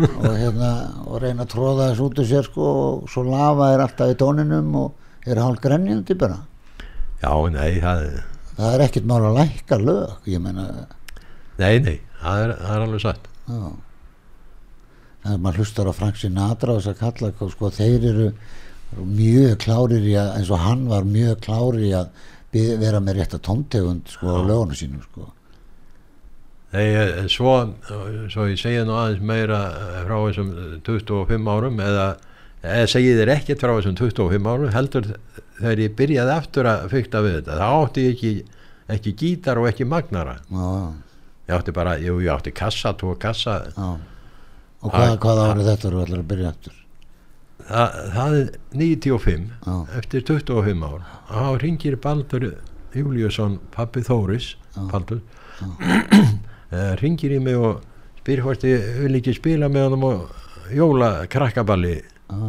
og 0.05 0.25
hérna 0.35 0.71
og 1.05 1.21
reyna 1.23 1.45
að 1.45 1.51
tróða 1.53 1.89
þess 1.91 2.03
út 2.05 2.21
úr 2.21 2.29
sér 2.29 2.47
sko 2.49 2.69
og 2.81 3.09
svo 3.11 3.23
lafa 3.27 3.71
er 3.73 3.85
alltaf 3.85 4.11
í 4.11 4.17
tóninum 4.19 4.73
og 4.81 5.29
er 5.29 5.41
hálf 5.41 5.61
grenjandi 5.63 6.17
bara. 6.19 6.41
Já, 7.21 7.31
nei 7.53 7.79
það, 7.83 8.03
það 8.57 8.73
er 8.73 8.85
ekkert 8.87 9.09
mál 9.09 9.21
að 9.21 9.39
lækka 9.39 9.79
lög 9.81 10.29
meina, 10.43 10.67
nei, 11.61 11.79
nei 11.79 11.97
það 12.21 12.43
er, 12.43 12.53
það 12.61 12.75
er 12.75 12.85
alveg 12.89 13.05
satt. 13.05 13.31
Já. 13.45 13.65
Þegar 15.25 15.41
maður 15.41 15.63
hlustar 15.63 15.89
á 15.89 15.93
Frank 15.97 16.19
Sinatra 16.21 16.75
og 16.75 16.83
þess 16.83 16.91
að 16.93 17.01
kalla 17.01 17.49
sko, 17.53 17.71
þeir 17.73 18.09
eru 18.11 18.27
mjög 18.95 19.55
klárir 19.63 20.05
í 20.05 20.13
að 20.19 20.35
eins 20.39 20.51
og 20.53 20.61
hann 20.61 20.85
var 20.91 21.07
mjög 21.07 21.39
klárir 21.45 21.87
í 21.87 21.93
að 21.97 22.11
vera 22.55 23.01
með 23.03 23.19
rétta 23.19 23.39
tóntegund 23.43 24.11
sko 24.11 24.29
á 24.31 24.39
Já. 24.39 24.47
lögunum 24.47 24.77
sínum 24.77 25.01
sko 25.03 25.31
Nei, 26.75 26.91
eh, 26.91 27.27
svo, 27.31 27.53
svo 28.31 28.47
ég 28.49 28.59
segja 28.59 28.83
nú 28.87 28.95
aðeins 28.99 29.23
meira 29.23 29.59
eh, 29.69 29.99
frá 30.03 30.15
þessum 30.25 30.49
eh, 30.51 30.71
25 30.83 31.51
árum 31.53 31.79
eða, 31.83 32.07
eða 32.65 32.89
segið 32.91 33.19
þér 33.21 33.31
ekkert 33.37 33.63
frá 33.63 33.73
þessum 33.77 33.97
25 34.01 34.49
árum 34.51 34.73
heldur 34.73 35.09
þegar 35.59 35.83
ég 35.85 35.93
byrjaði 35.99 36.33
aftur 36.35 36.69
að 36.71 36.87
fykta 36.91 37.21
við 37.23 37.37
þetta 37.37 37.59
þá 37.61 37.67
átti 37.69 38.05
ég 38.05 38.15
ekki, 38.15 38.31
ekki 38.97 39.13
gítar 39.21 39.61
og 39.61 39.69
ekki 39.69 39.87
magnara. 39.87 40.39
Já, 40.51 40.71
ég 41.47 41.59
átti 41.59 41.75
bara, 41.77 41.95
jú, 42.03 42.17
ég 42.25 42.33
átti 42.33 42.51
kassa, 42.55 42.91
tvo 42.99 43.15
kassa. 43.21 43.59
Já. 43.71 43.91
og 44.83 44.91
hvað, 44.91 45.13
hvað 45.23 45.43
árið 45.45 45.69
þetta 45.71 45.87
eru 45.91 46.01
allir 46.03 46.23
að 46.23 46.31
byrja 46.33 46.51
aftur? 46.51 46.81
Það, 47.65 48.01
það 48.17 48.39
er 48.41 48.49
95 48.81 49.45
Já. 49.63 49.75
eftir 50.01 50.25
25 50.27 50.83
ár. 50.89 51.05
Þá 51.29 51.45
ringir 51.63 51.95
Baldur 52.03 52.49
Júliusson 52.95 53.61
pappi 53.71 54.03
Þóris 54.05 54.51
Já. 54.75 54.83
Baldur 56.71 57.01
ringir 57.01 57.35
í 57.35 57.41
mig 57.43 57.57
og 57.57 57.83
spyr 58.21 58.41
hvort 58.45 58.63
ég 58.67 58.85
vil 59.03 59.19
ekki 59.19 59.35
spila 59.37 59.69
með 59.71 59.89
honum 59.89 60.07
og 60.09 60.71
jóla 60.73 61.09
krakkaballi 61.29 61.95
já, 61.99 62.39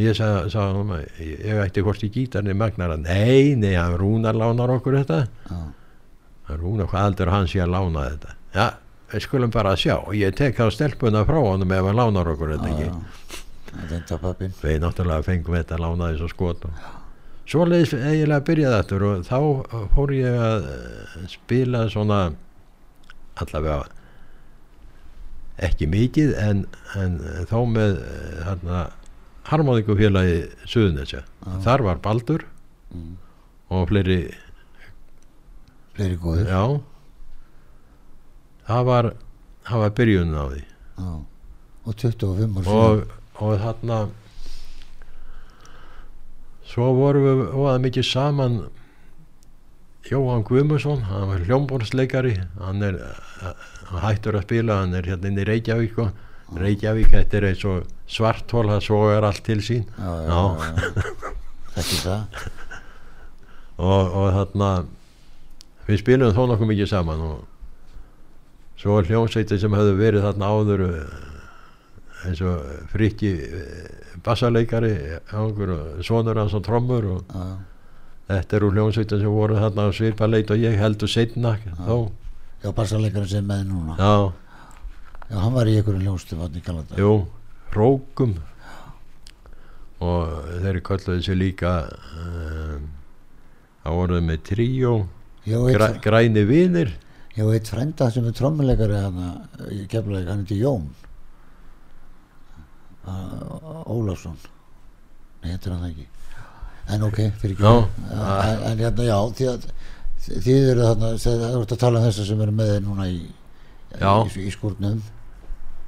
ég 0.00 0.16
sagði, 0.16 0.52
sagði 0.54 0.68
honum 0.70 0.94
að 0.96 1.02
ég 1.20 1.42
ég 1.50 1.62
ætti 1.66 1.84
hvort 1.84 2.04
í 2.06 2.10
gítarni 2.12 2.56
magnara. 2.56 2.96
Nei, 2.96 3.54
nei, 3.58 3.74
hann 3.76 3.98
Rúnar 4.00 4.38
lánar 4.38 4.72
okkur 4.78 4.96
þetta. 5.02 5.26
Já, 5.50 5.60
hann 6.48 6.62
Rúnar 6.62 6.88
hvað 6.88 7.10
aldur 7.10 7.32
hann 7.34 7.50
sé 7.50 7.60
að 7.60 7.74
lána 7.76 8.06
þetta? 8.08 8.36
Já, 8.56 8.66
við 9.12 9.26
skulum 9.26 9.52
bara 9.52 9.76
sjá. 9.76 9.98
Og 10.00 10.16
ég 10.16 10.34
tek 10.38 10.56
þá 10.56 10.70
stelpuna 10.72 11.26
frá 11.28 11.40
honum 11.42 11.76
ef 11.76 11.90
hann 11.90 12.00
lánar 12.00 12.32
okkur 12.32 12.56
þetta 12.56 12.72
já, 12.72 12.88
ekki 12.88 13.00
við 13.72 14.82
náttúrulega 14.82 15.24
fengum 15.24 15.56
þetta 15.56 15.78
lánaði 15.80 16.18
svo 16.20 16.28
skot 16.28 16.66
og 16.68 16.80
svoleiðis 17.48 17.94
eiginlega 17.96 18.44
byrjaði 18.46 18.80
þetta 18.80 18.98
og 19.08 19.22
þá 19.26 19.86
fór 19.94 20.12
ég 20.14 20.40
að 20.46 20.66
eh, 20.72 21.28
spila 21.32 21.86
svona 21.92 22.20
allavega 23.44 23.82
ekki 25.68 25.86
mikið 25.92 26.32
en, 26.42 26.62
en 26.98 27.18
þó 27.50 27.58
með 27.70 27.98
eh, 28.02 28.38
þarna 28.46 28.80
harmoníkufélagi 29.50 30.38
Suðunesja 30.70 31.24
þar 31.66 31.86
var 31.90 32.02
Baldur 32.04 32.48
Mm. 32.92 33.14
og 33.72 33.86
fleiri 33.88 34.16
Fleiri 35.96 36.16
góður 36.20 36.50
já 36.52 36.64
það 38.68 38.82
var 38.90 39.06
það 39.64 39.80
var 39.84 39.94
byrjunin 39.96 40.36
á 40.36 40.44
því 40.50 40.60
Já. 40.60 41.06
Og 41.88 41.96
25 42.02 42.58
ár 42.60 42.68
og, 42.76 43.14
og 43.40 43.54
þarna 43.62 43.96
svo 46.72 46.90
vorum 46.96 47.24
við 47.26 47.40
óða 47.58 47.78
mikið 47.86 48.06
saman 48.10 48.58
Jóhann 50.08 50.42
Guðmusson 50.46 51.04
hann 51.06 51.28
var 51.30 51.44
hljómborðsleikari 51.46 52.34
hann 52.58 52.82
er 52.82 52.98
hann 53.42 54.02
hættur 54.02 54.38
að 54.38 54.46
spila 54.48 54.80
hann 54.82 54.96
er 54.98 55.06
hérna 55.08 55.30
inn 55.30 55.40
í 55.40 55.46
Reykjavík 55.46 55.98
og 56.02 56.58
Reykjavík 56.58 57.12
þetta 57.12 57.38
er 57.38 57.46
eins 57.52 57.62
og 57.68 57.86
svarthól 58.12 58.66
það 58.68 58.82
svo 58.84 58.98
er 59.12 59.24
allt 59.24 59.44
til 59.46 59.60
sín. 59.64 59.86
Já. 59.96 60.40
Þekki 61.76 62.00
það. 62.02 62.26
Og, 63.82 64.12
og 64.14 64.26
þarna 64.30 64.66
við 65.88 65.96
spilum 66.02 66.34
þó 66.36 66.42
nokkuð 66.46 66.68
mikið 66.70 66.88
saman 66.90 67.22
og 67.24 67.38
svo 68.78 68.98
er 69.00 69.08
hljómsveitir 69.08 69.58
sem 69.58 69.74
hefðu 69.74 69.94
verið 69.98 70.26
þarna 70.26 70.50
áður 70.52 70.82
eh, 70.84 71.14
eins 72.28 72.42
og 72.46 72.68
frikki 72.92 73.32
bassaleikari 74.22 74.92
okkur, 75.40 75.72
og 75.72 76.04
sonur 76.06 76.38
hans 76.38 76.54
og 76.54 76.62
trommur 76.68 77.08
og 77.16 77.32
Já, 77.32 77.48
þetta 78.38 78.58
eru 78.58 78.70
hljómsveitir 78.72 79.20
sem 79.22 79.34
voru 79.34 79.58
þarna 79.60 79.88
á 79.88 79.90
svipa 79.96 80.28
leit 80.30 80.50
og 80.54 80.62
ég 80.62 80.78
heldur 80.80 81.10
setna 81.10 81.56
þó, 81.82 81.96
já 82.62 82.70
bassarleikarinn 82.76 83.28
sem 83.28 83.46
með 83.48 83.66
núna. 83.70 83.98
Já, 83.98 84.32
Já, 85.32 85.36
hann 85.40 85.54
var 85.54 85.68
í 85.70 85.76
einhverjum 85.78 86.02
ljóstu 86.04 86.36
vatni 86.36 86.60
kallar 86.60 86.98
jú 87.00 87.12
rókum 87.72 88.34
og 90.02 90.50
þeir 90.64 90.80
kölluðu 90.84 91.22
sér 91.24 91.38
líka 91.40 91.70
um, 92.18 92.88
það 93.84 93.98
voruð 94.00 94.24
með 94.26 94.42
tríó. 94.50 94.92
Já, 95.46 95.58
græ, 95.74 95.88
græni 96.02 96.42
vinir. 96.46 96.92
Já, 97.32 97.46
eitt 97.48 97.70
frænda 97.70 98.10
sem 98.12 98.26
er 98.28 98.34
trommuleikari 98.36 98.98
hann 98.98 99.22
í 99.72 99.86
keflaðik, 99.90 100.28
hann 100.28 100.42
heiti 100.42 100.58
Jón. 100.60 100.90
Ólafsson. 103.06 104.36
Nei, 105.42 105.54
heitir 105.54 105.72
hann 105.74 105.88
ekki 105.88 106.06
En 106.90 107.06
ok, 107.06 107.18
fyrir 107.40 107.56
ekki. 107.56 107.72
En, 108.10 108.66
en 108.70 108.82
hérna, 108.82 109.06
já 109.06 109.16
því 109.38 109.48
að 109.52 109.66
þið 110.22 110.68
eru 110.72 110.86
þarna, 110.86 111.10
það 111.22 111.48
er 111.48 111.56
að 111.62 111.80
tala 111.80 111.98
um 112.00 112.06
þessa 112.06 112.28
sem 112.28 112.44
eru 112.44 112.54
með 112.54 112.70
þér 112.72 112.86
núna 112.86 113.08
í, 113.10 113.18
í, 113.98 114.46
í 114.46 114.54
skúrnum 114.54 115.02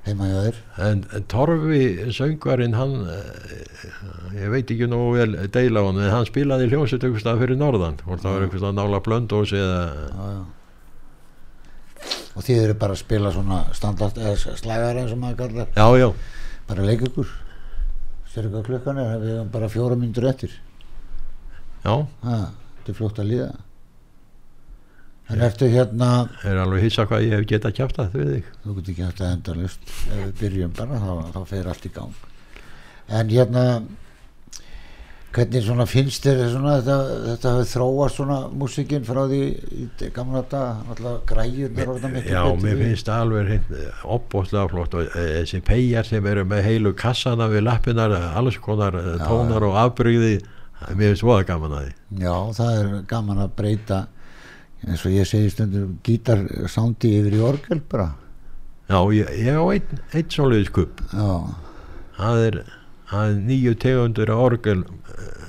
heima 0.05 0.29
hjá 0.29 0.41
þér. 0.47 0.59
En, 0.87 1.05
en 1.17 1.27
Torfi 1.33 1.85
söngvarinn 2.15 2.77
hann 2.77 2.97
eh, 3.09 3.85
ég 4.37 4.51
veit 4.53 4.73
ekki 4.75 4.89
nú 4.91 5.01
vel 5.15 5.31
deila 5.55 5.81
á 5.81 5.87
hann 5.89 6.03
en 6.03 6.13
hann 6.13 6.29
spilaði 6.29 6.69
hljómsveit 6.73 7.07
einhvers 7.07 7.25
stað 7.25 7.41
fyrir 7.45 7.61
norðan. 7.61 7.97
Hvort 8.05 8.25
það 8.25 8.37
var 8.37 8.47
einhvers 8.47 8.65
stað 8.65 8.77
nála 8.81 9.01
blöndós 9.07 9.55
eða 9.57 9.81
já, 10.11 10.27
já. 10.35 10.43
og 12.35 12.47
þið 12.49 12.61
eru 12.67 12.77
bara 12.85 12.99
að 12.99 13.03
spila 13.05 13.33
svona 13.33 13.63
standart 13.77 14.21
eða 14.21 14.59
slagar 14.61 15.01
eins 15.01 15.17
og 15.17 15.23
maður 15.23 15.41
kallar. 15.47 15.73
Já 15.79 16.05
já, 16.05 16.09
bara 16.69 16.87
leik 16.91 17.09
ykkur 17.09 17.33
sér 18.35 18.51
hvað 18.51 18.69
klukkan 18.69 18.99
er, 18.99 19.19
við 19.23 19.37
erum 19.39 19.51
bara 19.55 19.73
fjóra 19.73 19.97
myndur 19.97 20.27
eftir 20.29 20.53
þetta 21.85 22.93
er 22.93 22.99
fljótt 22.99 23.23
að 23.23 23.31
líða. 23.33 23.49
En 25.33 25.41
ertu 25.41 25.71
hérna 25.73 26.11
er 26.45 26.59
alveg 26.61 26.85
hissa 26.85 27.07
hvað 27.09 27.25
ég 27.25 27.39
hef 27.39 27.75
kjáftað 27.79 28.17
við 28.19 28.31
þig? 28.35 28.49
Þú 28.63 28.79
getur 28.79 28.93
ekki 28.93 29.07
hægt 29.07 29.21
að 29.25 29.31
enda 29.33 29.59
lust 29.61 29.93
ef 29.93 30.17
við 30.19 30.33
byrjum 30.43 30.73
bara, 30.77 31.01
þá, 31.01 31.13
þá 31.33 31.41
fer 31.49 31.69
allt 31.73 31.87
í 31.89 31.93
gang. 31.95 32.25
En 33.09 33.31
hérna 33.33 33.65
hvernig 35.35 35.65
svona 35.65 35.85
finnst 35.89 36.27
þér 36.27 36.43
svona 36.53 36.75
þetta, 36.79 36.97
þetta 37.25 37.53
hafi 37.57 37.69
þróast 37.73 38.19
svona 38.21 38.37
músikinn 38.55 39.07
frá 39.07 39.21
því 39.31 39.41
í 39.83 40.11
gamla 40.15 40.43
alltaf 40.45 41.25
græjur 41.29 41.73
já, 41.75 42.43
mér 42.63 42.83
finnst 42.83 43.09
það 43.09 43.25
alveg 43.25 43.49
hreint 43.49 43.73
opbóðslega 44.17 44.71
flott 44.71 44.97
og 44.99 45.09
eh, 45.09 45.31
þessi 45.41 45.63
peyjar 45.67 46.09
sem 46.09 46.29
eru 46.31 46.45
með 46.49 46.63
heilu 46.69 46.95
kassana 46.99 47.49
við 47.51 47.67
lappinar, 47.67 48.15
alls 48.39 48.61
konar 48.63 48.99
eh, 49.01 49.11
Já, 49.17 49.25
tónar 49.27 49.67
og 49.67 49.79
afbrygði 49.83 50.37
mér 50.91 51.13
finnst 51.13 51.27
voða 51.27 51.47
gaman 51.49 51.77
að 51.77 51.87
því. 51.87 51.95
Já, 52.25 52.35
það 52.59 52.81
er 52.81 52.93
gaman 53.11 53.43
að 53.45 53.55
breyta 53.59 54.01
eins 54.85 55.05
og 55.07 55.15
ég 55.15 55.29
segi 55.29 55.53
stundum 55.53 55.99
gítarsándi 56.05 57.15
yfir 57.21 57.39
í 57.39 57.43
orgel 57.45 57.81
bara. 57.91 58.11
Já, 58.91 58.99
ég, 59.17 59.31
ég 59.41 59.57
á 59.57 59.65
einn 59.65 60.01
ein 60.13 60.27
svoleiðis 60.29 60.73
kupp 60.75 61.01
það 62.19 62.41
er, 62.47 62.59
það 63.09 63.31
er 63.31 63.39
nýju 63.49 63.77
tegundur 63.81 64.33
orgel 64.35 64.83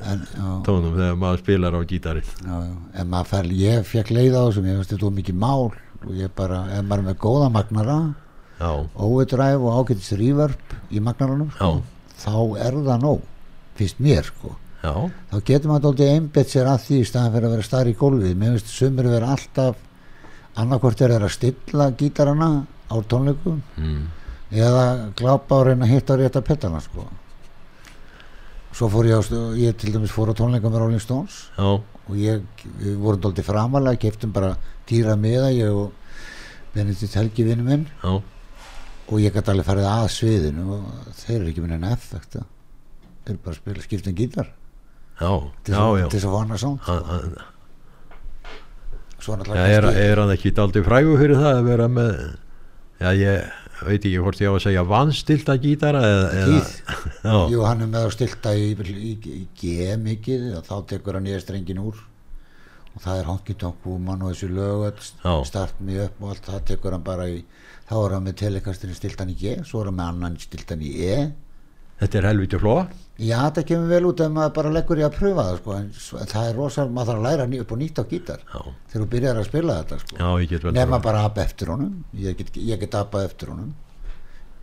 en 0.05 0.21
tónum 0.63 0.93
þegar 0.95 1.17
maður 1.19 1.41
spilar 1.41 1.75
á 1.75 1.81
gítari 1.89 2.21
já, 2.21 2.55
já. 2.61 2.73
en 3.01 3.09
maður 3.09 3.31
fer, 3.31 3.49
ég 3.57 3.87
fekk 3.89 4.13
leið 4.13 4.37
á 4.37 4.41
þessum 4.45 4.69
ég 4.69 4.79
veist 4.79 4.93
þetta 4.93 5.11
mikið 5.19 5.41
mál. 5.41 5.73
Og 6.05 6.13
ég 6.13 6.29
bara, 6.37 6.59
ef 6.69 6.83
maður 6.85 7.01
er 7.01 7.07
með 7.07 7.15
góða 7.23 7.47
magnara 7.49 7.97
overdrive 8.61 9.63
og 9.63 9.79
ágætis 9.81 10.11
reverb 10.19 10.75
í 10.93 11.01
magnaranum 11.03 11.49
sko, 11.55 11.81
þá 12.21 12.35
er 12.61 12.77
það 12.85 13.01
nóg 13.01 13.23
finnst 13.75 13.99
mér 13.99 14.29
sko 14.29 14.53
já, 14.85 14.93
þá 15.31 15.35
getur 15.49 15.71
maður 15.71 15.83
dálítið 15.85 16.11
einbett 16.13 16.51
sér 16.51 16.69
að 16.69 16.85
því 16.85 16.99
í 17.01 17.07
staðan 17.09 17.33
fyrir 17.33 17.47
að 17.47 17.55
vera 17.55 17.67
starri 17.67 17.93
í 17.93 17.97
gólfið. 17.99 18.37
Mér 18.39 18.55
finnst 18.55 18.71
sumir 18.73 19.09
vera 19.09 19.31
alltaf 19.33 19.81
annarkvort 20.61 21.01
er 21.03 21.15
þeir 21.15 21.27
að 21.27 21.33
stilla 21.35 21.89
gítarana 21.99 22.49
á 22.87 22.95
tónleikum 23.11 23.59
mm. 23.81 24.03
eða 24.53 24.85
glápa 25.17 25.59
og 25.59 25.67
reyna 25.69 25.87
að 25.87 25.95
hitta 25.95 26.15
á 26.15 26.19
rétta 26.21 26.43
petana 26.45 26.83
sko. 26.83 27.07
Svo 28.75 28.91
fór 28.91 29.09
ég 29.09 29.19
á 29.19 29.23
ég 29.59 29.75
til 29.79 29.91
dæmis 29.95 30.13
fór 30.13 30.31
á 30.31 30.37
tónleika 30.37 30.69
með 30.69 30.83
Rolling 30.83 31.03
Stones 31.03 31.45
já, 31.57 31.67
og 31.75 32.15
ég, 32.19 32.45
við 32.79 32.95
vorum 33.01 33.25
dálítið 33.25 33.49
framalega 33.49 34.03
keftum 34.05 34.35
bara 34.35 34.55
dýra 34.87 35.17
miða 35.19 35.51
ég 35.55 35.73
og 35.73 35.91
Benedikt 36.75 37.15
Helgi 37.15 37.45
vinnu 37.47 37.63
minn. 37.63 37.85
Já, 38.03 38.19
og 39.05 39.21
ég 39.21 39.33
gæti 39.33 39.51
alveg 39.53 39.67
farið 39.67 39.87
að 39.89 40.07
sviðinu 40.15 40.65
og 40.75 40.85
þeir 41.19 41.37
eru 41.37 41.49
ekki 41.51 41.63
með 41.63 41.73
neina 41.75 41.93
effekta 41.93 42.41
þeir 43.25 43.33
eru 43.35 43.41
bara 43.43 43.53
að 43.53 43.59
spila 43.59 43.85
skiptum 43.85 44.17
gítar 44.17 44.49
til 45.19 45.73
já, 45.73 45.81
þess 45.81 45.99
já. 45.99 46.05
að- 46.05 46.09
til 46.11 46.19
þess 46.19 46.29
að 46.29 46.33
vana 46.35 46.57
náttúrulega 49.25 49.67
er, 49.77 49.85
er 50.05 50.19
hann 50.21 50.33
ekki 50.35 50.51
daldi 50.53 50.81
frægu 50.85 51.15
fyrir 51.17 51.39
það 51.39 51.53
að 51.59 51.69
vera 51.69 51.87
með 51.89 52.17
já 53.01 53.09
ég 53.17 53.85
veit 53.85 54.05
ekki 54.05 54.19
hvort 54.23 54.41
ég 54.41 54.51
á 54.51 54.55
að 54.55 54.63
segja 54.65 54.83
vannstilta 54.87 55.55
gítara 55.61 56.01
eða, 56.07 56.27
eða 56.41 57.37
Jú, 57.53 57.63
hann 57.65 57.81
er 57.83 57.89
með 57.91 58.05
að 58.07 58.13
stilta 58.15 58.53
í, 58.55 58.69
í, 58.75 59.13
í 59.15 59.47
G 59.59 59.95
mikið 59.99 60.45
og 60.59 60.67
þá 60.67 60.75
tekur 60.93 61.17
hann 61.17 61.25
nýja 61.27 61.41
strengin 61.43 61.81
úr. 61.83 61.97
Og 62.95 63.03
það 63.03 63.19
er 63.19 63.27
Honky 63.27 63.55
Tonk 63.59 63.83
Woman 63.83 64.21
og 64.23 64.31
þessu 64.31 64.47
lög 64.55 65.01
start 65.49 65.81
me 65.83 65.97
up 66.05 66.21
og 66.23 66.31
allt 66.31 66.45
það 66.47 66.61
tekur 66.69 66.95
hann 66.95 67.03
bara 67.03 67.25
í 67.27 67.41
þá 67.89 67.95
er 68.05 68.15
hann 68.15 68.23
með 68.29 68.37
telekastinni 68.45 68.95
stiltan 68.95 69.33
í 69.33 69.35
G 69.41 69.57
svo 69.67 69.81
er 69.83 69.91
hann 69.91 69.99
með 69.99 70.13
annan 70.13 70.37
stiltan 70.39 70.85
í 70.85 70.93
E. 71.03 71.17
Þetta 71.99 72.21
er 72.21 72.29
helviti 72.31 72.61
flóa 72.61 72.85
Já, 73.15 73.37
þetta 73.47 73.61
kemur 73.69 73.91
vel 73.93 74.07
út 74.09 74.21
ef 74.25 74.31
maður 74.35 74.53
bara 74.57 74.71
leggur 74.75 74.99
í 74.99 75.03
að 75.07 75.13
pröfa 75.15 75.43
það 75.47 75.57
sko, 75.61 75.75
en 75.77 76.25
það 76.27 76.47
er 76.49 76.57
rosalega, 76.59 76.93
maður 76.97 77.09
þarf 77.09 77.21
að 77.21 77.27
læra 77.29 77.61
upp 77.63 77.69
og 77.71 77.77
nýtt 77.79 78.01
á 78.01 78.03
gítar 78.11 78.41
já, 78.43 78.57
þegar 78.91 79.03
þú 79.05 79.07
byrjar 79.13 79.39
að 79.39 79.47
spila 79.47 79.75
þetta 79.77 79.99
sko. 80.01 80.17
já, 80.19 80.27
ég 80.43 80.49
get 80.51 80.65
vel 80.65 80.73
nema 80.75 80.89
trúað. 80.97 81.05
bara 81.05 81.21
að 81.23 81.39
eftir 81.45 81.71
honum 81.71 81.93
ég 82.25 82.35
get, 82.41 82.51
ég 82.59 82.81
get 82.81 82.97
appað 82.99 83.27
eftir 83.29 83.53
honum 83.53 83.69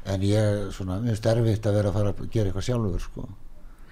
en 0.04 0.26
ég, 0.28 0.60
svona, 0.76 0.98
mér 1.00 1.14
finnst 1.14 1.30
erfitt 1.32 1.70
að 1.70 1.78
vera 1.78 1.92
að 1.92 1.96
fara 1.96 2.12
að 2.12 2.28
gera 2.34 2.50
eitthvað 2.50 2.68
sjálfur 2.68 3.06
sko. 3.06 3.26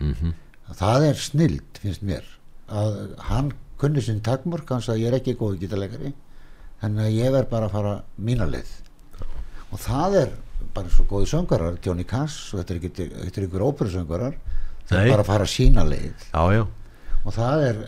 Mhm. 0.00 0.34
það 0.82 1.08
er 1.08 1.24
snild, 1.24 1.80
finnst 1.80 2.04
mér 2.04 2.28
að 2.68 3.00
hann 3.30 3.52
kunni 3.80 4.04
sinn 4.04 4.20
takmörk 4.20 4.68
hann 4.68 4.84
sagði 4.84 5.06
ég 5.06 5.08
er 5.08 5.18
ekki 5.22 5.38
góð 5.40 5.56
gítarleikari 5.62 6.12
að 6.84 7.10
ég 7.16 7.32
verð 7.32 7.48
bara 7.48 7.68
að 7.70 7.74
fara 7.78 7.96
mína 8.20 8.44
leið 8.44 8.76
og 9.72 9.80
það 9.80 10.20
er 10.20 10.30
bara 10.74 10.92
svo 10.92 11.06
góði 11.10 11.30
söngarar 11.30 11.78
Johnny 11.84 12.06
Cass 12.08 12.52
og 12.54 12.62
þetta 12.62 13.06
er 13.06 13.46
ykkur 13.46 13.64
óperusöngarar 13.68 14.36
það 14.90 15.00
er 15.00 15.12
bara 15.14 15.24
að 15.24 15.30
fara 15.30 15.48
sína 15.50 15.86
leið. 15.86 16.28
Já, 16.30 16.42
já, 16.56 16.62
og 17.24 17.36
það 17.36 17.66
er, 17.68 17.80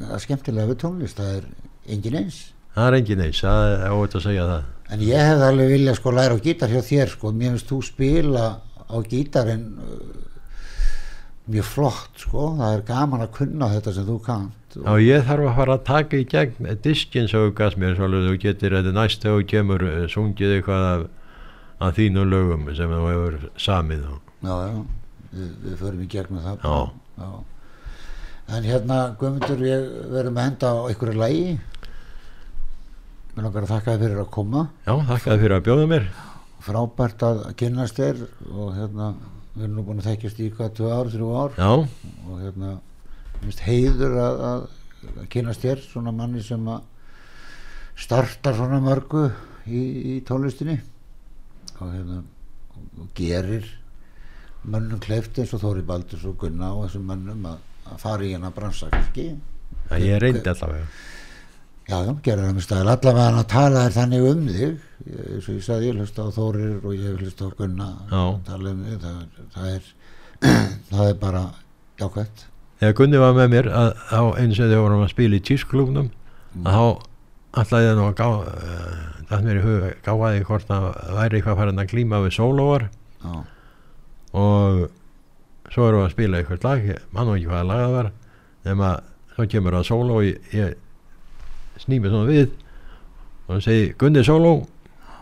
það 0.00 0.14
er 0.16 0.24
skemmtilega 0.26 0.70
við 0.70 0.80
tónlist 0.84 1.20
það 1.20 1.36
er 1.38 1.50
engin 1.96 2.18
eins. 2.22 2.40
Það 2.76 2.88
er 2.88 2.98
engin 3.00 3.24
eins 3.26 3.42
það 3.44 3.74
er 3.74 3.96
óvægt 3.96 4.16
að 4.20 4.26
segja 4.28 4.48
það. 4.50 4.70
En 4.90 5.04
ég 5.06 5.28
hefði 5.30 5.46
alveg 5.46 5.74
viljað 5.74 6.00
sko 6.00 6.14
læra 6.16 6.38
á 6.38 6.44
gítar 6.44 6.72
hjá 6.72 6.80
þér 6.82 7.12
sko, 7.12 7.30
mér 7.34 7.54
finnst 7.54 7.70
þú 7.70 7.82
spila 7.86 8.46
á 8.90 8.96
gítarinn 9.06 9.66
uh, 9.78 10.30
mjög 11.50 11.68
flott 11.68 12.24
sko, 12.24 12.48
það 12.58 12.74
er 12.74 12.82
gaman 12.88 13.24
að 13.24 13.36
kunna 13.36 13.70
þetta 13.74 13.94
sem 13.94 14.08
þú 14.08 14.16
kannt. 14.26 14.56
Já, 14.70 14.90
ég 15.02 15.24
þarf 15.26 15.48
að 15.50 15.56
fara 15.58 15.76
að 15.76 15.86
taka 15.88 16.18
í 16.18 16.26
gegn 16.30 16.68
diskin 16.82 17.30
sem 17.30 17.46
þú 17.46 17.54
gafst 17.58 17.78
mér, 17.80 17.96
svolítið 17.98 18.28
þú 18.28 18.36
getur 18.44 18.76
þetta 18.78 18.92
næst 18.94 19.26
þú 19.26 19.38
kemur 19.50 19.86
eh, 19.86 20.04
sungið 20.10 20.56
eitthvað 20.56 20.86
af, 20.90 21.06
af 21.80 21.94
þínu 21.96 22.24
lögum 22.28 22.66
sem 22.76 22.90
þú 22.92 23.04
hefur 23.08 23.36
samið 23.60 24.02
já, 24.04 24.52
já, 24.52 24.80
við, 25.32 25.50
við 25.64 25.76
förum 25.80 26.02
í 26.04 26.08
gegnum 26.12 26.42
það 26.44 26.64
Já. 26.64 26.78
já. 27.24 27.30
en 28.56 28.66
hérna 28.68 28.98
Guðmundur, 29.20 29.62
ég 29.64 29.86
verðum 30.12 30.40
að 30.40 30.48
henda 30.48 30.72
á 30.74 30.78
einhverju 30.90 31.20
lægi 31.20 31.44
mér 33.36 33.46
langar 33.46 33.64
að 33.66 33.72
þakka 33.74 33.94
þér 33.94 34.02
fyrir 34.04 34.22
að 34.24 34.30
koma 34.36 34.64
Já, 34.86 34.94
þakkaði 35.12 35.42
fyrir 35.44 35.56
að 35.56 35.64
bjóða 35.68 35.88
mér. 35.94 36.08
frábært 36.66 37.22
að 37.30 37.42
kynnast 37.62 37.96
þér 38.00 38.22
og 38.50 38.72
hérna, 38.76 39.10
við 39.54 39.64
erum 39.64 39.76
nú 39.78 39.84
búin 39.86 40.02
að 40.02 40.08
þekkjast 40.10 40.40
í 40.44 40.50
hvað, 40.56 40.72
tvö 40.76 40.90
ár, 40.98 41.10
þrjú 41.14 41.30
ár 41.40 41.56
Já, 41.56 41.70
og 42.28 42.42
hérna 42.44 42.72
mér 42.76 43.46
finnst 43.46 43.64
heiður 43.64 44.16
að, 44.20 44.42
að, 44.50 44.64
að 45.14 45.28
kynast 45.32 45.64
þér 45.64 45.84
svona 45.86 46.12
manni 46.12 46.42
sem 46.44 46.68
að 46.68 46.82
startar 48.00 48.56
svona 48.58 48.80
mörgu 48.84 49.28
í, 49.68 49.80
í 50.16 50.20
tónlistinni 50.28 50.76
hérna 51.88 52.18
og, 52.76 53.06
gerir 53.16 53.68
mönnum 54.64 55.00
kleift 55.00 55.38
eins 55.40 55.54
og 55.56 55.62
Þóri 55.62 55.84
Baldurs 55.86 56.26
og 56.28 56.36
Gunna 56.40 56.74
og 56.74 56.86
þessum 56.86 57.06
mönnum 57.08 57.46
að, 57.48 57.62
að 57.88 58.02
fara 58.02 58.26
í 58.26 58.34
hennar 58.34 58.52
bransa 58.56 58.90
kannski 58.92 59.30
já 59.30 59.96
ég 60.04 60.20
reyndi 60.20 60.44
allavega. 60.52 60.86
já, 61.88 61.96
já, 61.96 62.12
gerir 62.26 62.44
það 62.44 62.54
með 62.58 62.66
staðil 62.66 62.92
allavega 62.94 63.26
hann 63.30 63.40
að 63.40 63.48
tala 63.54 63.86
þér 63.86 63.96
þannig 63.96 64.28
um 64.30 64.44
þig. 64.50 64.76
Eins 65.00 65.48
og 65.48 65.54
ég 65.54 65.64
sagði, 65.64 65.88
ég 65.88 65.98
hlusta 65.98 66.28
á 66.28 66.36
Þórir 66.36 66.84
og 66.84 66.94
ég 66.94 67.24
hlusta 67.24 67.48
á 67.48 67.50
Gunna 67.56 67.90
um 68.12 68.84
þig. 68.84 69.00
Það, 69.00 69.18
það 69.56 69.74
er 69.74 69.90
það 70.90 71.08
er 71.08 71.20
bara 71.26 71.44
jákvæmt 72.00 72.46
Þegar 72.80 72.96
Gunni 72.96 73.20
var 73.20 73.34
með 73.36 73.50
mér 73.52 73.66
að, 73.76 73.90
á 74.08 74.22
eins 74.40 74.56
og 74.56 74.70
þegar 74.70 74.84
vorum 74.86 75.04
að 75.04 75.12
spila 75.12 75.36
í 75.36 75.42
tísklúknum 75.44 76.06
að 76.64 76.76
þá 76.76 77.09
ætlaði 77.58 77.88
ég 77.88 77.96
nú 77.98 78.06
að 78.06 78.14
gá, 78.20 78.28
það 79.30 79.44
mér 79.46 79.58
í 79.60 79.64
hug, 79.64 79.84
gáði 80.06 80.44
hvort 80.46 80.70
að 80.74 80.86
væri 81.16 81.38
eitthvað 81.40 81.58
farin 81.60 81.82
að 81.82 81.90
glíma 81.94 82.20
við 82.24 82.36
sólóar 82.36 82.84
já, 83.24 83.32
og 84.40 84.84
svo 85.70 85.86
erum 85.88 86.00
við 86.02 86.06
að 86.08 86.14
spila 86.14 86.40
eitthvað 86.40 86.66
lag, 86.66 86.84
ég 86.92 87.02
man 87.14 87.26
nú 87.28 87.36
ekki 87.38 87.50
hvaða 87.50 87.68
lag 87.70 87.82
það 87.84 87.94
var 87.96 88.10
nema 88.68 88.90
svo 89.34 89.46
kemur 89.50 89.76
það 89.78 89.88
sóló 89.90 90.18
og 90.20 90.26
ég, 90.26 90.38
ég 90.54 91.82
sný 91.82 91.98
mig 92.02 92.10
svona 92.12 92.28
við 92.30 92.46
og 92.50 93.54
hann 93.56 93.64
segi 93.64 93.86
Gunni 93.98 94.22
sóló. 94.22 94.52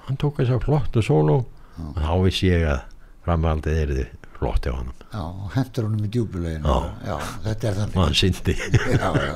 Hann 0.09 0.18
tók 0.20 0.41
þess 0.41 0.53
að 0.57 0.64
flottu 0.66 1.03
sóló 1.05 1.39
Já. 1.79 1.85
og 1.89 1.99
þá 2.03 2.12
vissi 2.24 2.49
ég 2.51 2.64
að 2.68 2.81
framhaldið 3.29 3.79
er 3.83 3.93
þið 3.99 4.29
flott 4.39 4.66
hjá 4.68 4.72
hann 4.76 4.93
og 5.18 5.55
hendur 5.55 5.87
honum 5.89 6.05
í 6.05 6.11
djúbuleginu 6.12 6.74
Já. 7.07 7.14
þetta 7.47 7.70
er 7.70 7.79
og 7.87 7.97
hann 8.03 8.16
syndi 8.18 8.55
já, 8.59 9.09
já, 9.16 9.33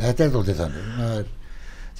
þetta 0.00 0.24
er 0.26 0.32
þóttið 0.34 0.58
þannig. 0.62 0.88
Það 0.98 1.14
er, 1.20 1.30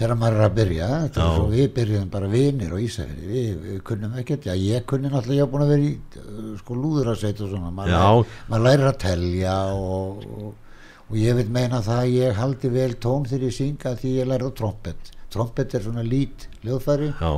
þegar 0.03 0.18
maður 0.18 0.38
er 0.38 0.44
að 0.46 0.57
byrja 0.57 0.88
er 1.07 1.44
við 1.53 1.68
byrjuðum 1.76 2.11
bara 2.11 2.28
vinir 2.32 2.74
og 2.74 2.82
ísæri 2.82 3.28
við, 3.28 3.53
við 3.62 3.78
kunnum 3.86 4.18
ekkert, 4.18 4.48
já 4.48 4.55
ég 4.59 4.86
kunni 4.90 5.11
náttúrulega 5.12 5.38
ég 5.38 5.46
hef 5.46 5.53
búin 5.53 5.64
að 5.64 5.72
vera 5.72 5.86
í 5.86 5.92
uh, 5.94 6.50
sko 6.59 6.76
lúðurasveit 6.78 7.42
og 7.44 7.53
svona. 7.53 7.70
Maður, 7.76 7.94
lærir, 7.94 8.36
maður 8.50 8.66
lærir 8.66 8.90
að 8.90 8.98
telja 9.05 9.57
og, 9.76 10.26
og, 10.26 10.76
og 11.07 11.16
ég 11.20 11.38
vil 11.38 11.48
meina 11.55 11.82
það 11.86 12.03
að 12.03 12.14
ég 12.16 12.40
haldi 12.40 12.72
vel 12.74 12.90
tón 13.07 13.28
þegar 13.30 13.46
ég 13.46 13.57
synga 13.59 13.94
því 14.03 14.14
ég 14.18 14.30
læri 14.32 14.50
á 14.50 14.59
trompet. 14.59 15.12
Trompet 15.32 15.78
er 15.78 15.86
svona 15.86 16.05
lít 16.07 16.48
hljóðfæri. 16.64 17.12
Já, 17.20 17.32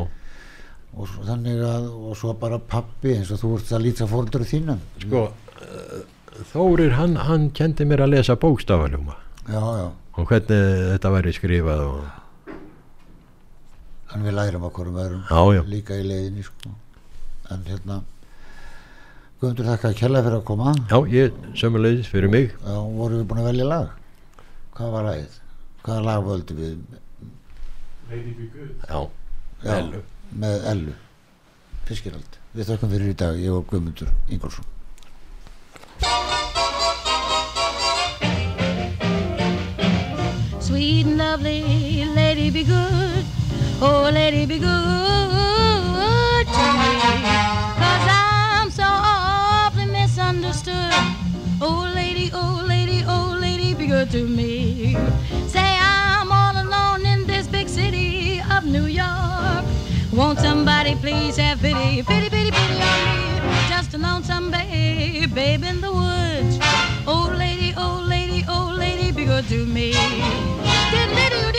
og 0.95 1.11
svo, 1.11 1.29
þannig 1.29 1.63
að 1.69 1.87
og 1.93 2.19
svo 2.19 2.35
bara 2.39 2.59
pappi 2.59 3.17
eins 3.19 3.33
og 3.35 3.43
þú 3.43 3.55
ert 3.59 3.77
að 3.77 3.87
líta 3.89 4.09
fóreldur 4.11 4.49
þínum. 4.49 4.83
Sko 5.05 5.29
uh, 5.29 6.03
Þórir 6.51 6.97
hann, 6.99 7.13
hann 7.29 7.45
kendi 7.55 7.85
mér 7.87 8.09
að 8.09 8.17
lesa 8.17 8.35
bókstafaljóma. 8.43 9.15
Og 10.19 10.27
hvernig 10.27 10.91
þetta 10.91 11.13
væri 11.15 11.33
skrifað 11.35 11.83
og 11.87 12.24
þannig 14.15 14.31
við 14.31 14.37
lærum 14.39 14.67
okkur 14.71 14.89
um 14.89 14.99
öðrum 15.05 15.23
já, 15.29 15.41
já, 15.59 15.63
líka 15.75 15.99
í 15.99 16.09
leiðinni 16.09 16.47
sko. 16.47 16.75
en 17.51 17.65
hérna 17.69 18.01
Guðmundur 19.41 19.67
þakka 19.69 19.89
að 19.91 19.97
kella 19.99 20.21
fyrir 20.25 20.37
að 20.39 20.45
koma. 20.49 20.71
Já, 20.89 20.99
ég 21.13 21.35
sömulegis 21.59 22.07
fyrir 22.09 22.31
mig. 22.33 22.53
Já, 22.65 22.77
vorum 22.81 23.19
við 23.19 23.27
búin 23.29 23.41
að 23.43 23.49
velja 23.51 23.67
lag? 23.69 23.91
Hvað 24.79 24.93
var 24.95 25.09
lagið? 25.11 25.35
hvaða 25.85 26.05
lag 26.05 26.23
völdum 26.25 26.61
við? 26.63 26.77
Já, 28.89 29.01
Já, 29.65 29.75
Ellu. 29.79 30.01
með 30.41 30.69
Ellu. 30.73 30.95
Fiskirald. 31.85 32.39
Við 32.55 32.71
þakkum 32.71 32.93
fyrir 32.95 33.13
í 33.13 33.17
dag, 33.21 33.37
ég 33.41 33.53
og 33.53 33.67
Guðmundur 33.69 34.13
Ingolfsson 34.33 34.65
Sweet 40.61 41.07
and 41.07 41.19
lovely 41.19 42.05
lady 42.15 42.51
be 42.51 42.65
good. 42.65 43.14
Oh, 43.81 44.11
lady 44.13 44.47
be 44.47 44.59
good 44.59 44.69
to 46.47 46.67
me. 46.81 46.93
Cause 47.83 48.09
I'm 48.09 48.71
so 48.71 48.85
awfully 48.87 49.87
misunderstood. 49.87 50.93
Oh, 51.61 51.91
lady, 51.95 52.31
oh, 52.33 52.65
lady, 52.67 53.03
oh, 53.07 53.37
lady 53.41 53.75
be 53.75 53.87
good 53.87 54.11
to 54.13 54.27
me. 54.27 54.97
Say 55.49 55.79
I'm 55.81 56.31
all 56.31 56.57
alone 56.57 57.05
in 57.05 57.27
this 57.27 57.47
big 57.47 57.69
city 57.69 58.41
of 58.51 58.65
New 58.65 58.87
York. 58.87 59.65
Won't 60.13 60.39
somebody 60.39 60.95
please 60.95 61.37
have 61.37 61.61
pity, 61.61 62.03
pity, 62.03 62.31
pity, 62.31 62.51
pity 62.51 62.81
on 62.81 63.05
me? 63.05 63.69
Just 63.69 63.95
a 63.95 63.99
lonesome 63.99 64.51
babe, 64.51 65.35
babe 65.35 65.65
in 65.65 65.81
the 65.81 65.93
woods. 65.93 66.59
Oh, 67.07 67.35
lady, 67.37 67.75
oh, 67.77 68.05
lady, 68.09 68.45
oh, 68.49 68.75
lady, 68.79 69.11
be 69.11 69.25
good 69.25 69.47
to 69.49 69.67
me. 69.67 69.93